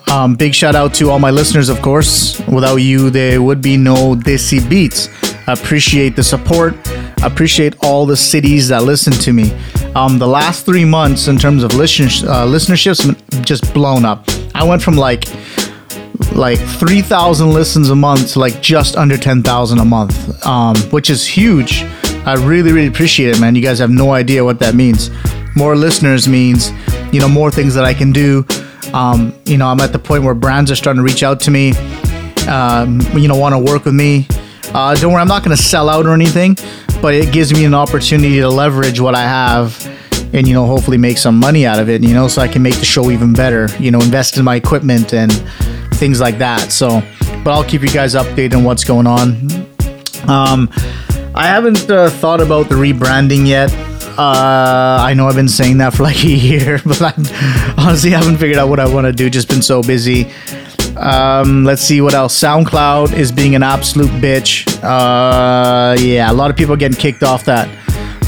Um, 0.09 0.35
big 0.35 0.55
shout 0.55 0.75
out 0.75 0.93
to 0.93 1.09
all 1.09 1.19
my 1.19 1.29
listeners, 1.29 1.67
of 1.67 1.81
course. 1.81 2.39
Without 2.47 2.77
you, 2.77 3.09
there 3.09 3.41
would 3.41 3.61
be 3.61 3.75
no 3.75 4.15
Desi 4.15 4.67
Beats. 4.69 5.09
I 5.45 5.51
appreciate 5.51 6.15
the 6.15 6.23
support. 6.23 6.75
Appreciate 7.23 7.75
all 7.83 8.05
the 8.05 8.17
cities 8.17 8.67
that 8.69 8.83
listen 8.83 9.13
to 9.13 9.33
me. 9.33 9.51
Um, 9.95 10.19
the 10.19 10.27
last 10.27 10.65
three 10.65 10.85
months, 10.85 11.27
in 11.27 11.37
terms 11.37 11.63
of 11.63 11.73
listen 11.73 12.05
uh, 12.27 12.45
listenerships, 12.45 13.45
just 13.45 13.73
blown 13.73 14.05
up. 14.05 14.25
I 14.55 14.63
went 14.63 14.81
from 14.81 14.95
like 14.95 15.25
like 16.33 16.59
3,000 16.59 17.51
listens 17.51 17.89
a 17.89 17.95
month 17.95 18.33
to 18.33 18.39
like 18.39 18.61
just 18.61 18.95
under 18.95 19.17
10,000 19.17 19.79
a 19.79 19.85
month, 19.85 20.45
um, 20.45 20.75
which 20.91 21.09
is 21.09 21.25
huge. 21.25 21.83
I 22.25 22.35
really, 22.35 22.71
really 22.71 22.87
appreciate 22.87 23.35
it, 23.35 23.39
man. 23.39 23.55
You 23.55 23.61
guys 23.61 23.79
have 23.79 23.89
no 23.89 24.11
idea 24.11 24.43
what 24.43 24.59
that 24.59 24.75
means. 24.75 25.09
More 25.55 25.75
listeners 25.75 26.27
means, 26.27 26.71
you 27.11 27.19
know, 27.19 27.27
more 27.27 27.51
things 27.51 27.73
that 27.75 27.85
I 27.85 27.93
can 27.93 28.11
do. 28.11 28.45
Um, 28.93 29.33
you 29.45 29.57
know, 29.57 29.67
I'm 29.67 29.79
at 29.79 29.91
the 29.91 29.99
point 29.99 30.23
where 30.23 30.33
brands 30.33 30.71
are 30.71 30.75
starting 30.75 31.03
to 31.03 31.03
reach 31.03 31.23
out 31.23 31.39
to 31.41 31.51
me, 31.51 31.73
um, 32.47 33.01
you 33.13 33.27
know, 33.27 33.35
want 33.35 33.53
to 33.53 33.59
work 33.59 33.85
with 33.85 33.93
me. 33.93 34.27
Uh, 34.73 34.95
don't 34.95 35.11
worry, 35.11 35.21
I'm 35.21 35.27
not 35.27 35.43
going 35.43 35.55
to 35.55 35.61
sell 35.61 35.89
out 35.89 36.05
or 36.05 36.13
anything, 36.13 36.55
but 37.01 37.13
it 37.13 37.31
gives 37.31 37.53
me 37.53 37.65
an 37.65 37.73
opportunity 37.73 38.39
to 38.39 38.49
leverage 38.49 38.99
what 38.99 39.15
I 39.15 39.21
have 39.21 39.85
and, 40.33 40.47
you 40.47 40.53
know, 40.53 40.65
hopefully 40.65 40.97
make 40.97 41.17
some 41.17 41.39
money 41.39 41.65
out 41.65 41.79
of 41.79 41.89
it, 41.89 42.03
you 42.03 42.13
know, 42.13 42.27
so 42.27 42.41
I 42.41 42.47
can 42.47 42.61
make 42.61 42.75
the 42.75 42.85
show 42.85 43.09
even 43.09 43.33
better, 43.33 43.67
you 43.79 43.91
know, 43.91 43.99
invest 43.99 44.37
in 44.37 44.45
my 44.45 44.55
equipment 44.55 45.13
and 45.13 45.31
things 45.95 46.19
like 46.21 46.37
that. 46.37 46.71
So, 46.71 47.01
but 47.43 47.51
I'll 47.51 47.63
keep 47.63 47.81
you 47.81 47.89
guys 47.89 48.15
updated 48.15 48.57
on 48.57 48.63
what's 48.63 48.83
going 48.83 49.07
on. 49.07 49.49
Um, 50.29 50.69
I 51.33 51.45
haven't 51.45 51.89
uh, 51.89 52.09
thought 52.09 52.41
about 52.41 52.69
the 52.69 52.75
rebranding 52.75 53.47
yet. 53.47 53.73
Uh, 54.17 54.97
I 55.01 55.13
know 55.13 55.27
I've 55.27 55.35
been 55.35 55.47
saying 55.47 55.77
that 55.77 55.93
for 55.93 56.03
like 56.03 56.23
a 56.23 56.27
year, 56.27 56.79
but 56.85 57.01
I 57.01 57.13
honestly 57.77 58.09
haven't 58.09 58.37
figured 58.37 58.57
out 58.57 58.67
what 58.67 58.79
I 58.79 58.93
want 58.93 59.05
to 59.05 59.13
do. 59.13 59.29
Just 59.29 59.47
been 59.47 59.61
so 59.61 59.81
busy. 59.81 60.29
Um, 60.97 61.63
let's 61.63 61.81
see 61.81 62.01
what 62.01 62.13
else. 62.13 62.37
SoundCloud 62.39 63.13
is 63.13 63.31
being 63.31 63.55
an 63.55 63.63
absolute 63.63 64.11
bitch. 64.21 64.67
Uh, 64.83 65.95
yeah, 65.99 66.31
a 66.31 66.33
lot 66.33 66.49
of 66.49 66.57
people 66.57 66.73
are 66.73 66.77
getting 66.77 66.97
kicked 66.97 67.23
off 67.23 67.45
that. 67.45 67.67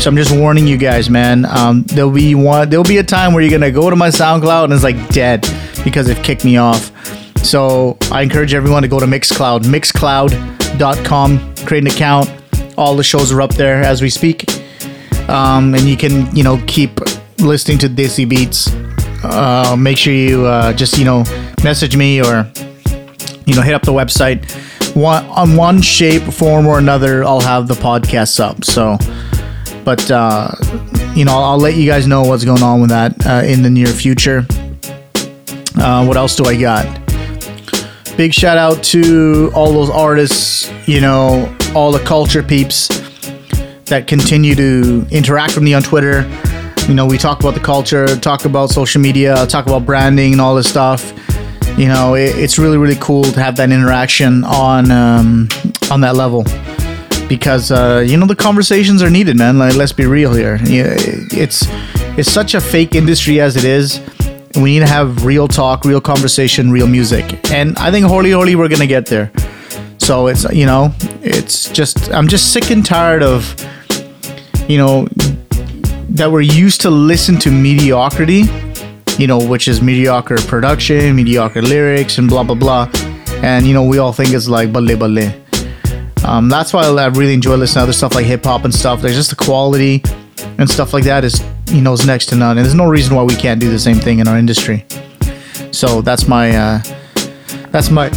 So 0.01 0.09
I'm 0.09 0.15
just 0.15 0.35
warning 0.35 0.65
you 0.65 0.77
guys, 0.77 1.09
man. 1.11 1.45
Um, 1.45 1.83
there'll 1.83 2.09
be 2.09 2.33
one. 2.33 2.69
There'll 2.69 2.83
be 2.83 2.97
a 2.97 3.03
time 3.03 3.33
where 3.33 3.43
you're 3.43 3.51
gonna 3.51 3.71
go 3.71 3.89
to 3.89 3.95
my 3.95 4.09
SoundCloud 4.09 4.63
and 4.63 4.73
it's 4.73 4.83
like 4.83 5.09
dead 5.09 5.47
because 5.83 6.07
they've 6.07 6.23
kicked 6.23 6.43
me 6.43 6.57
off. 6.57 6.91
So 7.45 7.97
I 8.11 8.21
encourage 8.21 8.53
everyone 8.53 8.81
to 8.81 8.87
go 8.87 8.99
to 8.99 9.05
Mixcloud, 9.05 9.61
mixcloud.com, 9.61 11.55
create 11.65 11.83
an 11.83 11.87
account. 11.87 12.31
All 12.77 12.95
the 12.95 13.03
shows 13.03 13.31
are 13.31 13.41
up 13.41 13.53
there 13.53 13.83
as 13.83 14.01
we 14.01 14.09
speak, 14.09 14.45
um, 15.29 15.75
and 15.75 15.83
you 15.83 15.97
can 15.97 16.35
you 16.35 16.43
know 16.43 16.63
keep 16.67 16.99
listening 17.39 17.77
to 17.79 17.87
Desi 17.87 18.27
Beats. 18.27 18.71
Uh, 19.23 19.75
make 19.77 19.97
sure 19.97 20.13
you 20.13 20.45
uh, 20.45 20.73
just 20.73 20.97
you 20.97 21.05
know 21.05 21.23
message 21.63 21.95
me 21.95 22.21
or 22.21 22.49
you 23.45 23.55
know 23.55 23.61
hit 23.61 23.73
up 23.73 23.83
the 23.83 23.91
website. 23.91 24.49
One 24.95 25.25
on 25.25 25.55
one 25.55 25.81
shape, 25.81 26.23
form, 26.23 26.67
or 26.67 26.77
another, 26.77 27.23
I'll 27.23 27.39
have 27.39 27.67
the 27.67 27.75
podcasts 27.75 28.39
up. 28.39 28.65
So, 28.65 28.97
but 29.85 30.09
uh, 30.11 30.51
you 31.15 31.25
know, 31.25 31.33
I'll, 31.33 31.43
I'll 31.43 31.57
let 31.59 31.75
you 31.75 31.89
guys 31.89 32.07
know 32.07 32.23
what's 32.23 32.43
going 32.43 32.63
on 32.63 32.81
with 32.81 32.89
that 32.89 33.25
uh, 33.25 33.45
in 33.45 33.61
the 33.61 33.69
near 33.69 33.87
future. 33.87 34.45
Uh, 35.77 36.05
what 36.05 36.17
else 36.17 36.35
do 36.35 36.45
I 36.45 36.59
got? 36.59 36.85
Big 38.17 38.33
shout 38.33 38.57
out 38.57 38.83
to 38.83 39.51
all 39.55 39.71
those 39.71 39.89
artists, 39.89 40.71
you 40.87 40.99
know, 40.99 41.55
all 41.73 41.91
the 41.91 42.03
culture 42.03 42.43
peeps 42.43 42.89
that 43.85 44.05
continue 44.07 44.55
to 44.55 45.05
interact 45.11 45.55
with 45.55 45.63
me 45.63 45.73
on 45.73 45.81
Twitter. 45.81 46.29
You 46.87 46.93
know, 46.93 47.05
we 47.05 47.17
talk 47.17 47.39
about 47.39 47.53
the 47.53 47.61
culture, 47.61 48.07
talk 48.17 48.45
about 48.45 48.69
social 48.69 49.01
media, 49.01 49.45
talk 49.47 49.65
about 49.65 49.85
branding 49.85 50.33
and 50.33 50.41
all 50.41 50.55
this 50.55 50.69
stuff. 50.69 51.13
You 51.77 51.87
know, 51.87 52.15
it, 52.15 52.37
it's 52.37 52.59
really 52.59 52.77
really 52.77 52.97
cool 52.99 53.23
to 53.23 53.39
have 53.39 53.55
that 53.57 53.71
interaction 53.71 54.43
on 54.43 54.91
um, 54.91 55.47
on 55.89 56.01
that 56.01 56.15
level 56.15 56.43
because 57.27 57.71
uh, 57.71 58.03
you 58.05 58.17
know 58.17 58.25
the 58.25 58.35
conversations 58.35 59.01
are 59.01 59.09
needed, 59.09 59.37
man. 59.37 59.57
Like, 59.57 59.75
let's 59.75 59.93
be 59.93 60.05
real 60.05 60.33
here. 60.33 60.59
It's 60.61 61.65
it's 62.17 62.29
such 62.29 62.53
a 62.55 62.61
fake 62.61 62.93
industry 62.93 63.39
as 63.39 63.55
it 63.55 63.63
is. 63.63 64.01
We 64.55 64.73
need 64.73 64.79
to 64.79 64.87
have 64.87 65.23
real 65.23 65.47
talk, 65.47 65.85
real 65.85 66.01
conversation, 66.01 66.71
real 66.71 66.87
music. 66.87 67.49
And 67.51 67.77
I 67.77 67.89
think 67.89 68.05
holy 68.05 68.31
holy 68.31 68.55
we're 68.55 68.67
gonna 68.67 68.85
get 68.85 69.05
there. 69.05 69.31
So 69.97 70.27
it's 70.27 70.43
you 70.51 70.65
know, 70.65 70.93
it's 71.21 71.69
just 71.71 72.11
I'm 72.11 72.27
just 72.27 72.51
sick 72.51 72.69
and 72.69 72.85
tired 72.85 73.23
of 73.23 73.55
you 74.67 74.77
know 74.77 75.07
that 76.09 76.29
we're 76.29 76.41
used 76.41 76.81
to 76.81 76.89
listen 76.89 77.37
to 77.39 77.49
mediocrity, 77.49 78.43
you 79.17 79.27
know, 79.27 79.39
which 79.45 79.67
is 79.67 79.81
mediocre 79.81 80.37
production, 80.37 81.15
mediocre 81.15 81.61
lyrics, 81.61 82.17
and 82.17 82.29
blah 82.29 82.43
blah 82.43 82.55
blah. 82.55 82.89
And 83.43 83.65
you 83.65 83.73
know, 83.73 83.83
we 83.83 83.97
all 83.97 84.13
think 84.13 84.33
it's 84.33 84.47
like 84.47 84.71
balle 84.71 84.95
balle. 84.95 85.33
Um, 86.23 86.49
that's 86.49 86.73
why 86.73 86.83
I 86.83 87.07
really 87.07 87.33
enjoy 87.33 87.55
listening 87.55 87.81
to 87.81 87.83
other 87.83 87.93
stuff 87.93 88.13
like 88.13 88.25
hip 88.25 88.45
hop 88.45 88.63
and 88.63 88.73
stuff. 88.73 89.01
There's 89.01 89.15
just 89.15 89.31
the 89.31 89.35
quality 89.35 90.03
and 90.57 90.69
stuff 90.69 90.93
like 90.93 91.03
that 91.05 91.23
is 91.23 91.43
you 91.67 91.81
know 91.81 91.93
is 91.93 92.05
next 92.05 92.27
to 92.27 92.35
none, 92.35 92.57
and 92.57 92.65
there's 92.65 92.75
no 92.75 92.87
reason 92.87 93.15
why 93.15 93.23
we 93.23 93.35
can't 93.35 93.59
do 93.59 93.69
the 93.69 93.79
same 93.79 93.97
thing 93.97 94.19
in 94.19 94.27
our 94.27 94.37
industry. 94.37 94.85
So 95.71 96.01
that's 96.01 96.27
my 96.27 96.55
uh, 96.55 96.83
that's 97.71 97.89
my 97.89 98.09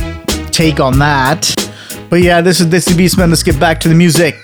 take 0.51 0.81
on 0.81 0.99
that. 0.99 1.55
But 2.11 2.23
yeah, 2.23 2.41
this 2.41 2.61
is 2.61 2.69
this 2.69 2.89
is 2.89 2.97
Beastman. 2.97 3.31
Let's 3.31 3.43
get 3.43 3.59
back 3.59 3.81
to 3.81 3.89
the 3.89 3.95
music. 3.95 4.37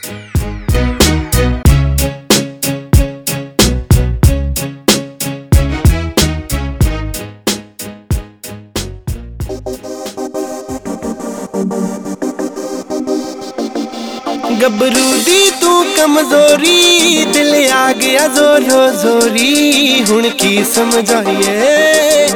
गबरू 14.61 15.13
दी, 15.25 15.51
तू 15.61 15.71
कमज़ोरी, 15.97 17.25
दिल 17.33 17.53
आ 17.73 17.93
गया 18.01 18.27
जोरो 18.35 18.81
जोरी। 19.03 20.01
हूँ 20.09 20.23
की 20.41 20.65
समझाइए, 20.65 22.27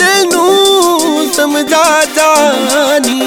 दिल 0.00 0.32
समझा 1.36 1.84
जानी। 2.16 3.20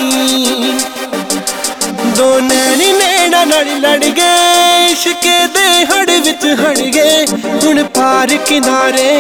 दो 2.18 2.28
नैनी 2.40 2.92
नैना 2.94 3.44
लड़ 3.44 3.68
लड़ 3.86 4.04
गए 4.20 4.96
शिके 5.04 5.38
दे 5.56 5.68
हड़ 5.92 6.10
विच 6.10 6.46
हड़ 6.60 6.78
गए 6.98 7.26
हूँ 7.32 7.84
पार 7.98 8.36
किनारे 8.50 9.12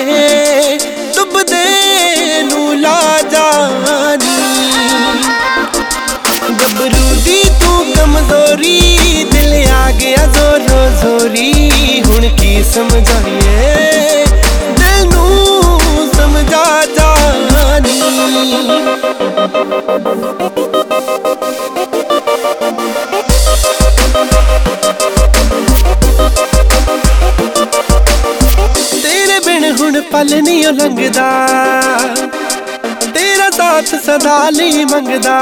डुबदे 1.15 1.65
नू 2.43 2.71
ला 2.81 2.99
जानी। 3.33 4.39
गबरू 6.59 7.15
दी, 7.23 7.43
तू 7.59 7.79
कमज़ोरी 7.95 8.79
ਗਿਆ 10.01 10.25
ਜ਼ੋਰੋ 10.25 10.89
ਜ਼ੋਰੀ 11.01 12.03
ਹੁਣ 12.05 12.35
ਕੀ 12.35 12.63
ਸਮਝਾਈਏ? 12.63 14.25
ਦਿਲ 14.79 15.05
ਨੂੰ 15.05 16.09
ਸਮਝਾ 16.17 16.85
ਜਾਨੀ। 16.95 18.01
ਤੇਰੇ 29.03 29.39
ਬਿਨ 29.45 29.75
ਹੁਣ 29.79 30.01
ਪਲ 30.01 30.41
ਨਹੀਂ 30.41 30.67
ਓ 30.67 30.71
ਲੰਘਦਾ। 30.71 31.47
ਤੇਰਾ 33.13 33.49
ਸਾਥ 33.49 33.85
ਸਦਾ 33.85 34.49
ਲਈ 34.49 34.85
ਮੰਗਦਾ। 34.85 35.39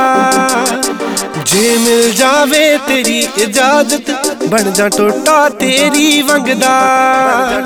ਜੇ 1.45 1.77
ਮਿਲ 1.77 2.11
ਜਾਵੇ 2.11 2.77
ਤੇਰੀ 2.77 3.27
ਇਜਾਜ਼ਤ 3.37 4.11
ਬਣ 4.49 4.71
ਜਾ 4.71 4.87
ਟੋਟਾ 4.89 5.49
ਤੇਰੀ 5.49 6.21
ਵੰਗਦਾ 6.21 6.69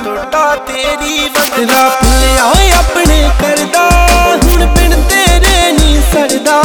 ਟੋਟਾ 0.06 0.56
ਤੇਰੀ 0.56 1.30
ਵੰਗਦਾ 1.30 1.90
ਭੁੱਲਿਆ 1.90 2.46
ਓਏ 2.46 2.72
ਆਪਣੇ 2.72 3.30
ਕਰਦਾ। 3.42 3.90
ਹੁਣ 4.44 4.66
ਬਿਨ 4.66 5.04
ਤੇਰੇ 5.10 5.72
ਨਹੀਂ 5.72 6.02
ਸਰਦਾ। 6.14 6.62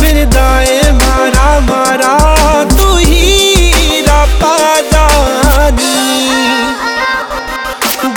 ਫਿਰਦਾ 0.00 0.62
ਏ 0.62 0.90
ਮਾਰਾ 0.92 1.58
ਮਾਰਾ 1.60 2.18
ਤੂੰ 2.78 2.98
ਹੀ 3.00 4.02
ਰਾਪਾ 4.08 4.56
ਜਾਨੀ 4.92 6.28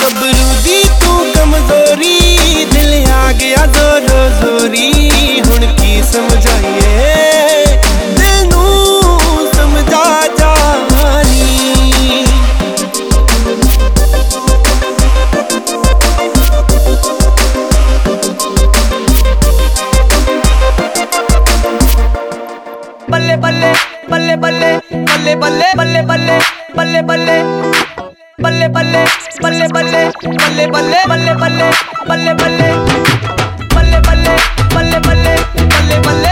ਗੱਭਰੂ 0.04 0.54
ਦੀ 0.64 0.84
ਤੂੰ 1.02 1.26
ਕਮਜ਼ੋਰੀ 1.36 2.66
ਦਿਲ 2.74 2.94
ਆ 3.12 3.32
ਗਿਆ 3.32 3.66
ਜ਼ੋਰੀ। 3.66 3.99
बल्ले 26.10 26.38
बल्ले 26.78 27.02
बल्ले। 27.10 27.38
बल्ले 28.44 28.68
बल्ले 28.76 29.04
बल्ले 29.44 29.68
बल्ले। 29.76 30.04
बल्ले 30.44 30.66
बल्ले 30.76 31.04
बल्ले 31.10 31.34
बल्ले। 31.42 31.70
बल्ले 32.10 32.34
बल्ले। 32.42 32.70
बल्ले 33.76 34.00
बल्ले 34.08 34.36
बल्ले 34.76 35.00
बल्ले। 35.00 35.00
बल्ले 35.00 35.00
बल्ले। 35.00 35.00
बल्ले 35.00 35.00
बल्ले 35.00 35.00
बल्ले 35.00 35.00
बल्ले 35.00 35.00
बल्ले 35.00 35.00
बल्ले 35.00 35.00
बल्ले 35.00 35.30
बल्ले 35.30 35.70
बल्ले 35.70 36.00
बल्ले 36.08 36.29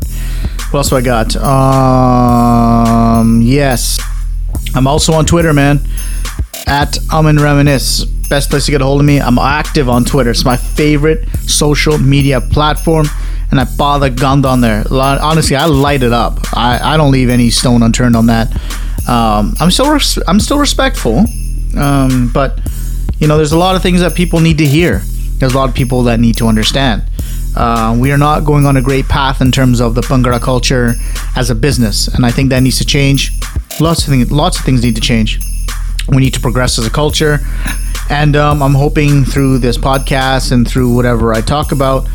What 0.71 0.79
else 0.79 0.89
do 0.89 0.95
I 0.95 1.01
got? 1.01 1.35
Um, 1.35 3.41
yes, 3.41 3.99
I'm 4.73 4.87
also 4.87 5.13
on 5.13 5.25
Twitter, 5.25 5.53
man. 5.53 5.81
At 6.65 6.97
Amin 7.11 7.37
Reminisce. 7.37 8.05
Best 8.31 8.49
place 8.49 8.63
to 8.67 8.71
get 8.71 8.81
a 8.81 8.85
hold 8.85 9.01
of 9.01 9.05
me. 9.05 9.19
I'm 9.19 9.37
active 9.37 9.89
on 9.89 10.05
Twitter. 10.05 10.29
It's 10.29 10.45
my 10.45 10.55
favorite 10.55 11.27
social 11.47 11.97
media 11.97 12.39
platform, 12.39 13.07
and 13.51 13.59
I 13.59 13.65
bother 13.77 14.09
Gund 14.09 14.45
on 14.45 14.61
there. 14.61 14.85
Honestly, 14.89 15.57
I 15.57 15.65
light 15.65 16.01
it 16.01 16.13
up. 16.13 16.39
I, 16.55 16.79
I 16.93 16.95
don't 16.95 17.11
leave 17.11 17.29
any 17.29 17.49
stone 17.49 17.83
unturned 17.83 18.15
on 18.15 18.27
that. 18.27 18.47
Um, 19.09 19.53
I'm 19.59 19.69
still 19.69 19.91
res- 19.91 20.17
I'm 20.29 20.39
still 20.39 20.59
respectful, 20.59 21.25
um, 21.77 22.31
but 22.33 22.57
you 23.19 23.27
know, 23.27 23.35
there's 23.35 23.51
a 23.51 23.57
lot 23.57 23.75
of 23.75 23.81
things 23.81 23.99
that 23.99 24.15
people 24.15 24.39
need 24.39 24.57
to 24.59 24.65
hear. 24.65 25.01
There's 25.39 25.53
a 25.53 25.57
lot 25.57 25.67
of 25.67 25.75
people 25.75 26.03
that 26.03 26.21
need 26.21 26.37
to 26.37 26.47
understand. 26.47 27.03
uh, 27.57 27.93
we 27.99 28.13
are 28.13 28.17
not 28.17 28.45
going 28.45 28.65
on 28.65 28.77
a 28.77 28.81
great 28.81 29.09
path 29.09 29.41
in 29.41 29.51
terms 29.51 29.81
of 29.81 29.93
the 29.93 30.01
Bhangra 30.01 30.39
culture 30.39 30.93
as 31.35 31.49
a 31.49 31.55
business, 31.55 32.07
and 32.07 32.25
I 32.25 32.31
think 32.31 32.49
that 32.51 32.61
needs 32.63 32.77
to 32.77 32.85
change. 32.85 33.33
Lots 33.81 34.03
of 34.03 34.07
things, 34.07 34.31
lots 34.31 34.57
of 34.57 34.63
things 34.63 34.81
need 34.83 34.95
to 34.95 35.01
change. 35.01 35.37
We 36.07 36.21
need 36.21 36.33
to 36.33 36.39
progress 36.39 36.79
as 36.79 36.85
a 36.85 36.89
culture, 36.89 37.39
and 38.11 38.35
um, 38.35 38.61
I'm 38.61 38.73
hoping 38.73 39.23
through 39.23 39.59
this 39.59 39.77
podcast 39.77 40.51
and 40.51 40.67
through 40.67 40.93
whatever 40.93 41.33
I 41.33 41.39
talk 41.39 41.71
about, 41.71 42.09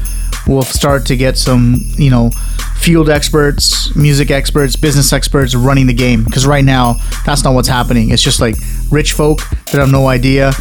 we'll 0.46 0.60
start 0.60 1.06
to 1.06 1.16
get 1.16 1.38
some, 1.38 1.76
you 1.96 2.10
know, 2.10 2.30
field 2.76 3.08
experts, 3.08 3.96
music 3.96 4.30
experts, 4.30 4.76
business 4.76 5.14
experts 5.14 5.54
running 5.54 5.86
the 5.86 5.94
game. 5.94 6.22
Because 6.22 6.46
right 6.46 6.64
now, 6.64 6.96
that's 7.24 7.44
not 7.44 7.54
what's 7.54 7.68
happening. 7.68 8.10
It's 8.10 8.22
just 8.22 8.40
like 8.40 8.56
rich 8.90 9.14
folk 9.14 9.38
that 9.72 9.76
have 9.80 9.90
no 9.90 10.06
idea 10.06 10.52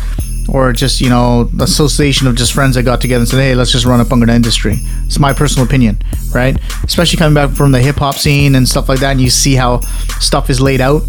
or 0.47 0.71
just 0.71 1.01
you 1.01 1.09
know 1.09 1.49
association 1.59 2.27
of 2.27 2.35
just 2.35 2.53
friends 2.53 2.75
that 2.75 2.83
got 2.83 3.01
together 3.01 3.21
and 3.21 3.27
said 3.27 3.39
hey 3.39 3.55
let's 3.55 3.71
just 3.71 3.83
run 3.83 3.99
a 3.99 4.05
Bhangra 4.05 4.29
industry 4.29 4.75
it's 5.03 5.17
my 5.17 5.33
personal 5.33 5.65
opinion 5.65 5.97
right 6.35 6.55
especially 6.83 7.17
coming 7.17 7.33
back 7.33 7.49
from 7.57 7.71
the 7.71 7.81
hip-hop 7.81 8.13
scene 8.13 8.53
and 8.53 8.67
stuff 8.67 8.87
like 8.87 8.99
that 8.99 9.13
and 9.13 9.21
you 9.21 9.31
see 9.31 9.55
how 9.55 9.79
stuff 10.19 10.51
is 10.51 10.61
laid 10.61 10.81
out 10.81 11.01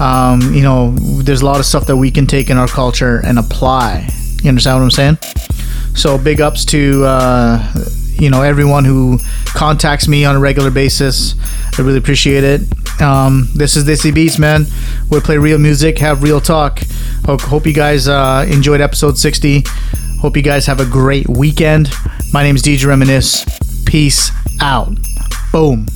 um, 0.00 0.40
you 0.54 0.62
know 0.62 0.90
there's 1.22 1.42
a 1.42 1.46
lot 1.46 1.60
of 1.60 1.66
stuff 1.66 1.86
that 1.86 1.96
we 1.96 2.10
can 2.10 2.26
take 2.26 2.50
in 2.50 2.56
our 2.56 2.68
culture 2.68 3.20
and 3.24 3.38
apply 3.38 4.08
you 4.42 4.48
understand 4.48 4.78
what 4.78 4.84
i'm 4.84 4.90
saying 4.90 5.18
so 5.94 6.16
big 6.16 6.40
ups 6.40 6.64
to 6.64 7.04
uh, 7.04 7.72
you 8.12 8.30
know 8.30 8.42
everyone 8.42 8.84
who 8.84 9.18
contacts 9.46 10.08
me 10.08 10.24
on 10.24 10.34
a 10.34 10.40
regular 10.40 10.70
basis 10.70 11.34
i 11.78 11.82
really 11.82 11.98
appreciate 11.98 12.44
it 12.44 12.62
um, 13.00 13.48
this 13.54 13.76
is 13.76 13.84
Desi 13.84 14.14
Beats, 14.14 14.38
man. 14.38 14.66
We 15.10 15.20
play 15.20 15.38
real 15.38 15.58
music, 15.58 15.98
have 15.98 16.22
real 16.22 16.40
talk. 16.40 16.80
Hope, 17.24 17.66
you 17.66 17.72
guys 17.72 18.08
uh, 18.08 18.46
enjoyed 18.48 18.80
episode 18.80 19.16
60. 19.16 19.64
Hope 20.20 20.36
you 20.36 20.42
guys 20.42 20.66
have 20.66 20.80
a 20.80 20.84
great 20.84 21.28
weekend. 21.28 21.90
My 22.32 22.42
name 22.42 22.56
is 22.56 22.62
DJ 22.62 22.86
Reminisce. 22.86 23.44
Peace 23.86 24.30
out. 24.60 24.92
Boom. 25.52 25.86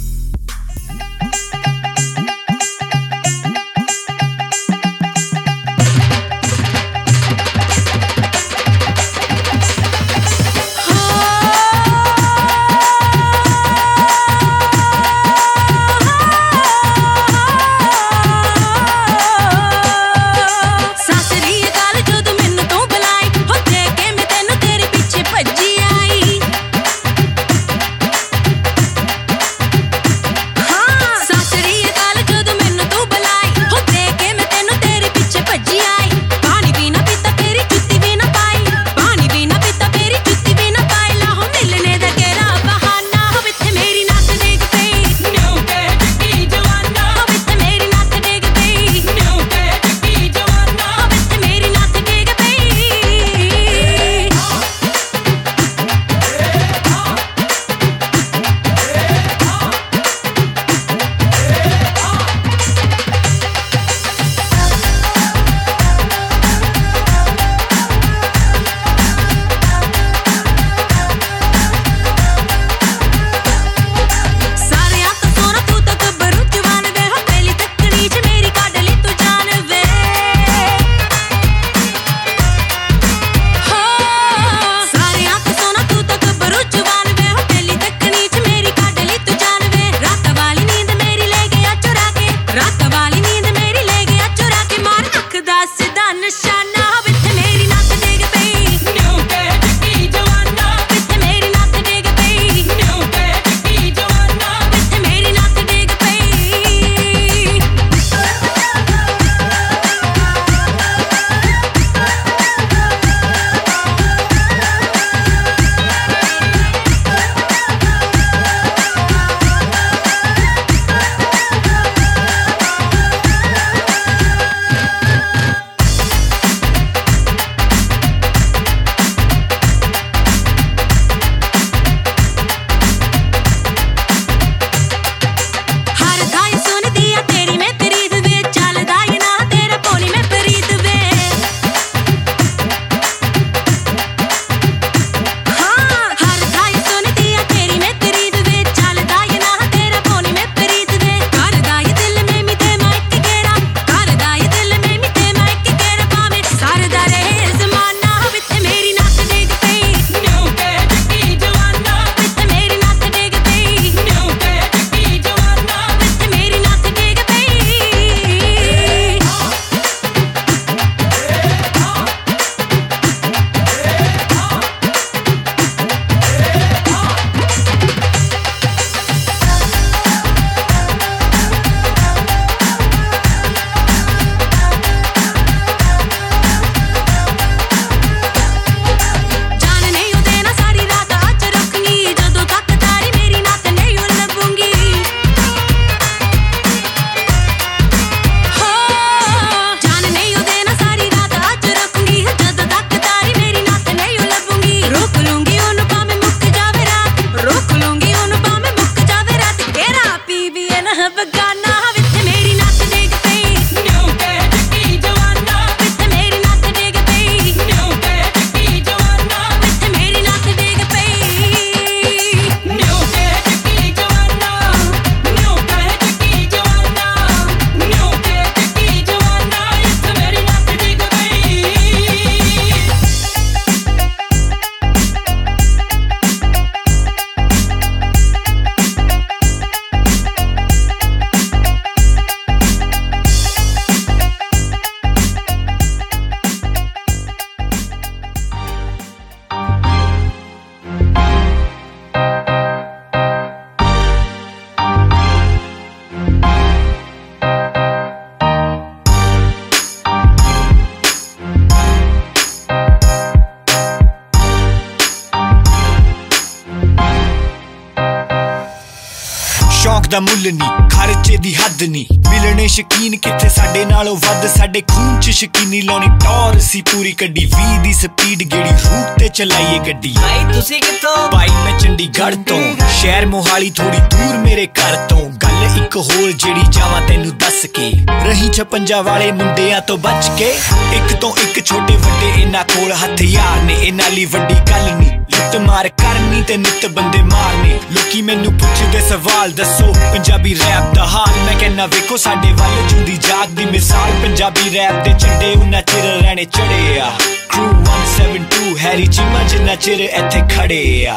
ਗੱਡੀ 279.86 280.14
ਭਾਈ 280.22 280.52
ਤੁਸੀਂ 280.54 280.80
ਕਿੱਥੋਂ 280.82 281.30
ਭਾਈ 281.32 281.48
ਮੈਂ 281.64 281.78
ਚੰਡੀਗੜ੍ਹ 281.78 282.36
ਤੋਂ, 282.36 282.60
ਸ਼ਹਿਰ 283.00 283.26
ਮੋਹਾਲੀ 283.26 283.70
ਥੋੜੀ 283.70 283.98
ਦੂਰ 284.10 284.36
ਮੇਰੇ 284.36 284.66
ਘਰ 284.66 284.96
ਤੋਂ। 285.08 285.18
ਗੱਲ 285.18 285.82
ਇੱਕ 285.84 285.96
ਹੋਰ 285.96 286.32
ਜਿਹੜੀ 286.32 286.62
ਜਾਵਾਂ 286.70 287.00
ਤੈਨੂੰ 287.00 287.36
ਦੱਸ 287.38 287.66
ਕੇ। 287.74 287.90
ਰਹੀ 288.24 288.48
56 288.52 289.02
ਵਾਲੇ 289.02 289.30
ਮੁੰਡਿਆਂ 289.32 289.80
ਤੋਂ 289.80 289.98
ਬਚ 289.98 290.30
ਕੇ, 290.38 290.48
ਇੱਕ 290.92 291.12
ਤੋਂ 291.20 291.32
ਇੱਕ 291.42 291.64
ਛੋਟੇ 291.64 291.96
ਵੱਡੇ 291.96 292.32
ਇਹਨਾਂ 292.42 292.64
ਕੋਲ 292.64 292.92
ਹਥਿਆਰ 292.92 293.62
ਨੇ। 293.62 293.74
ਇਹਨਾਂ 293.74 294.10
ਲਈ 294.10 294.24
ਵੱਡੀ 294.24 294.54
ਗੱਲ 294.70 294.90
ਨਹੀਂ 294.94 295.10
ਲੁੱਟ 295.10 295.56
ਮਾਰ 295.56 295.88
ਕਰਨੀ 295.88 296.42
ਤੇ 296.42 296.56
ਨਿੱਤ 296.56 296.86
ਬੰਦੇ 296.86 297.22
ਮਾਰਨੇ। 297.22 297.78
ਲੋਕੀ 297.92 298.22
ਮੈਨੂੰ 298.22 298.52
ਪੁੱਛਦੇ 298.52 299.00
ਸਵਾਲ, 299.08 299.52
ਦੱਸੋ, 299.52 299.92
ਪੰਜਾਬੀ 300.12 300.54
ਰੈਪ 300.54 300.94
ਦਾ 300.94 301.04
ਹਾਲ। 301.04 301.38
ਮੈਂ 301.46 301.54
ਕਹਿੰਨਾ 301.60 301.86
ਵੇਖੋ 301.86 302.16
ਸਾਡੇ 302.16 302.52
ਵੱਲ 302.52 302.82
ਜੁੰਦੀ 302.88 303.16
ਜਾਗ 303.28 303.48
ਦੀ 303.48 303.64
ਮਿਸਾਲ। 303.64 304.12
ਪੰਜਾਬੀ 304.22 304.74
ਰੈਪ 304.74 305.04
ਦੇ 305.04 305.14
ਝੰਡੇ 305.18 305.52
ਉਹਨਾਂ 305.52 305.82
ਚਿਰ 305.82 306.04
ਰਹਿਣੇ 306.04 306.44
ਚੜਿਆ 306.44 307.12
2 307.54 308.76
हैरी 308.78 309.06
चीमा 309.06 309.42
जिन्ना 309.48 309.74
चिर 309.84 310.00
इथे 310.00 310.40
खड़े 310.54 310.80
आ। 311.06 311.16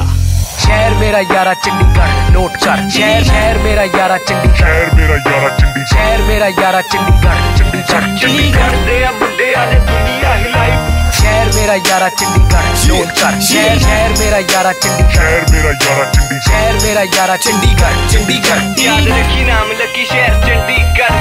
शहर 0.57 0.93
मेरा 0.95 1.19
यारा 1.33 1.53
चंडीगढ़ 1.65 2.11
नोट 2.33 2.55
कर। 2.63 2.89
शहर 2.95 3.23
शहर 3.23 3.57
मेरा 3.63 3.83
यारा 3.97 4.17
चंडीगढ़। 4.19 4.57
शहर 4.57 4.91
मेरा 4.97 5.15
यारा 5.17 5.49
चंडीगढ़। 5.51 5.85
शहर 5.91 6.21
मेरा 6.27 6.47
यारा 6.61 6.81
चंडीगढ़ 6.83 7.39
चंडीगढ़ 7.57 8.05
चंडीगढ़। 8.21 8.75
दे 8.87 8.97
मुंडे 9.19 9.53
आले 9.53 9.79
दुनिया 9.89 10.33
हिलाई 10.35 10.71
शहर 11.17 11.47
मेरा 11.55 11.75
यारा 11.89 12.09
चंडीगढ़ 12.19 12.67
नोट 12.87 13.09
कर। 13.19 13.39
शहर 13.49 13.79
शहर 13.79 14.09
मेरा 14.19 14.39
यारा 14.53 14.71
चंडीगढ़। 14.73 15.13
शहर 15.13 15.41
मेरा 15.51 15.71
यारा 15.71 16.05
चंडीगढ़। 16.05 16.41
शहर 16.47 16.73
मेरा 16.83 17.03
यारा 17.17 17.35
चंडीगढ़ 17.45 17.95
चंडीगढ़। 18.11 18.61
याद 18.85 19.07
रखी 19.09 19.43
नाम 19.45 19.71
लकी 19.81 20.05
शहर 20.05 20.33
चंडीगढ़ 20.45 21.15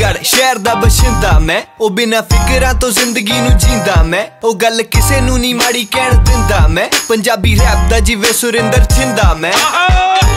ਚੰਡੀਗੜ੍ਹ 0.00 0.18
ਚੰਡੀਗੜ੍ਹ 0.18 0.24
ਸ਼ਹਿਰ 0.24 0.58
ਦਾ 0.58 0.74
ਬਸ਼ਿੰਦਾ 0.74 1.38
ਮੈਂ। 1.38 1.62
ਉਹ 1.80 1.90
ਬਿਨਾ 1.90 2.20
ਫਿਕਰਾਂ 2.20 2.74
ਤੋਂ 2.74 2.90
ਜ਼ਿੰਦਗੀ 2.90 3.40
ਨੂੰ 3.40 3.58
ਜੀਂਦਾ 3.58 4.02
ਮੈਂ। 4.02 4.24
ਉਹ 4.44 4.54
ਗੱਲ 4.54 4.82
ਕਿਸੇ 4.82 5.20
ਨੂੰ 5.20 5.38
ਨਹੀਂ 5.38 5.54
ਮਾੜੀ 5.54 5.84
ਕਹਿਣ 5.84 6.18
ਦਿੰਦਾ 6.24 6.66
ਮੈਂ। 6.68 6.88
ਪੰਜਾਬੀ 7.08 7.58
ਰੈਪ 7.58 7.90
ਦਾ 7.90 8.00
ਜਿਵੇਂ 8.00 8.32
ਸੁਰਿੰਦਰ 8.32 8.84
ਚਿੰਦਾ 8.84 9.34
ਮੈਂ। 9.34 9.52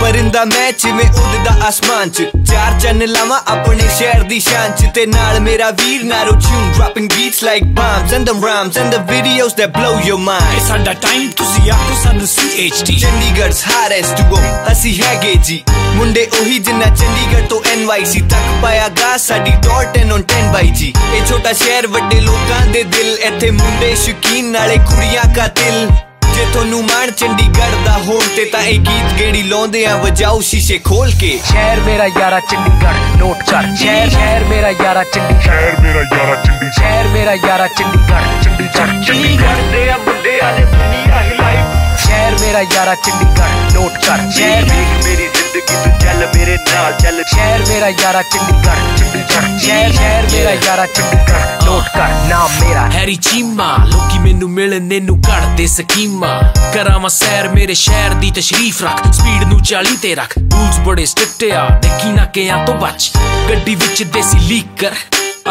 ਪਰਿੰਦਾ 0.03 0.43
ਮੈਂ 0.45 0.71
ਜਿਵੇਂ 0.71 1.05
ਉੱਡਦਾ 1.09 1.51
ਆਸਮਾਨ 1.67 2.09
'ਚ। 2.09 2.23
ਚਾਰ 2.49 2.79
ਚੰਨ 2.79 3.05
ਲਾਵਾਂ 3.07 3.39
ਆਪਣੇ 3.47 3.87
ਸ਼ਹਿਰ 3.97 4.23
ਦੀ 4.23 4.39
ਸ਼ਾਨ 4.39 4.71
'ਚ 4.71 4.89
ਤੇ 4.95 5.05
ਨਾਲ 5.05 5.39
ਮੇਰਾ 5.39 5.69
ਵੀਰ 5.71 6.03
ਨਾਰੋ 6.03 6.31
tune 6.31 6.71
beats 7.13 7.39
like 7.43 7.63
bombs 7.77 8.13
and 8.17 8.29
the 8.29 8.33
rhymes 8.35 8.77
and 8.81 8.95
the 8.95 8.99
videos 9.09 9.55
that 9.59 9.71
blow 9.77 9.93
your 10.07 10.17
mind 10.19 10.53
ਇਹ 10.55 10.59
ਸਾਡਾ 10.67 10.93
ਟਾਈਮ 10.93 11.29
ਤੁਸੀਂ 11.31 11.71
ਆਖੋ 11.71 11.95
ਸਾਨੂੰ 12.03 12.27
CHT 12.27 12.99
ਚੰਡੀਗੜ੍ਹ 13.01 13.55
ਹਾਰੈਸ 13.71 14.11
ਡੂਓ 14.13 14.39
ਅਸੀਂ 14.71 14.93
ਹੈਗੇ 15.01 15.33
ਜੀ। 15.45 15.61
ਮੁੰਡੇ 15.95 16.27
ਉਹੀ 16.39 16.59
ਜਿੰਨਾ 16.59 16.85
ਚੰਡੀਗੜ੍ਹ 16.85 17.47
ਤੋਂ 17.47 17.61
NYC 17.73 18.27
ਤੱਕ 18.29 18.61
ਪਾਇਆ 18.61 18.87
ਗਾ 19.01 19.17
ਸਾਡੀ 19.17 19.51
ਡਾਟ 19.51 19.97
10 19.97 20.15
on 20.17 20.25
10 20.33 20.53
ਬਾਈ 20.53 20.71
ਜੀ। 20.71 20.93
ਇਹ 21.15 21.25
ਛੋਟਾ 21.25 21.53
ਸ਼ਹਿਰ 21.53 21.87
ਵੱਡੇ 21.87 22.19
ਲੋਕਾਂ 22.19 22.65
ਦੇ 22.67 22.83
ਦਿਲ 22.83 23.17
ਇੱਥੇ 23.19 23.51
ਮੁੰਡੇ 23.51 23.95
ਸ਼ੌਕੀਨ 24.05 24.51
ਨਾਲੇ 24.51 24.77
ਕੁੜੀਆਂ 24.89 25.23
ਕਾਤਿਲ 25.35 25.87
ਜੇ 26.34 26.44
ਤੁਹਾਨੂੰ 26.52 26.82
ਮਾਣ 26.82 27.10
ਚੰਡੀਗੜ੍ਹ 27.10 27.84
ਦਾ 27.84 27.96
ਹੋਣ 27.98 28.20
ਤੇ 28.36 28.44
ਤਾਂ 28.44 28.60
ਇਹ 28.62 28.78
ਗੀਤ 28.80 29.12
ਗੇੜੀ 29.18 29.42
ਲਾਉਂਦੇ 29.42 29.84
ਆ 29.86 29.96
ਵਜਾਓ 29.96 30.40
ਸ਼ੀਸ਼ੇ 30.48 30.78
ਖੋਲ 30.84 31.10
ਕੇ 31.20 31.38
ਸ਼ਹਿਰ 31.44 31.80
ਮੇਰਾ 31.80 32.06
ਯਾਰਾ 32.18 32.40
ਚੰਡੀਗੜ੍ਹ 32.40 33.16
ਨੋਟ 33.18 33.42
ਕਰ 33.50 33.74
ਸ਼ਹਿਰ 33.76 34.10
ਸ਼ਹਿਰ 34.10 34.44
ਮੇਰਾ 34.44 34.70
ਯਾਰਾ 34.82 35.02
ਚੰਡੀਗੜ੍ਹ 35.04 35.42
ਸ਼ਹਿਰ 35.42 35.80
ਮੇਰਾ 35.80 36.02
ਯਾਰਾ 36.04 36.36
ਚੰਡੀਗੜ੍ਹ 36.36 36.70
ਸ਼ਹਿਰ 36.72 37.08
ਮੇਰਾ 37.08 37.34
ਯਾਰਾ 37.36 37.66
ਚੰਡੀਗੜ੍ਹ 37.68 38.42
ਚੰਡੀਗੜ੍ਹ 38.44 39.02
ਚੰਡੀਗੜ੍ਹ 39.04 39.72
ਦੇ 39.72 39.88
ਆ 39.90 39.96
ਮੁੰਡਿਆਂ 39.98 40.52
ਨੇ 40.52 40.64
ਦੁਨੀਆ 40.66 41.22
ਹਿਲਾਈ 41.22 41.56
ਸ਼ਹਿਰ 42.04 42.38
ਮੇਰਾ 42.40 42.60
ਯਾਰਾ 42.74 42.94
ਚੰਡੀਗੜ੍ਹ 42.96 43.74
ਨੋਟ 43.74 43.98
ਕਰ 44.06 44.30
ਸ਼ਹਿਰ 44.30 44.64
ਮੇਰੀ 45.04 45.28
ਜ਼ਿੰਦਗੀ 45.53 45.75
ਤੂੰ 45.83 45.99
ਚੱਲ 45.99 46.27
ਮੇਰੇ 46.35 46.55
ਨਾਲ 46.69 46.93
ਚੱਲ। 46.93 47.23
ਸ਼ਹਿਰ 47.23 47.59
ਮੇਰਾ 47.67 47.89
ਯਾਰਾ 47.89 48.21
ਚੰਡੀਗੜ੍ਹ 48.21 48.97
ਚੰਡੀਗੜ੍ਹ। 48.97 49.57
ਸ਼ਹਿਰ 49.59 49.91
ਸ਼ਹਿਰ 49.91 50.23
ਮੇਰਾ 50.31 50.51
ਯਾਰਾ 50.65 50.85
ਚੰਡੀਗੜ੍ਹ। 50.85 51.65
ਨੋਟ 51.65 51.83
ਕਰ, 51.95 52.09
ਨਾਮ 52.29 52.51
ਮੇਰਾ। 52.61 52.89
ਹੈਰੀ 52.91 53.15
ਚੀਮਾ, 53.15 53.75
ਲੋਕੀ 53.85 54.19
ਮੈਨੂੰ 54.19 54.49
ਮਿਲਣੇ 54.49 54.99
ਨੂੰ 54.99 55.19
ਘੜਦੇ 55.29 55.67
ਸਕੀਮਾਂ। 55.67 56.39
ਕਰਾਵਾਂ 56.73 57.09
ਸੈਰ 57.09 57.49
ਮੇਰੇ 57.49 57.73
ਸ਼ਹਿਰ 57.73 58.13
ਦੀ 58.13 58.31
ਤਸ਼ਰੀਫ 58.31 58.83
ਰੱਖ, 58.83 59.11
ਸਪੀਡ 59.13 59.43
ਨੂੰ 59.43 59.61
40 59.61 59.95
ਤੇ 59.97 60.15
ਰੱਖ। 60.15 60.37
ਰੂਲਸ 60.37 60.79
ਬੜੇ 60.79 61.05
ਸਟ੍ਰਿਕਟ 61.05 61.53
ਆ, 61.53 61.67
ਦੇਖੀ 61.79 62.09
ਨਾ 62.09 62.25
ਕਿਆਂ 62.25 62.65
ਤੋਂ 62.65 62.75
ਬਚ। 62.75 63.11
ਗੱਡੀ 63.49 63.75
ਵਿੱਚ 63.75 64.03
ਦੇਸੀ 64.03 64.39
ਲੀਕਰ 64.39 64.91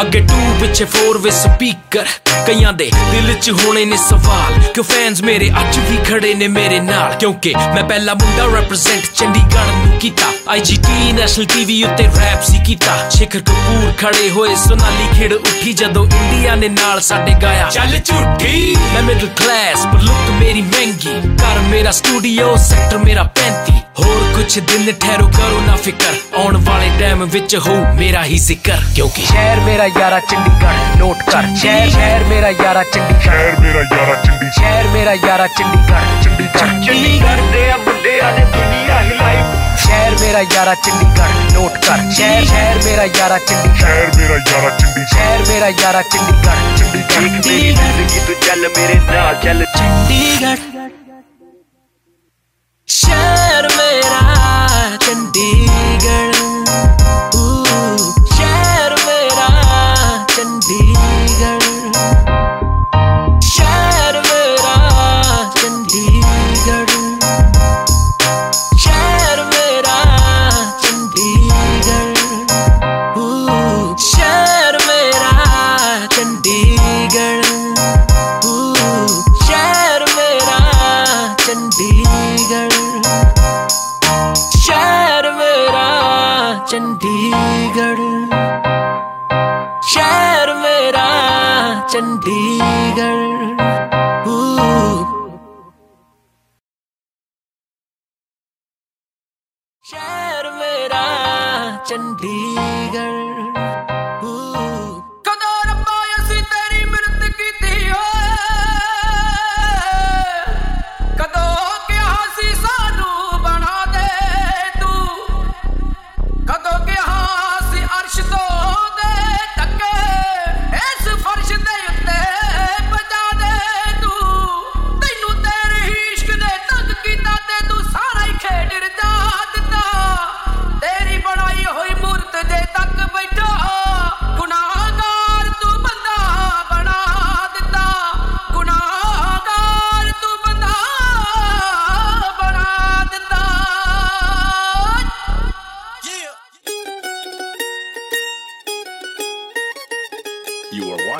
ਅੱਗੇ 0.01 0.19
2 0.19 0.37
ਪਿੱਛੇ 0.59 0.85
4 0.85 1.17
ਵਿੱਚ 1.17 1.35
ਸਪੀਕਰ 1.35 2.05
ਕਈਆਂ 2.47 2.73
ਦੇ 2.73 2.91
ਦਿਲ 3.11 3.33
'ਚ 3.33 3.51
ਹੋਣੇ 3.51 3.85
ਨੇ 3.85 3.97
ਸਵਾਲ। 3.97 4.53
ਕਿਉਂ 4.73 4.83
ਫੈਨਸ 4.83 5.21
ਮੇਰੇ 5.21 5.51
ਅੱਜ 5.59 5.79
ਵੀ 5.79 5.97
ਖੜੇ 5.97 6.33
ਨੇ 6.33 6.47
ਮੇਰੇ 6.47 6.79
ਨਾਲ? 6.79 7.13
ਕਿਉਂਕਿ 7.13 7.53
ਮੈਂ 7.75 7.83
ਪਹਿਲਾ 7.83 8.13
ਮੁੰਡਾ 8.13 8.45
ਰੈਪਰੈਜ਼ੈਂਟ 8.45 9.03
ਚੰਡੀਗੜ੍ਹ 9.15 9.87
ਨੂੰ 9.87 9.99
ਕੀਤਾ। 9.99 10.31
ਆਈਜੀਟੀ 10.49 11.11
ਨੈਸ਼ਨਲ 11.11 11.45
ਟੀਵੀ 11.45 11.83
ਉੱਤੇ 11.83 12.03
ਰੈਪ 12.03 12.43
ਸੀ 12.43 12.59
ਕੀਤਾ। 12.65 13.09
ਸ਼ਿਖਰ 13.09 13.39
ਕਪੂਰ 13.39 13.93
ਖੜੇ 13.97 14.29
ਹੋਏ 14.29 14.55
ਸੋਨਾਲੀ 14.55 15.19
ਖੇੜ 15.19 15.33
ਉੱਠੀ 15.33 15.73
ਜਦੋਂ 15.73 16.05
ਇੰਡੀਆ 16.05 16.55
ਨੇ 16.55 16.69
ਨਾਲ 16.69 17.01
ਸਾਡੇ 17.01 17.33
ਗਾਇਆ। 17.41 17.69
ਚੱਲ 17.69 17.99
ਝੂਠੀ। 17.99 18.75
ਮੈਂ 18.93 19.03
ਮਿਡਲ 19.03 19.27
ਕਲਾਸ 19.27 19.85
ਪਰ 19.85 20.01
ਲੁੱਕ 20.01 20.29
ਮੇਰੀ 20.29 20.61
ਮਹਿੰਗੀ। 20.61 21.13
ਘਰ 21.43 21.59
ਮੇਰਾ 21.59 21.91
ਸਟੂਡੀਓ 21.91 22.55
ਸੈਕਟਰ 22.55 22.97
ਮੇਰਾ 22.97 23.23
35 23.23 23.79
ਹੋਰ 23.99 24.33
ਕੁਛ 24.35 24.59
ਦਿਨ 24.59 24.91
ਠਹਿਰੋ 24.91 25.27
ਕਰੋ 25.27 25.61
ਨਾ 25.67 25.75
ਫਿਕਰ। 25.75 26.13
ਆਉਣ 26.37 26.57
ਵਾਲੇ 26.57 26.91
ਟਾਈਮ 26.99 27.23
ਵਿੱਚ 27.23 27.55
ਹੋਊ 27.55 27.93
ਮੇਰਾ 27.95 28.23
ਹੀ 28.23 28.37
ਜ਼ਿਕਰ। 28.37 28.79
ਕਿਉਂਕਿ 28.95 29.21
ਸ਼ਹਿਰ 29.21 29.59
ਮੇਰਾ 29.59 29.82
मेरा 29.83 29.99
यारा 29.99 30.19
चंडीगढ़ 30.31 30.99
नोट 30.99 31.21
कर। 31.21 31.45
शहर 31.61 31.89
शहर 31.91 32.23
मेरा 32.25 32.49
यारा 32.49 32.83
चंडीगढ़। 32.85 33.23
शहर 33.23 33.57
मेरा 33.59 33.81
यारा 33.83 34.15
चंडीगढ़। 34.17 34.51
शहर 34.57 34.87
मेरा 34.93 35.13
यारा 35.23 35.47
चंडीगढ़। 35.57 36.05
चंडीगढ़। 36.23 36.85
चंडीगढ़ 36.85 37.41
दे 37.51 37.63
अब 37.71 37.89
दे 38.03 38.13
आने 38.19 38.45
दुनिया 38.53 38.99
हिलाई 38.99 39.41
शहर 39.83 40.15
मेरा 40.21 40.41
यारा 40.55 40.73
चंडीगढ़ 40.85 41.33
नोट 41.53 41.77
कर। 41.85 41.99
शहर 42.19 42.45
शहर 42.45 42.79
मेरा 42.85 43.03
यारा 43.19 43.37
चंडीगढ़। 43.39 43.79
शहर 43.81 44.07
मेरा 44.17 44.37
यारा 44.37 44.71
चंडीगढ़। 44.77 45.09
शहर 45.15 45.43
मेरा 45.49 45.67
यारा 45.83 46.01
चंडीगढ़। 46.13 46.61
चंडीगढ़। 46.77 47.21
मेरी 47.47 47.75
ज़िंदगी 47.75 48.19
तू 48.27 48.33
चल 48.47 48.67
मेरे 48.77 48.95
नाल 49.11 49.35
चल। 49.43 49.65
चंडीगढ़। 49.75 50.59
शहर 52.87 53.67
मेरा 53.77 54.32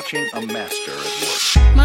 watching 0.04 0.28
a 0.34 0.52
master 0.52 0.92
at 0.92 0.96
work. 0.98 1.76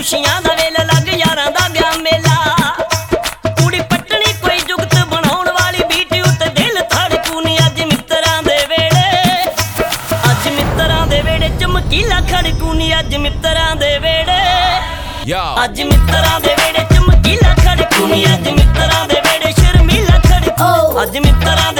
ਖੁਸ਼ੀਆਂ 0.00 0.40
ਦਾ 0.42 0.54
ਵੇਲ 0.54 0.74
ਲੱਗ 0.86 1.08
ਯਾਰਾਂ 1.14 1.50
ਦਾ 1.52 1.68
ਗਿਆ 1.68 1.90
ਮੇਲਾ। 2.02 2.36
ਕੁੜੀ 3.58 3.80
ਪਟਣੀ 3.80 4.32
ਕੋਈ 4.42 4.58
ਜੁਗਤ 4.68 4.94
ਬਣਾਉਣ 5.10 5.48
ਵਾਲੀ 5.50 5.84
ਬੀਟੀ 5.88 6.20
ਉੱਤੇ 6.20 6.46
ਦਿਲ 6.56 6.80
ਧੜਕੂਨੀ 6.92 7.56
ਅੱਜ 7.58 7.80
ਮਿੱਤਰਾਂ 7.82 8.42
ਦੇ 8.42 8.56
ਵੇੜੇ 8.68 9.44
ਅੱਜ 10.30 10.48
ਮਿੱਤਰਾਂ 10.48 11.06
ਦੇ 11.06 11.20
ਵੇੜੇ 11.22 11.48
ਚਮਕੀਲਾ 11.60 12.20
ਖੜਕੂਨੀ 12.30 12.92
ਅੱਜ 12.98 13.14
ਮਿੱਤਰਾਂ 13.16 13.74
ਦੇ 13.76 13.98
ਵੇੜੇ 13.98 14.38
ਅੱਜ 15.64 15.82
ਮਿੱਤਰਾਂ 15.82 16.40
ਦੇ 16.40 16.54
ਵੇੜੇ 16.60 16.84
ਚਮਕੀਲਾ 16.94 17.54
ਖੜਕੂਨੀ 17.56 18.24
ਅੱਜ 18.34 18.48
ਮਿੱਤਰਾਂ 18.50 19.06
ਦੇ 19.08 19.20
ਵੇੜੇ 19.26 19.52
ਸ਼ਰਮੀਲਾ 19.60 20.18
ਖੜਕੂ 20.28 21.02
ਅੱਜ 21.02 21.18
ਮਿੱਤਰਾਂ 21.18 21.72